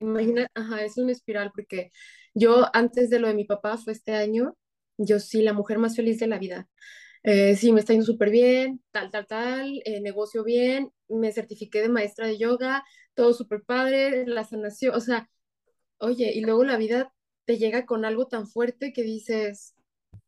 Imagina, 0.00 0.48
ajá, 0.54 0.84
es 0.84 0.96
una 0.98 1.12
espiral 1.12 1.52
porque 1.54 1.92
yo 2.34 2.66
antes 2.72 3.10
de 3.10 3.18
lo 3.18 3.28
de 3.28 3.34
mi 3.34 3.44
papá 3.44 3.76
fue 3.78 3.92
este 3.92 4.14
año, 4.14 4.56
yo 4.98 5.18
sí, 5.20 5.42
la 5.42 5.52
mujer 5.52 5.78
más 5.78 5.96
feliz 5.96 6.18
de 6.18 6.26
la 6.26 6.38
vida. 6.38 6.68
Eh, 7.22 7.54
sí, 7.56 7.72
me 7.72 7.80
está 7.80 7.92
yendo 7.92 8.06
súper 8.06 8.30
bien, 8.30 8.82
tal, 8.90 9.10
tal, 9.10 9.26
tal, 9.26 9.80
eh, 9.84 10.00
negocio 10.00 10.42
bien, 10.42 10.90
me 11.08 11.32
certifiqué 11.32 11.80
de 11.80 11.88
maestra 11.88 12.26
de 12.26 12.38
yoga, 12.38 12.84
todo 13.14 13.32
súper 13.32 13.62
padre, 13.62 14.26
la 14.26 14.44
sanación, 14.44 14.94
o 14.94 15.00
sea, 15.00 15.28
oye, 15.98 16.32
y 16.34 16.40
luego 16.40 16.64
la 16.64 16.76
vida 16.76 17.12
te 17.44 17.58
llega 17.58 17.86
con 17.86 18.04
algo 18.04 18.26
tan 18.26 18.48
fuerte 18.48 18.92
que 18.92 19.02
dices, 19.02 19.74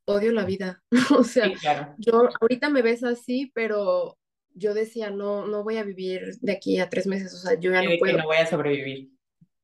odio 0.07 0.33
la 0.33 0.45
vida. 0.45 0.83
o 1.19 1.25
sea, 1.25 1.51
yo 1.99 2.29
ahorita 2.41 2.71
me 2.71 2.83
ves 2.83 3.05
así, 3.05 3.51
pero 3.55 4.19
yo 4.55 4.75
decía, 4.75 5.11
no, 5.11 5.47
no 5.47 5.65
voy 5.65 5.77
a 5.79 5.85
vivir 5.85 6.37
de 6.41 6.53
aquí 6.53 6.79
a 6.79 6.89
tres 6.89 7.07
meses, 7.07 7.35
o 7.35 7.39
sea, 7.39 7.59
yo 7.59 7.73
ya 7.73 7.83
no 7.83 7.91
puedo. 7.99 8.19
no 8.19 8.25
voy 8.25 8.37
a 8.37 8.47
sobrevivir. 8.47 9.11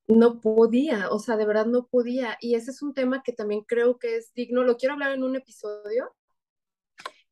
No 0.09 0.41
podía, 0.41 1.09
o 1.11 1.21
sea, 1.21 1.37
de 1.37 1.47
verdad 1.47 1.67
no 1.67 1.87
podía. 1.87 2.37
Y 2.41 2.57
ese 2.57 2.73
es 2.73 2.83
un 2.83 2.95
tema 2.95 3.23
que 3.23 3.33
también 3.33 3.63
creo 3.63 3.99
que 3.99 4.17
es 4.17 4.35
digno, 4.35 4.65
lo 4.65 4.77
quiero 4.77 4.95
hablar 4.95 5.13
en 5.13 5.23
un 5.23 5.37
episodio, 5.37 6.13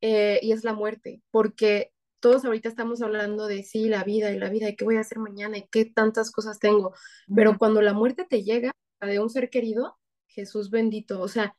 eh, 0.01 0.39
y 0.41 0.53
es 0.53 0.63
la 0.63 0.73
muerte, 0.73 1.21
porque 1.29 1.91
todos 2.21 2.45
ahorita 2.45 2.69
estamos 2.69 3.01
hablando 3.01 3.47
de 3.47 3.63
sí, 3.63 3.89
la 3.89 4.03
vida 4.03 4.31
y 4.31 4.39
la 4.39 4.49
vida, 4.49 4.69
y 4.69 4.75
qué 4.75 4.85
voy 4.85 4.95
a 4.95 5.01
hacer 5.01 5.19
mañana, 5.19 5.57
y 5.57 5.67
qué 5.69 5.85
tantas 5.85 6.31
cosas 6.31 6.59
tengo. 6.59 6.93
Pero 7.33 7.57
cuando 7.57 7.81
la 7.81 7.93
muerte 7.93 8.25
te 8.29 8.43
llega, 8.43 8.71
de 9.01 9.19
un 9.19 9.29
ser 9.29 9.49
querido, 9.49 9.97
Jesús 10.27 10.69
bendito, 10.69 11.21
o 11.21 11.27
sea, 11.27 11.55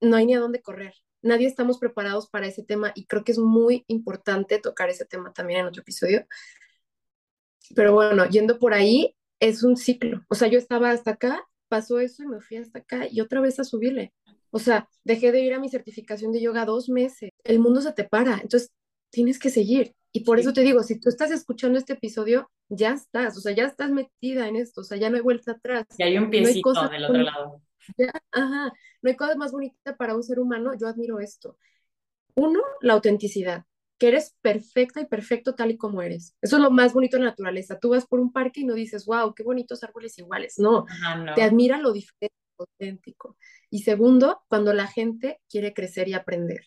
no 0.00 0.16
hay 0.16 0.26
ni 0.26 0.34
a 0.34 0.40
dónde 0.40 0.62
correr 0.62 0.94
nadie 1.22 1.46
estamos 1.46 1.78
preparados 1.78 2.28
para 2.28 2.46
ese 2.46 2.62
tema 2.62 2.92
y 2.94 3.06
creo 3.06 3.24
que 3.24 3.32
es 3.32 3.38
muy 3.38 3.84
importante 3.88 4.58
tocar 4.58 4.90
ese 4.90 5.04
tema 5.04 5.32
también 5.32 5.60
en 5.60 5.66
otro 5.66 5.82
episodio. 5.82 6.26
Pero 7.74 7.92
bueno, 7.92 8.26
yendo 8.28 8.58
por 8.58 8.74
ahí, 8.74 9.14
es 9.40 9.62
un 9.62 9.76
ciclo. 9.76 10.24
O 10.28 10.34
sea, 10.34 10.48
yo 10.48 10.58
estaba 10.58 10.90
hasta 10.90 11.12
acá, 11.12 11.44
pasó 11.68 12.00
eso 12.00 12.22
y 12.22 12.26
me 12.26 12.40
fui 12.40 12.56
hasta 12.56 12.80
acá 12.80 13.06
y 13.10 13.20
otra 13.20 13.40
vez 13.40 13.58
a 13.60 13.64
subirle. 13.64 14.12
O 14.50 14.58
sea, 14.58 14.88
dejé 15.04 15.32
de 15.32 15.42
ir 15.42 15.52
a 15.52 15.60
mi 15.60 15.68
certificación 15.68 16.32
de 16.32 16.40
yoga 16.40 16.64
dos 16.64 16.88
meses. 16.88 17.30
El 17.44 17.58
mundo 17.58 17.82
se 17.82 17.92
te 17.92 18.04
para. 18.04 18.34
Entonces, 18.40 18.70
tienes 19.10 19.38
que 19.38 19.50
seguir. 19.50 19.94
Y 20.10 20.24
por 20.24 20.40
eso 20.40 20.54
te 20.54 20.62
digo, 20.62 20.82
si 20.82 20.98
tú 20.98 21.10
estás 21.10 21.30
escuchando 21.30 21.78
este 21.78 21.92
episodio, 21.92 22.50
ya 22.70 22.92
estás, 22.92 23.36
o 23.36 23.40
sea, 23.40 23.52
ya 23.52 23.66
estás 23.66 23.90
metida 23.90 24.48
en 24.48 24.56
esto, 24.56 24.80
o 24.80 24.84
sea, 24.84 24.96
ya 24.96 25.10
no 25.10 25.16
hay 25.16 25.22
vuelta 25.22 25.52
atrás. 25.52 25.84
Y 25.98 26.02
hay 26.02 26.16
un 26.16 26.30
piecito 26.30 26.88
del 26.88 27.04
otro 27.04 27.22
lado. 27.22 27.62
ajá, 28.32 28.72
no 29.02 29.10
hay 29.10 29.16
cosa 29.16 29.34
más 29.36 29.52
bonita 29.52 29.96
para 29.96 30.14
un 30.14 30.22
ser 30.22 30.38
humano, 30.38 30.72
yo 30.78 30.88
admiro 30.88 31.20
esto. 31.20 31.56
Uno, 32.34 32.60
la 32.80 32.94
autenticidad, 32.94 33.64
que 33.98 34.08
eres 34.08 34.36
perfecta 34.40 35.00
y 35.00 35.06
perfecto 35.06 35.54
tal 35.54 35.72
y 35.72 35.76
como 35.76 36.02
eres. 36.02 36.36
Eso 36.40 36.56
es 36.56 36.62
lo 36.62 36.70
más 36.70 36.92
bonito 36.92 37.16
de 37.16 37.24
la 37.24 37.30
naturaleza. 37.30 37.78
Tú 37.78 37.90
vas 37.90 38.06
por 38.06 38.20
un 38.20 38.32
parque 38.32 38.60
y 38.60 38.64
no 38.64 38.74
dices, 38.74 39.06
wow, 39.06 39.34
qué 39.34 39.42
bonitos 39.42 39.82
árboles 39.82 40.18
iguales. 40.18 40.58
No, 40.58 40.86
no. 41.18 41.34
te 41.34 41.42
admira 41.42 41.78
lo 41.78 41.92
diferente, 41.92 42.36
lo 42.58 42.66
auténtico. 42.66 43.36
Y 43.70 43.80
segundo, 43.82 44.42
cuando 44.48 44.72
la 44.72 44.86
gente 44.86 45.40
quiere 45.48 45.74
crecer 45.74 46.08
y 46.08 46.14
aprender. 46.14 46.62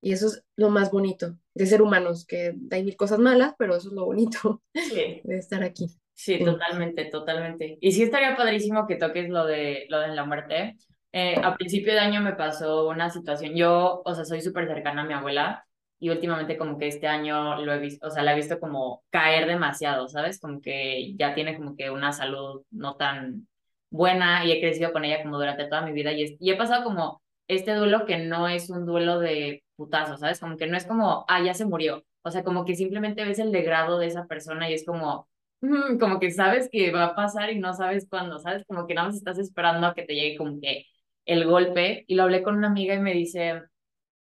Y 0.00 0.12
eso 0.12 0.28
es 0.28 0.44
lo 0.56 0.70
más 0.70 0.92
bonito 0.92 1.36
de 1.54 1.66
ser 1.66 1.82
humanos, 1.82 2.24
que 2.24 2.54
hay 2.70 2.84
mil 2.84 2.96
cosas 2.96 3.18
malas, 3.18 3.54
pero 3.58 3.74
eso 3.74 3.88
es 3.88 3.94
lo 3.94 4.04
bonito 4.04 4.62
de 4.74 5.38
estar 5.38 5.64
aquí. 5.64 5.88
Sí, 6.14 6.44
totalmente, 6.44 7.04
totalmente. 7.06 7.78
Y 7.80 7.92
sí 7.92 8.02
estaría 8.02 8.36
padrísimo 8.36 8.86
que 8.86 8.96
toques 8.96 9.28
lo 9.28 9.46
de, 9.46 9.86
lo 9.88 10.00
de 10.00 10.08
la 10.08 10.24
muerte. 10.24 10.76
Eh, 11.12 11.40
a 11.42 11.54
principio 11.56 11.92
de 11.94 12.00
año 12.00 12.20
me 12.20 12.34
pasó 12.34 12.88
una 12.88 13.08
situación, 13.10 13.54
yo, 13.54 14.02
o 14.04 14.14
sea, 14.14 14.24
soy 14.24 14.42
súper 14.42 14.66
cercana 14.68 15.02
a 15.02 15.04
mi 15.06 15.14
abuela 15.14 15.64
y 15.98 16.10
últimamente 16.10 16.56
como 16.58 16.78
que 16.78 16.88
este 16.88 17.06
año 17.08 17.56
lo 17.64 17.72
he 17.72 17.78
visto, 17.78 18.06
o 18.06 18.10
sea, 18.10 18.22
la 18.22 18.32
he 18.32 18.36
visto 18.36 18.60
como 18.60 19.02
caer 19.10 19.46
demasiado, 19.46 20.08
¿sabes? 20.08 20.38
Como 20.40 20.60
que 20.60 21.14
ya 21.16 21.34
tiene 21.34 21.56
como 21.56 21.76
que 21.76 21.90
una 21.90 22.12
salud 22.12 22.62
no 22.70 22.96
tan 22.96 23.48
buena 23.90 24.44
y 24.44 24.52
he 24.52 24.60
crecido 24.60 24.92
con 24.92 25.04
ella 25.04 25.22
como 25.22 25.38
durante 25.38 25.64
toda 25.66 25.82
mi 25.82 25.92
vida 25.92 26.12
y, 26.12 26.36
y 26.38 26.50
he 26.50 26.56
pasado 26.56 26.84
como 26.84 27.22
este 27.48 27.72
duelo 27.74 28.04
que 28.06 28.18
no 28.18 28.46
es 28.48 28.68
un 28.70 28.84
duelo 28.86 29.18
de 29.18 29.64
putazo, 29.76 30.18
¿sabes? 30.18 30.38
Como 30.40 30.56
que 30.58 30.66
no 30.66 30.76
es 30.76 30.86
como, 30.86 31.24
ah, 31.28 31.42
ya 31.42 31.54
se 31.54 31.64
murió. 31.64 32.04
O 32.22 32.30
sea, 32.30 32.44
como 32.44 32.64
que 32.66 32.76
simplemente 32.76 33.24
ves 33.24 33.38
el 33.38 33.52
degrado 33.52 33.98
de 33.98 34.06
esa 34.08 34.26
persona 34.26 34.68
y 34.70 34.74
es 34.74 34.84
como, 34.84 35.28
mm, 35.62 35.98
como 35.98 36.20
que 36.20 36.30
sabes 36.30 36.68
que 36.70 36.92
va 36.92 37.04
a 37.06 37.14
pasar 37.14 37.50
y 37.50 37.58
no 37.58 37.72
sabes 37.74 38.06
cuándo, 38.08 38.38
¿sabes? 38.38 38.64
Como 38.66 38.86
que 38.86 38.94
nada 38.94 39.08
más 39.08 39.16
estás 39.16 39.38
esperando 39.38 39.86
a 39.86 39.94
que 39.94 40.02
te 40.04 40.14
llegue 40.14 40.36
como 40.36 40.60
que 40.60 40.84
el 41.28 41.46
golpe. 41.46 42.04
Y 42.08 42.16
lo 42.16 42.24
hablé 42.24 42.42
con 42.42 42.56
una 42.56 42.68
amiga 42.68 42.94
y 42.94 43.00
me 43.00 43.14
dice, 43.14 43.62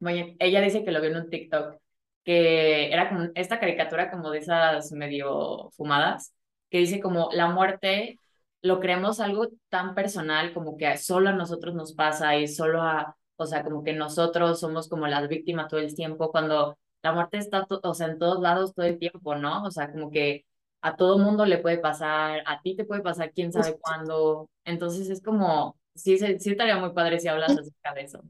oye, 0.01 0.35
ella 0.39 0.61
dice 0.61 0.83
que 0.85 0.91
lo 0.91 1.01
vio 1.01 1.11
en 1.11 1.17
un 1.17 1.29
TikTok, 1.29 1.77
que 2.23 2.91
era 2.93 3.09
como 3.09 3.29
esta 3.35 3.59
caricatura 3.59 4.11
como 4.11 4.31
de 4.31 4.39
esas 4.39 4.91
medio 4.93 5.71
fumadas, 5.71 6.35
que 6.69 6.79
dice 6.79 7.01
como 7.01 7.29
la 7.33 7.47
muerte 7.49 8.19
lo 8.61 8.79
creemos 8.79 9.19
algo 9.19 9.47
tan 9.69 9.95
personal 9.95 10.53
como 10.53 10.77
que 10.77 10.97
solo 10.97 11.29
a 11.29 11.33
nosotros 11.33 11.75
nos 11.75 11.93
pasa 11.93 12.35
y 12.37 12.47
solo 12.47 12.81
a, 12.81 13.15
o 13.37 13.45
sea, 13.45 13.63
como 13.63 13.83
que 13.83 13.93
nosotros 13.93 14.59
somos 14.59 14.89
como 14.89 15.07
las 15.07 15.27
víctimas 15.29 15.69
todo 15.69 15.79
el 15.79 15.95
tiempo, 15.95 16.31
cuando 16.31 16.77
la 17.01 17.13
muerte 17.13 17.37
está, 17.37 17.65
o 17.69 17.93
sea, 17.93 18.07
en 18.07 18.19
todos 18.19 18.41
lados 18.41 18.73
todo 18.75 18.85
el 18.85 18.99
tiempo, 18.99 19.35
¿no? 19.35 19.63
O 19.63 19.71
sea, 19.71 19.91
como 19.91 20.11
que 20.11 20.45
a 20.81 20.95
todo 20.97 21.17
mundo 21.17 21.45
le 21.45 21.59
puede 21.59 21.77
pasar, 21.79 22.43
a 22.45 22.61
ti 22.61 22.75
te 22.75 22.85
puede 22.85 23.01
pasar 23.01 23.31
quién 23.33 23.51
sabe 23.53 23.77
cuándo. 23.79 24.49
Entonces 24.65 25.09
es 25.09 25.21
como, 25.21 25.78
sí, 26.01 26.17
sí 26.17 26.51
estaría 26.51 26.77
muy 26.77 26.93
padre 26.93 27.19
si 27.19 27.27
hablas 27.27 27.51
acerca 27.51 27.93
de 27.93 28.01
eso. 28.01 28.23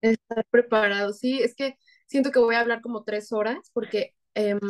Estar 0.00 0.44
preparado, 0.50 1.12
sí, 1.12 1.40
es 1.42 1.54
que 1.54 1.76
siento 2.06 2.30
que 2.30 2.38
voy 2.38 2.54
a 2.54 2.60
hablar 2.60 2.80
como 2.80 3.04
tres 3.04 3.32
horas 3.32 3.70
porque 3.72 4.14
em, 4.34 4.60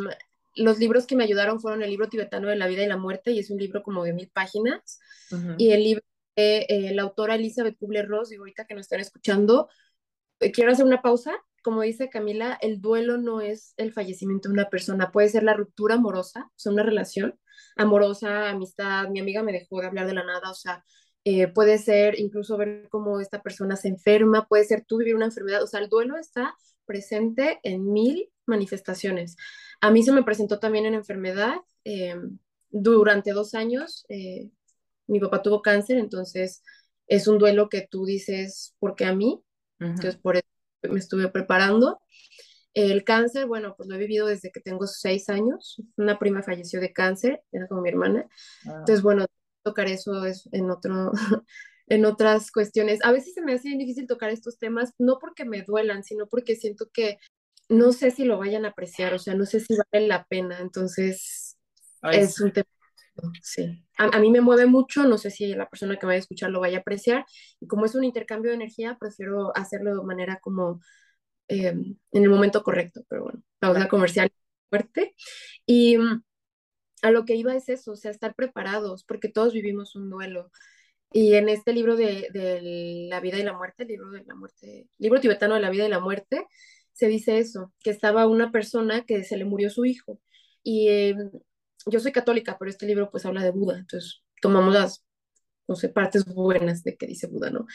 los 0.57 0.79
libros 0.79 1.07
que 1.07 1.17
me 1.17 1.25
ayudaron 1.25 1.61
fueron 1.61 1.83
el 1.83 1.91
libro 1.91 2.09
tibetano 2.09 2.49
de 2.49 2.57
la 2.57 2.67
vida 2.67 2.83
y 2.83 2.89
la 2.89 2.97
muerte, 2.97 3.31
y 3.31 3.39
es 3.39 3.51
un 3.51 3.59
libro 3.59 3.83
como 3.83 4.05
de 4.05 4.15
mil 4.15 4.31
páginas, 4.31 4.99
y 5.59 5.71
el 5.73 5.85
libro 5.85 6.03
de 6.35 6.67
eh, 6.69 6.95
la 6.95 7.03
autora 7.03 7.35
Elizabeth 7.35 7.77
Kubler-Ross, 7.79 8.33
y 8.33 8.37
ahorita 8.37 8.67
que 8.67 8.75
nos 8.75 8.87
están 8.87 9.01
escuchando, 9.01 9.69
eh, 10.41 10.53
quiero 10.53 10.73
hacer 10.73 10.87
una 10.87 11.03
pausa. 11.03 11.33
Como 11.63 11.83
dice 11.83 12.09
Camila, 12.09 12.57
el 12.61 12.81
duelo 12.81 13.19
no 13.19 13.41
es 13.41 13.75
el 13.77 13.93
fallecimiento 13.93 14.49
de 14.49 14.55
una 14.55 14.71
persona, 14.71 15.11
puede 15.11 15.29
ser 15.29 15.43
la 15.43 15.55
ruptura 15.55 15.97
amorosa, 15.97 16.47
o 16.47 16.59
sea, 16.59 16.73
una 16.73 16.85
relación 16.85 17.39
amorosa, 17.77 18.51
amistad, 18.51 19.09
mi 19.09 19.21
amiga 19.21 19.43
me 19.43 19.53
dejó 19.53 19.81
de 19.81 19.89
hablar 19.89 20.07
de 20.07 20.15
la 20.15 20.25
nada, 20.25 20.51
o 20.51 20.55
sea, 20.55 20.85
eh, 21.29 21.49
puede 21.49 21.79
ser 21.79 22.21
incluso 22.21 22.57
ver 22.57 22.87
cómo 22.89 23.19
esta 23.19 23.43
persona 23.43 23.75
se 23.75 23.89
enferma, 23.89 24.47
puede 24.47 24.63
ser 24.63 24.85
tú 24.85 24.99
vivir 24.99 25.17
una 25.17 25.25
enfermedad, 25.25 25.61
o 25.61 25.67
sea, 25.67 25.81
el 25.81 25.89
duelo 25.89 26.17
está 26.17 26.55
presente 26.85 27.59
en 27.65 27.93
mil 27.93 28.31
manifestaciones. 28.47 29.37
A 29.81 29.91
mí 29.91 30.05
se 30.05 30.13
me 30.13 30.23
presentó 30.23 30.61
también 30.61 30.87
en 30.87 30.95
enfermedad. 30.95 31.57
Eh, 31.83 32.15
durante 32.71 33.33
dos 33.33 33.55
años 33.55 34.07
eh, 34.09 34.51
mi 35.09 35.19
papá 35.19 35.43
tuvo 35.43 35.63
cáncer, 35.63 35.99
entonces 35.99 36.63
es 37.09 37.27
un 37.27 37.39
duelo 37.39 37.69
que 37.69 37.89
tú 37.91 38.05
dices, 38.05 38.77
¿por 38.79 38.95
qué 38.95 39.07
a 39.07 39.13
mí? 39.13 39.43
Entonces 39.81 40.19
por 40.19 40.37
eso 40.37 40.47
me 40.83 41.01
estuve 41.01 41.27
preparando. 41.27 42.01
El 42.73 43.03
cáncer, 43.03 43.47
bueno, 43.47 43.75
pues 43.77 43.89
lo 43.89 43.97
he 43.97 43.99
vivido 43.99 44.29
desde 44.29 44.53
que 44.53 44.61
tengo 44.61 44.87
seis 44.87 45.29
años. 45.29 45.83
Una 45.97 46.21
prima 46.21 46.45
falleció 46.45 46.79
de 46.81 46.93
cáncer, 46.93 47.43
era 47.51 47.67
como 47.67 47.81
mi 47.81 47.89
hermana. 47.89 48.29
Ah. 48.67 48.77
Entonces, 48.79 49.03
bueno, 49.03 49.27
tocar 49.67 49.89
eso 49.89 50.25
es 50.25 50.49
en 50.53 50.71
otro, 50.71 51.13
en 51.89 52.05
otras 52.07 52.51
cuestiones. 52.53 53.05
A 53.05 53.13
veces 53.13 53.35
se 53.35 53.43
me 53.43 53.53
hace 53.53 53.69
difícil 53.71 54.07
tocar 54.07 54.31
estos 54.31 54.59
temas, 54.59 54.93
no 54.99 55.19
porque 55.19 55.45
me 55.45 55.63
duelan, 55.63 56.05
sino 56.05 56.27
porque 56.27 56.55
siento 56.55 56.89
que 56.93 57.19
no 57.69 57.93
sé 57.93 58.13
si 58.13 58.25
lo 58.25 58.39
vayan 58.39 58.65
a 58.65 58.69
apreciar, 58.69 59.13
o 59.13 59.19
sea, 59.19 59.35
no 59.35 59.45
sé 59.45 59.59
si 59.59 59.75
vale 59.93 60.07
la 60.07 60.25
pena, 60.25 60.61
entonces 60.61 61.59
es 62.13 62.41
un 62.41 62.53
tema. 62.53 62.69
Sí, 63.43 63.83
a, 63.97 64.21
mí 64.21 64.31
me 64.31 64.43
mueve 64.43 64.67
mucho, 64.67 65.05
no 65.05 65.17
sé 65.17 65.31
si 65.31 65.55
la 65.55 65.69
persona 65.69 65.97
que 65.97 66.05
vaya 66.05 66.17
a 66.17 66.21
escuchar 66.21 66.51
lo 66.51 66.61
vaya 66.61 66.79
a 66.79 66.81
apreciar, 66.83 67.25
y 67.59 67.67
como 67.67 67.87
es 67.87 67.95
un 67.95 68.05
intercambio 68.05 68.51
de 68.51 68.57
energía, 68.57 68.97
prefiero 69.01 69.57
hacerlo 69.57 69.97
de 69.97 70.05
manera 70.05 70.39
como 70.41 70.81
em, 71.49 71.97
en 72.13 72.23
el 72.23 72.29
momento 72.29 72.63
correcto, 72.63 73.01
pero 73.09 73.25
bueno, 73.25 73.43
pausa 73.59 73.89
comercial 73.89 74.31
fuerte. 74.69 75.15
Y 75.65 75.99
mm, 75.99 76.23
a 77.03 77.11
lo 77.11 77.25
que 77.25 77.35
iba 77.37 77.55
es 77.55 77.69
eso, 77.69 77.93
o 77.93 77.97
sea, 77.97 78.11
estar 78.11 78.35
preparados, 78.35 79.05
porque 79.05 79.29
todos 79.29 79.53
vivimos 79.53 79.97
un 79.97 80.11
duelo. 80.11 80.51
Y 81.13 81.35
en 81.35 81.49
este 81.49 81.73
libro 81.73 81.97
de, 81.97 82.29
de 82.33 83.07
la 83.09 83.21
vida 83.21 83.39
y 83.39 83.43
la 83.43 83.53
muerte, 83.53 83.85
libro 83.85 84.11
de 84.11 84.25
la 84.25 84.35
muerte, 84.35 84.89
libro 84.99 85.21
tibetano 85.21 85.55
de 85.55 85.61
la 85.61 85.71
vida 85.71 85.87
y 85.87 85.89
la 85.91 86.01
muerte, 86.01 86.47
se 86.97 87.09
dice 87.09 87.39
eso, 87.39 87.75
que 87.83 87.91
estaba 87.91 88.27
una 88.27 88.51
persona 88.51 89.05
que 89.05 89.23
se 89.23 89.37
le 89.37 89.45
murió 89.45 89.69
su 89.69 89.85
hijo. 89.85 90.19
Y 90.63 90.89
em, 90.89 91.31
yo 91.87 92.01
soy 92.01 92.11
católica, 92.13 92.57
pero 92.59 92.71
este 92.71 92.87
libro 92.87 93.11
pues 93.11 93.27
habla 93.27 93.45
de 93.45 93.51
Buda, 93.51 93.79
entonces 93.79 94.23
tomamos 94.41 94.73
las, 94.73 95.05
no 95.69 95.77
sé, 95.77 95.91
partes 95.91 96.25
buenas 96.25 96.83
de 96.85 96.97
que 96.97 97.07
dice 97.07 97.27
Buda, 97.27 97.51
¿no? 97.51 97.67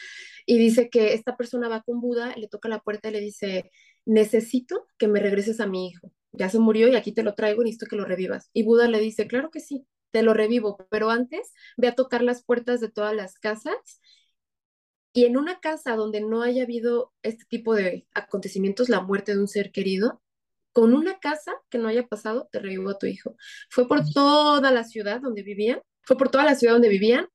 Y 0.44 0.58
dice 0.58 0.90
que 0.90 1.14
esta 1.14 1.36
persona 1.36 1.68
va 1.68 1.82
con 1.82 2.00
Buda, 2.00 2.34
le 2.36 2.48
toca 2.48 2.68
la 2.68 2.80
puerta 2.80 3.08
y 3.08 3.12
le 3.12 3.20
dice, 3.20 3.70
necesito 4.04 4.88
que 4.98 5.06
me 5.08 5.20
regreses 5.20 5.60
a 5.60 5.66
mi 5.66 5.86
hijo. 5.88 6.12
Ya 6.32 6.48
se 6.48 6.58
murió 6.58 6.88
y 6.88 6.96
aquí 6.96 7.12
te 7.12 7.22
lo 7.22 7.34
traigo, 7.34 7.62
necesito 7.62 7.86
que 7.86 7.96
lo 7.96 8.04
revivas. 8.04 8.50
Y 8.52 8.64
Buda 8.64 8.88
le 8.88 9.00
dice, 9.00 9.26
claro 9.26 9.50
que 9.50 9.60
sí, 9.60 9.86
te 10.10 10.22
lo 10.22 10.34
revivo, 10.34 10.86
pero 10.90 11.10
antes 11.10 11.52
ve 11.76 11.88
a 11.88 11.94
tocar 11.94 12.22
las 12.22 12.44
puertas 12.44 12.80
de 12.80 12.90
todas 12.90 13.14
las 13.14 13.34
casas 13.38 14.00
y 15.12 15.24
en 15.26 15.36
una 15.36 15.60
casa 15.60 15.94
donde 15.96 16.20
no 16.20 16.42
haya 16.42 16.62
habido 16.62 17.12
este 17.22 17.44
tipo 17.46 17.74
de 17.74 18.06
acontecimientos, 18.14 18.88
la 18.88 19.00
muerte 19.02 19.34
de 19.34 19.40
un 19.40 19.48
ser 19.48 19.70
querido, 19.70 20.22
con 20.72 20.94
una 20.94 21.18
casa 21.18 21.52
que 21.68 21.78
no 21.78 21.88
haya 21.88 22.06
pasado, 22.06 22.48
te 22.50 22.60
revivo 22.60 22.90
a 22.90 22.98
tu 22.98 23.06
hijo. 23.06 23.36
Fue 23.68 23.86
por 23.86 24.08
toda 24.10 24.70
la 24.70 24.84
ciudad 24.84 25.20
donde 25.20 25.42
vivían, 25.42 25.82
fue 26.02 26.16
por 26.16 26.30
toda 26.30 26.44
la 26.44 26.54
ciudad 26.54 26.74
donde 26.74 26.88
vivían 26.88 27.28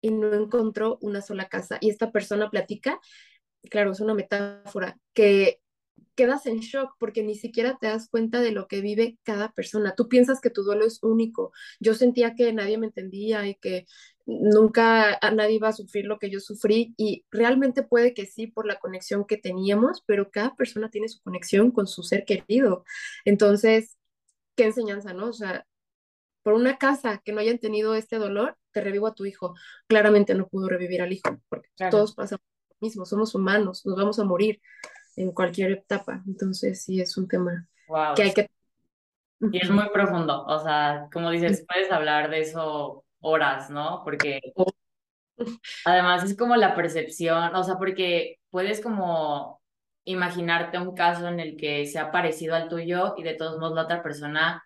y 0.00 0.10
no 0.12 0.32
encontró 0.34 0.98
una 1.02 1.20
sola 1.20 1.48
casa. 1.48 1.78
Y 1.80 1.90
esta 1.90 2.12
persona 2.12 2.48
platica, 2.50 3.00
claro, 3.70 3.92
es 3.92 4.00
una 4.00 4.14
metáfora, 4.14 4.96
que 5.14 5.60
quedas 6.14 6.46
en 6.46 6.60
shock 6.60 6.94
porque 6.98 7.22
ni 7.22 7.34
siquiera 7.34 7.78
te 7.80 7.86
das 7.86 8.08
cuenta 8.08 8.40
de 8.40 8.52
lo 8.52 8.68
que 8.68 8.80
vive 8.80 9.18
cada 9.22 9.52
persona. 9.52 9.94
Tú 9.96 10.08
piensas 10.08 10.40
que 10.40 10.50
tu 10.50 10.62
duelo 10.62 10.84
es 10.84 11.02
único. 11.02 11.52
Yo 11.80 11.94
sentía 11.94 12.34
que 12.34 12.52
nadie 12.52 12.78
me 12.78 12.86
entendía 12.86 13.46
y 13.46 13.54
que 13.56 13.86
nunca 14.26 15.18
a 15.20 15.30
nadie 15.32 15.56
iba 15.56 15.68
a 15.68 15.72
sufrir 15.72 16.04
lo 16.04 16.18
que 16.18 16.30
yo 16.30 16.40
sufrí 16.40 16.94
y 16.96 17.24
realmente 17.30 17.82
puede 17.82 18.14
que 18.14 18.26
sí 18.26 18.46
por 18.46 18.66
la 18.66 18.78
conexión 18.78 19.24
que 19.24 19.36
teníamos, 19.36 20.02
pero 20.06 20.30
cada 20.30 20.54
persona 20.54 20.90
tiene 20.90 21.08
su 21.08 21.20
conexión 21.22 21.70
con 21.70 21.86
su 21.86 22.02
ser 22.02 22.24
querido. 22.24 22.84
Entonces, 23.24 23.96
qué 24.56 24.64
enseñanza, 24.64 25.12
¿no? 25.14 25.28
O 25.28 25.32
sea, 25.32 25.66
por 26.42 26.54
una 26.54 26.78
casa 26.78 27.20
que 27.24 27.32
no 27.32 27.40
hayan 27.40 27.58
tenido 27.58 27.94
este 27.94 28.16
dolor, 28.16 28.56
te 28.72 28.80
revivo 28.80 29.06
a 29.06 29.14
tu 29.14 29.26
hijo. 29.26 29.54
Claramente 29.88 30.34
no 30.34 30.48
pudo 30.48 30.68
revivir 30.68 31.02
al 31.02 31.12
hijo, 31.12 31.40
porque 31.48 31.68
todos 31.90 32.14
pasamos 32.14 32.44
lo 32.70 32.76
mismo, 32.80 33.04
somos 33.04 33.34
humanos, 33.34 33.84
nos 33.84 33.96
vamos 33.96 34.18
a 34.18 34.24
morir 34.24 34.60
en 35.16 35.32
cualquier 35.32 35.72
etapa. 35.72 36.22
Entonces, 36.26 36.82
sí, 36.82 37.00
es 37.00 37.16
un 37.16 37.28
tema 37.28 37.66
que 38.14 38.22
hay 38.22 38.32
que... 38.32 38.50
Y 39.52 39.58
es 39.58 39.70
muy 39.70 39.88
profundo, 39.88 40.44
o 40.44 40.58
sea, 40.58 41.08
como 41.10 41.30
dices, 41.30 41.64
puedes 41.66 41.90
hablar 41.90 42.28
de 42.28 42.40
eso 42.40 43.04
horas, 43.20 43.70
¿no? 43.70 44.02
Porque 44.04 44.40
además 45.86 46.24
es 46.24 46.36
como 46.36 46.56
la 46.56 46.74
percepción, 46.74 47.54
o 47.54 47.64
sea, 47.64 47.76
porque 47.76 48.38
puedes 48.50 48.82
como 48.82 49.60
imaginarte 50.04 50.78
un 50.78 50.94
caso 50.94 51.28
en 51.28 51.40
el 51.40 51.56
que 51.56 51.86
sea 51.86 52.10
parecido 52.10 52.54
al 52.54 52.68
tuyo 52.68 53.14
y 53.16 53.22
de 53.22 53.34
todos 53.34 53.58
modos 53.58 53.74
la 53.74 53.82
otra 53.84 54.02
persona 54.02 54.62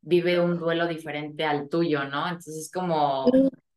vive 0.00 0.40
un 0.40 0.58
duelo 0.58 0.86
diferente 0.86 1.44
al 1.44 1.68
tuyo, 1.68 2.04
¿no? 2.04 2.24
Entonces 2.26 2.56
es 2.56 2.70
como, 2.72 3.26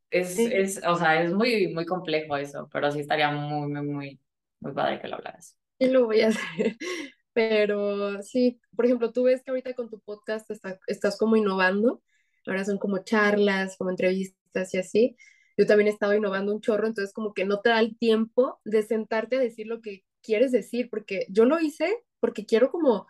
es, 0.09 0.37
es, 0.39 0.81
o 0.85 0.95
sea, 0.95 1.21
es 1.21 1.33
muy, 1.33 1.73
muy 1.73 1.85
complejo 1.85 2.37
eso, 2.37 2.69
pero 2.71 2.91
sí 2.91 2.99
estaría 2.99 3.31
muy, 3.31 3.67
muy, 3.71 3.81
muy, 3.81 4.19
muy 4.59 4.73
padre 4.73 4.99
que 4.99 5.07
lo 5.07 5.15
hablaras. 5.15 5.57
Sí 5.79 5.87
lo 5.89 6.05
voy 6.05 6.21
a 6.21 6.27
hacer. 6.29 6.77
Pero 7.33 8.21
sí, 8.23 8.59
por 8.75 8.85
ejemplo, 8.85 9.11
tú 9.11 9.23
ves 9.23 9.43
que 9.43 9.51
ahorita 9.51 9.73
con 9.73 9.89
tu 9.89 9.99
podcast 9.99 10.49
está- 10.51 10.79
estás 10.87 11.17
como 11.17 11.35
innovando. 11.35 12.01
Ahora 12.47 12.63
son 12.65 12.77
como 12.77 12.99
charlas, 13.03 13.75
como 13.77 13.89
entrevistas 13.89 14.73
y 14.73 14.77
así. 14.77 15.17
Yo 15.57 15.65
también 15.65 15.87
he 15.87 15.91
estado 15.91 16.13
innovando 16.13 16.53
un 16.53 16.61
chorro, 16.61 16.87
entonces 16.87 17.13
como 17.13 17.33
que 17.33 17.45
no 17.45 17.61
te 17.61 17.69
da 17.69 17.79
el 17.79 17.97
tiempo 17.97 18.59
de 18.65 18.83
sentarte 18.83 19.37
a 19.37 19.39
decir 19.39 19.67
lo 19.67 19.81
que 19.81 20.03
quieres 20.21 20.51
decir, 20.51 20.89
porque 20.89 21.25
yo 21.29 21.45
lo 21.45 21.59
hice 21.59 22.03
porque 22.19 22.45
quiero 22.45 22.71
como 22.71 23.07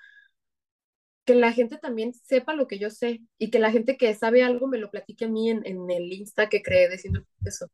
que 1.26 1.36
la 1.36 1.51
gente 1.51 1.78
también 1.78 2.13
sepa 2.13 2.53
lo 2.55 2.68
que 2.68 2.78
yo 2.80 2.89
sé 2.89 3.22
y 3.39 3.49
que 3.49 3.59
la 3.59 3.72
gente 3.72 3.97
que 3.97 4.13
sabe 4.13 4.43
algo 4.43 4.68
me 4.68 4.78
lo 4.78 4.91
platique 4.91 5.26
a 5.26 5.30
mí 5.30 5.49
en, 5.49 5.66
en 5.66 5.89
el 5.89 6.11
Insta 6.13 6.49
que 6.49 6.61
creé 6.61 6.89
diciendo 6.89 7.26
eso. 7.45 7.68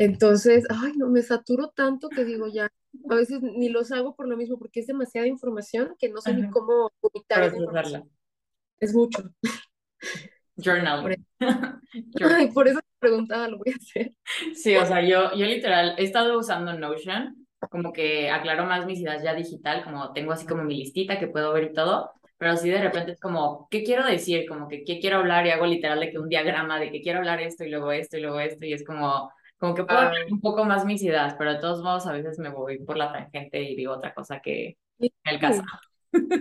Entonces, 0.00 0.64
ay, 0.70 0.94
no, 0.96 1.10
me 1.10 1.20
saturo 1.20 1.68
tanto 1.76 2.08
que 2.08 2.24
digo 2.24 2.48
ya, 2.48 2.72
a 3.10 3.14
veces 3.14 3.42
ni 3.42 3.68
los 3.68 3.92
hago 3.92 4.16
por 4.16 4.26
lo 4.26 4.34
mismo, 4.34 4.58
porque 4.58 4.80
es 4.80 4.86
demasiada 4.86 5.26
información 5.26 5.94
que 5.98 6.08
no 6.08 6.22
sé 6.22 6.32
ni 6.32 6.40
Ajá. 6.40 6.50
cómo 6.52 6.90
vomitar. 7.02 7.52
Es 8.80 8.94
mucho. 8.94 9.22
Por 9.22 10.64
Journal. 10.64 11.12
eso, 11.40 12.08
Journal. 12.18 12.40
ay, 12.40 12.46
por 12.48 12.66
eso 12.66 12.80
te 12.80 12.86
preguntaba, 12.98 13.46
lo 13.48 13.58
voy 13.58 13.74
a 13.74 13.76
hacer. 13.76 14.14
Sí, 14.54 14.74
o 14.74 14.86
sea, 14.86 15.06
yo, 15.06 15.34
yo 15.36 15.44
literal 15.44 15.94
he 15.98 16.04
estado 16.04 16.38
usando 16.38 16.72
Notion, 16.72 17.46
como 17.70 17.92
que 17.92 18.30
aclaro 18.30 18.64
más 18.64 18.86
mis 18.86 19.00
ideas 19.00 19.22
ya 19.22 19.34
digital, 19.34 19.84
como 19.84 20.14
tengo 20.14 20.32
así 20.32 20.46
como 20.46 20.64
mi 20.64 20.76
listita 20.76 21.18
que 21.18 21.28
puedo 21.28 21.52
ver 21.52 21.64
y 21.64 21.72
todo, 21.74 22.10
pero 22.38 22.56
sí 22.56 22.70
de 22.70 22.80
repente 22.80 23.12
es 23.12 23.20
como, 23.20 23.68
¿qué 23.70 23.84
quiero 23.84 24.06
decir? 24.06 24.46
Como 24.48 24.66
que, 24.66 24.82
¿qué 24.82 24.98
quiero 24.98 25.18
hablar? 25.18 25.46
Y 25.46 25.50
hago 25.50 25.66
literal 25.66 26.00
de 26.00 26.10
que 26.10 26.18
un 26.18 26.30
diagrama 26.30 26.80
de 26.80 26.90
que 26.90 27.02
quiero 27.02 27.18
hablar 27.18 27.42
esto 27.42 27.64
y 27.64 27.68
luego 27.68 27.92
esto 27.92 28.16
y 28.16 28.22
luego 28.22 28.40
esto, 28.40 28.64
y 28.64 28.72
es 28.72 28.82
como, 28.82 29.30
como 29.60 29.74
que 29.74 29.84
puedo 29.84 30.00
Wow. 30.00 30.10
un 30.32 30.40
poco 30.40 30.64
más 30.64 30.84
mis 30.84 31.02
ideas, 31.02 31.34
pero 31.38 31.52
de 31.52 31.60
todos 31.60 31.82
modos 31.82 32.06
a 32.06 32.12
veces 32.12 32.38
me 32.38 32.48
voy 32.48 32.78
por 32.78 32.96
la 32.96 33.12
tangente 33.12 33.62
y 33.62 33.76
digo 33.76 33.92
otra 33.92 34.14
cosa 34.14 34.40
que 34.40 34.76
el 35.24 35.38
caso. 35.38 35.62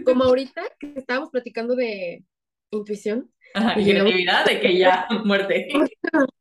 Como 0.05 0.23
ahorita 0.23 0.63
que 0.79 0.93
estábamos 0.95 1.29
platicando 1.29 1.75
de 1.75 2.23
intuición 2.71 3.29
Ajá, 3.53 3.79
y 3.79 3.83
creatividad 3.83 4.45
de 4.45 4.59
que 4.61 4.77
ya 4.77 5.05
muerte. 5.25 5.67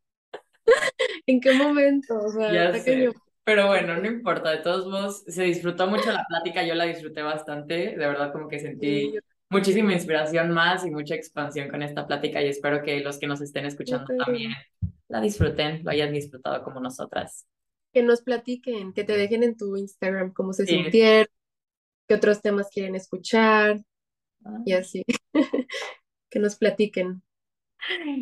¿en 1.26 1.40
qué 1.40 1.52
momento? 1.52 2.18
O 2.18 2.30
sea, 2.30 2.72
Ya. 2.72 3.10
Pero 3.44 3.66
bueno, 3.66 3.96
no 3.96 4.06
importa, 4.06 4.50
de 4.50 4.58
todos 4.58 4.86
modos, 4.86 5.24
se 5.26 5.42
disfrutó 5.44 5.86
mucho 5.86 6.12
la 6.12 6.22
plática, 6.28 6.62
yo 6.64 6.74
la 6.74 6.84
disfruté 6.84 7.22
bastante, 7.22 7.74
de 7.74 7.96
verdad 7.96 8.30
como 8.30 8.46
que 8.46 8.58
sentí 8.58 9.14
muchísima 9.48 9.94
inspiración 9.94 10.50
más 10.50 10.84
y 10.84 10.90
mucha 10.90 11.14
expansión 11.14 11.70
con 11.70 11.82
esta 11.82 12.06
plática 12.06 12.42
y 12.42 12.48
espero 12.48 12.82
que 12.82 13.00
los 13.00 13.18
que 13.18 13.26
nos 13.26 13.40
estén 13.40 13.64
escuchando 13.64 14.04
también 14.22 14.52
la 15.08 15.20
disfruten, 15.20 15.82
lo 15.84 15.90
hayan 15.90 16.12
disfrutado 16.12 16.62
como 16.62 16.80
nosotras. 16.80 17.46
Que 17.92 18.02
nos 18.02 18.22
platiquen, 18.22 18.92
que 18.92 19.04
te 19.04 19.16
dejen 19.16 19.42
en 19.42 19.56
tu 19.56 19.76
Instagram 19.76 20.32
cómo 20.32 20.52
se 20.52 20.66
Sí. 20.66 20.74
sintieron, 20.74 21.26
qué 22.06 22.14
otros 22.14 22.42
temas 22.42 22.68
quieren 22.70 22.94
escuchar 22.94 23.80
y 24.64 24.72
así. 24.72 25.04
Que 26.30 26.38
nos 26.38 26.56
platiquen. 26.56 27.22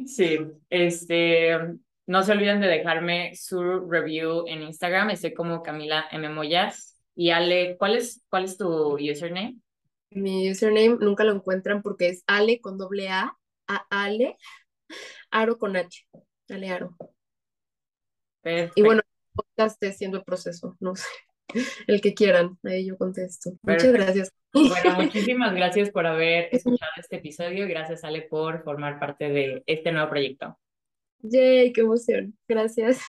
Sí, 0.07 0.39
este, 0.71 1.57
no 2.07 2.23
se 2.23 2.33
olviden 2.33 2.61
de 2.61 2.69
dejarme 2.69 3.35
su 3.35 3.61
review 3.81 4.45
en 4.47 4.63
Instagram, 4.63 5.11
estoy 5.11 5.35
como 5.35 5.63
Camila 5.63 6.07
M. 6.13 6.29
Moya. 6.29 6.73
Y 7.17 7.31
Ale, 7.31 7.77
¿cuál 7.79 7.97
es, 7.97 8.23
cuál 8.29 8.45
es 8.45 8.59
tu 8.59 8.95
username? 8.95 9.57
Mi 10.11 10.51
username 10.51 10.99
nunca 11.01 11.25
lo 11.25 11.33
encuentran 11.33 11.83
porque 11.83 12.09
es 12.11 12.23
Ale 12.27 12.61
con 12.61 12.79
doble 12.79 13.09
A, 13.09 13.37
a 13.67 13.87
Ale, 13.91 14.37
Aro 15.31 15.59
con 15.59 15.77
H, 15.77 16.07
Ale 16.49 16.71
Aro. 16.71 16.97
Y 18.75 18.83
bueno, 18.83 19.03
es 19.59 19.97
siendo 19.97 20.19
el 20.19 20.25
proceso, 20.25 20.77
no 20.81 20.95
sé, 20.95 21.07
el 21.87 22.01
que 22.01 22.15
quieran, 22.15 22.59
ahí 22.63 22.87
yo 22.87 22.97
contesto. 22.97 23.53
Muchas 23.63 23.93
gracias. 23.93 24.33
Bueno, 24.53 24.95
muchísimas 25.03 25.55
gracias 25.55 25.91
por 25.91 26.07
haber 26.07 26.49
escuchado 26.53 26.93
este 26.97 27.17
episodio. 27.17 27.67
Gracias, 27.69 28.05
Ale, 28.05 28.23
por 28.23 28.63
formar 28.63 28.99
parte 29.01 29.29
de 29.29 29.63
este 29.67 29.93
nuevo 29.93 30.09
proyecto. 30.09 30.59
Yay, 31.23 31.73
qué 31.73 31.81
emoción. 31.81 32.37
Gracias. 32.49 33.01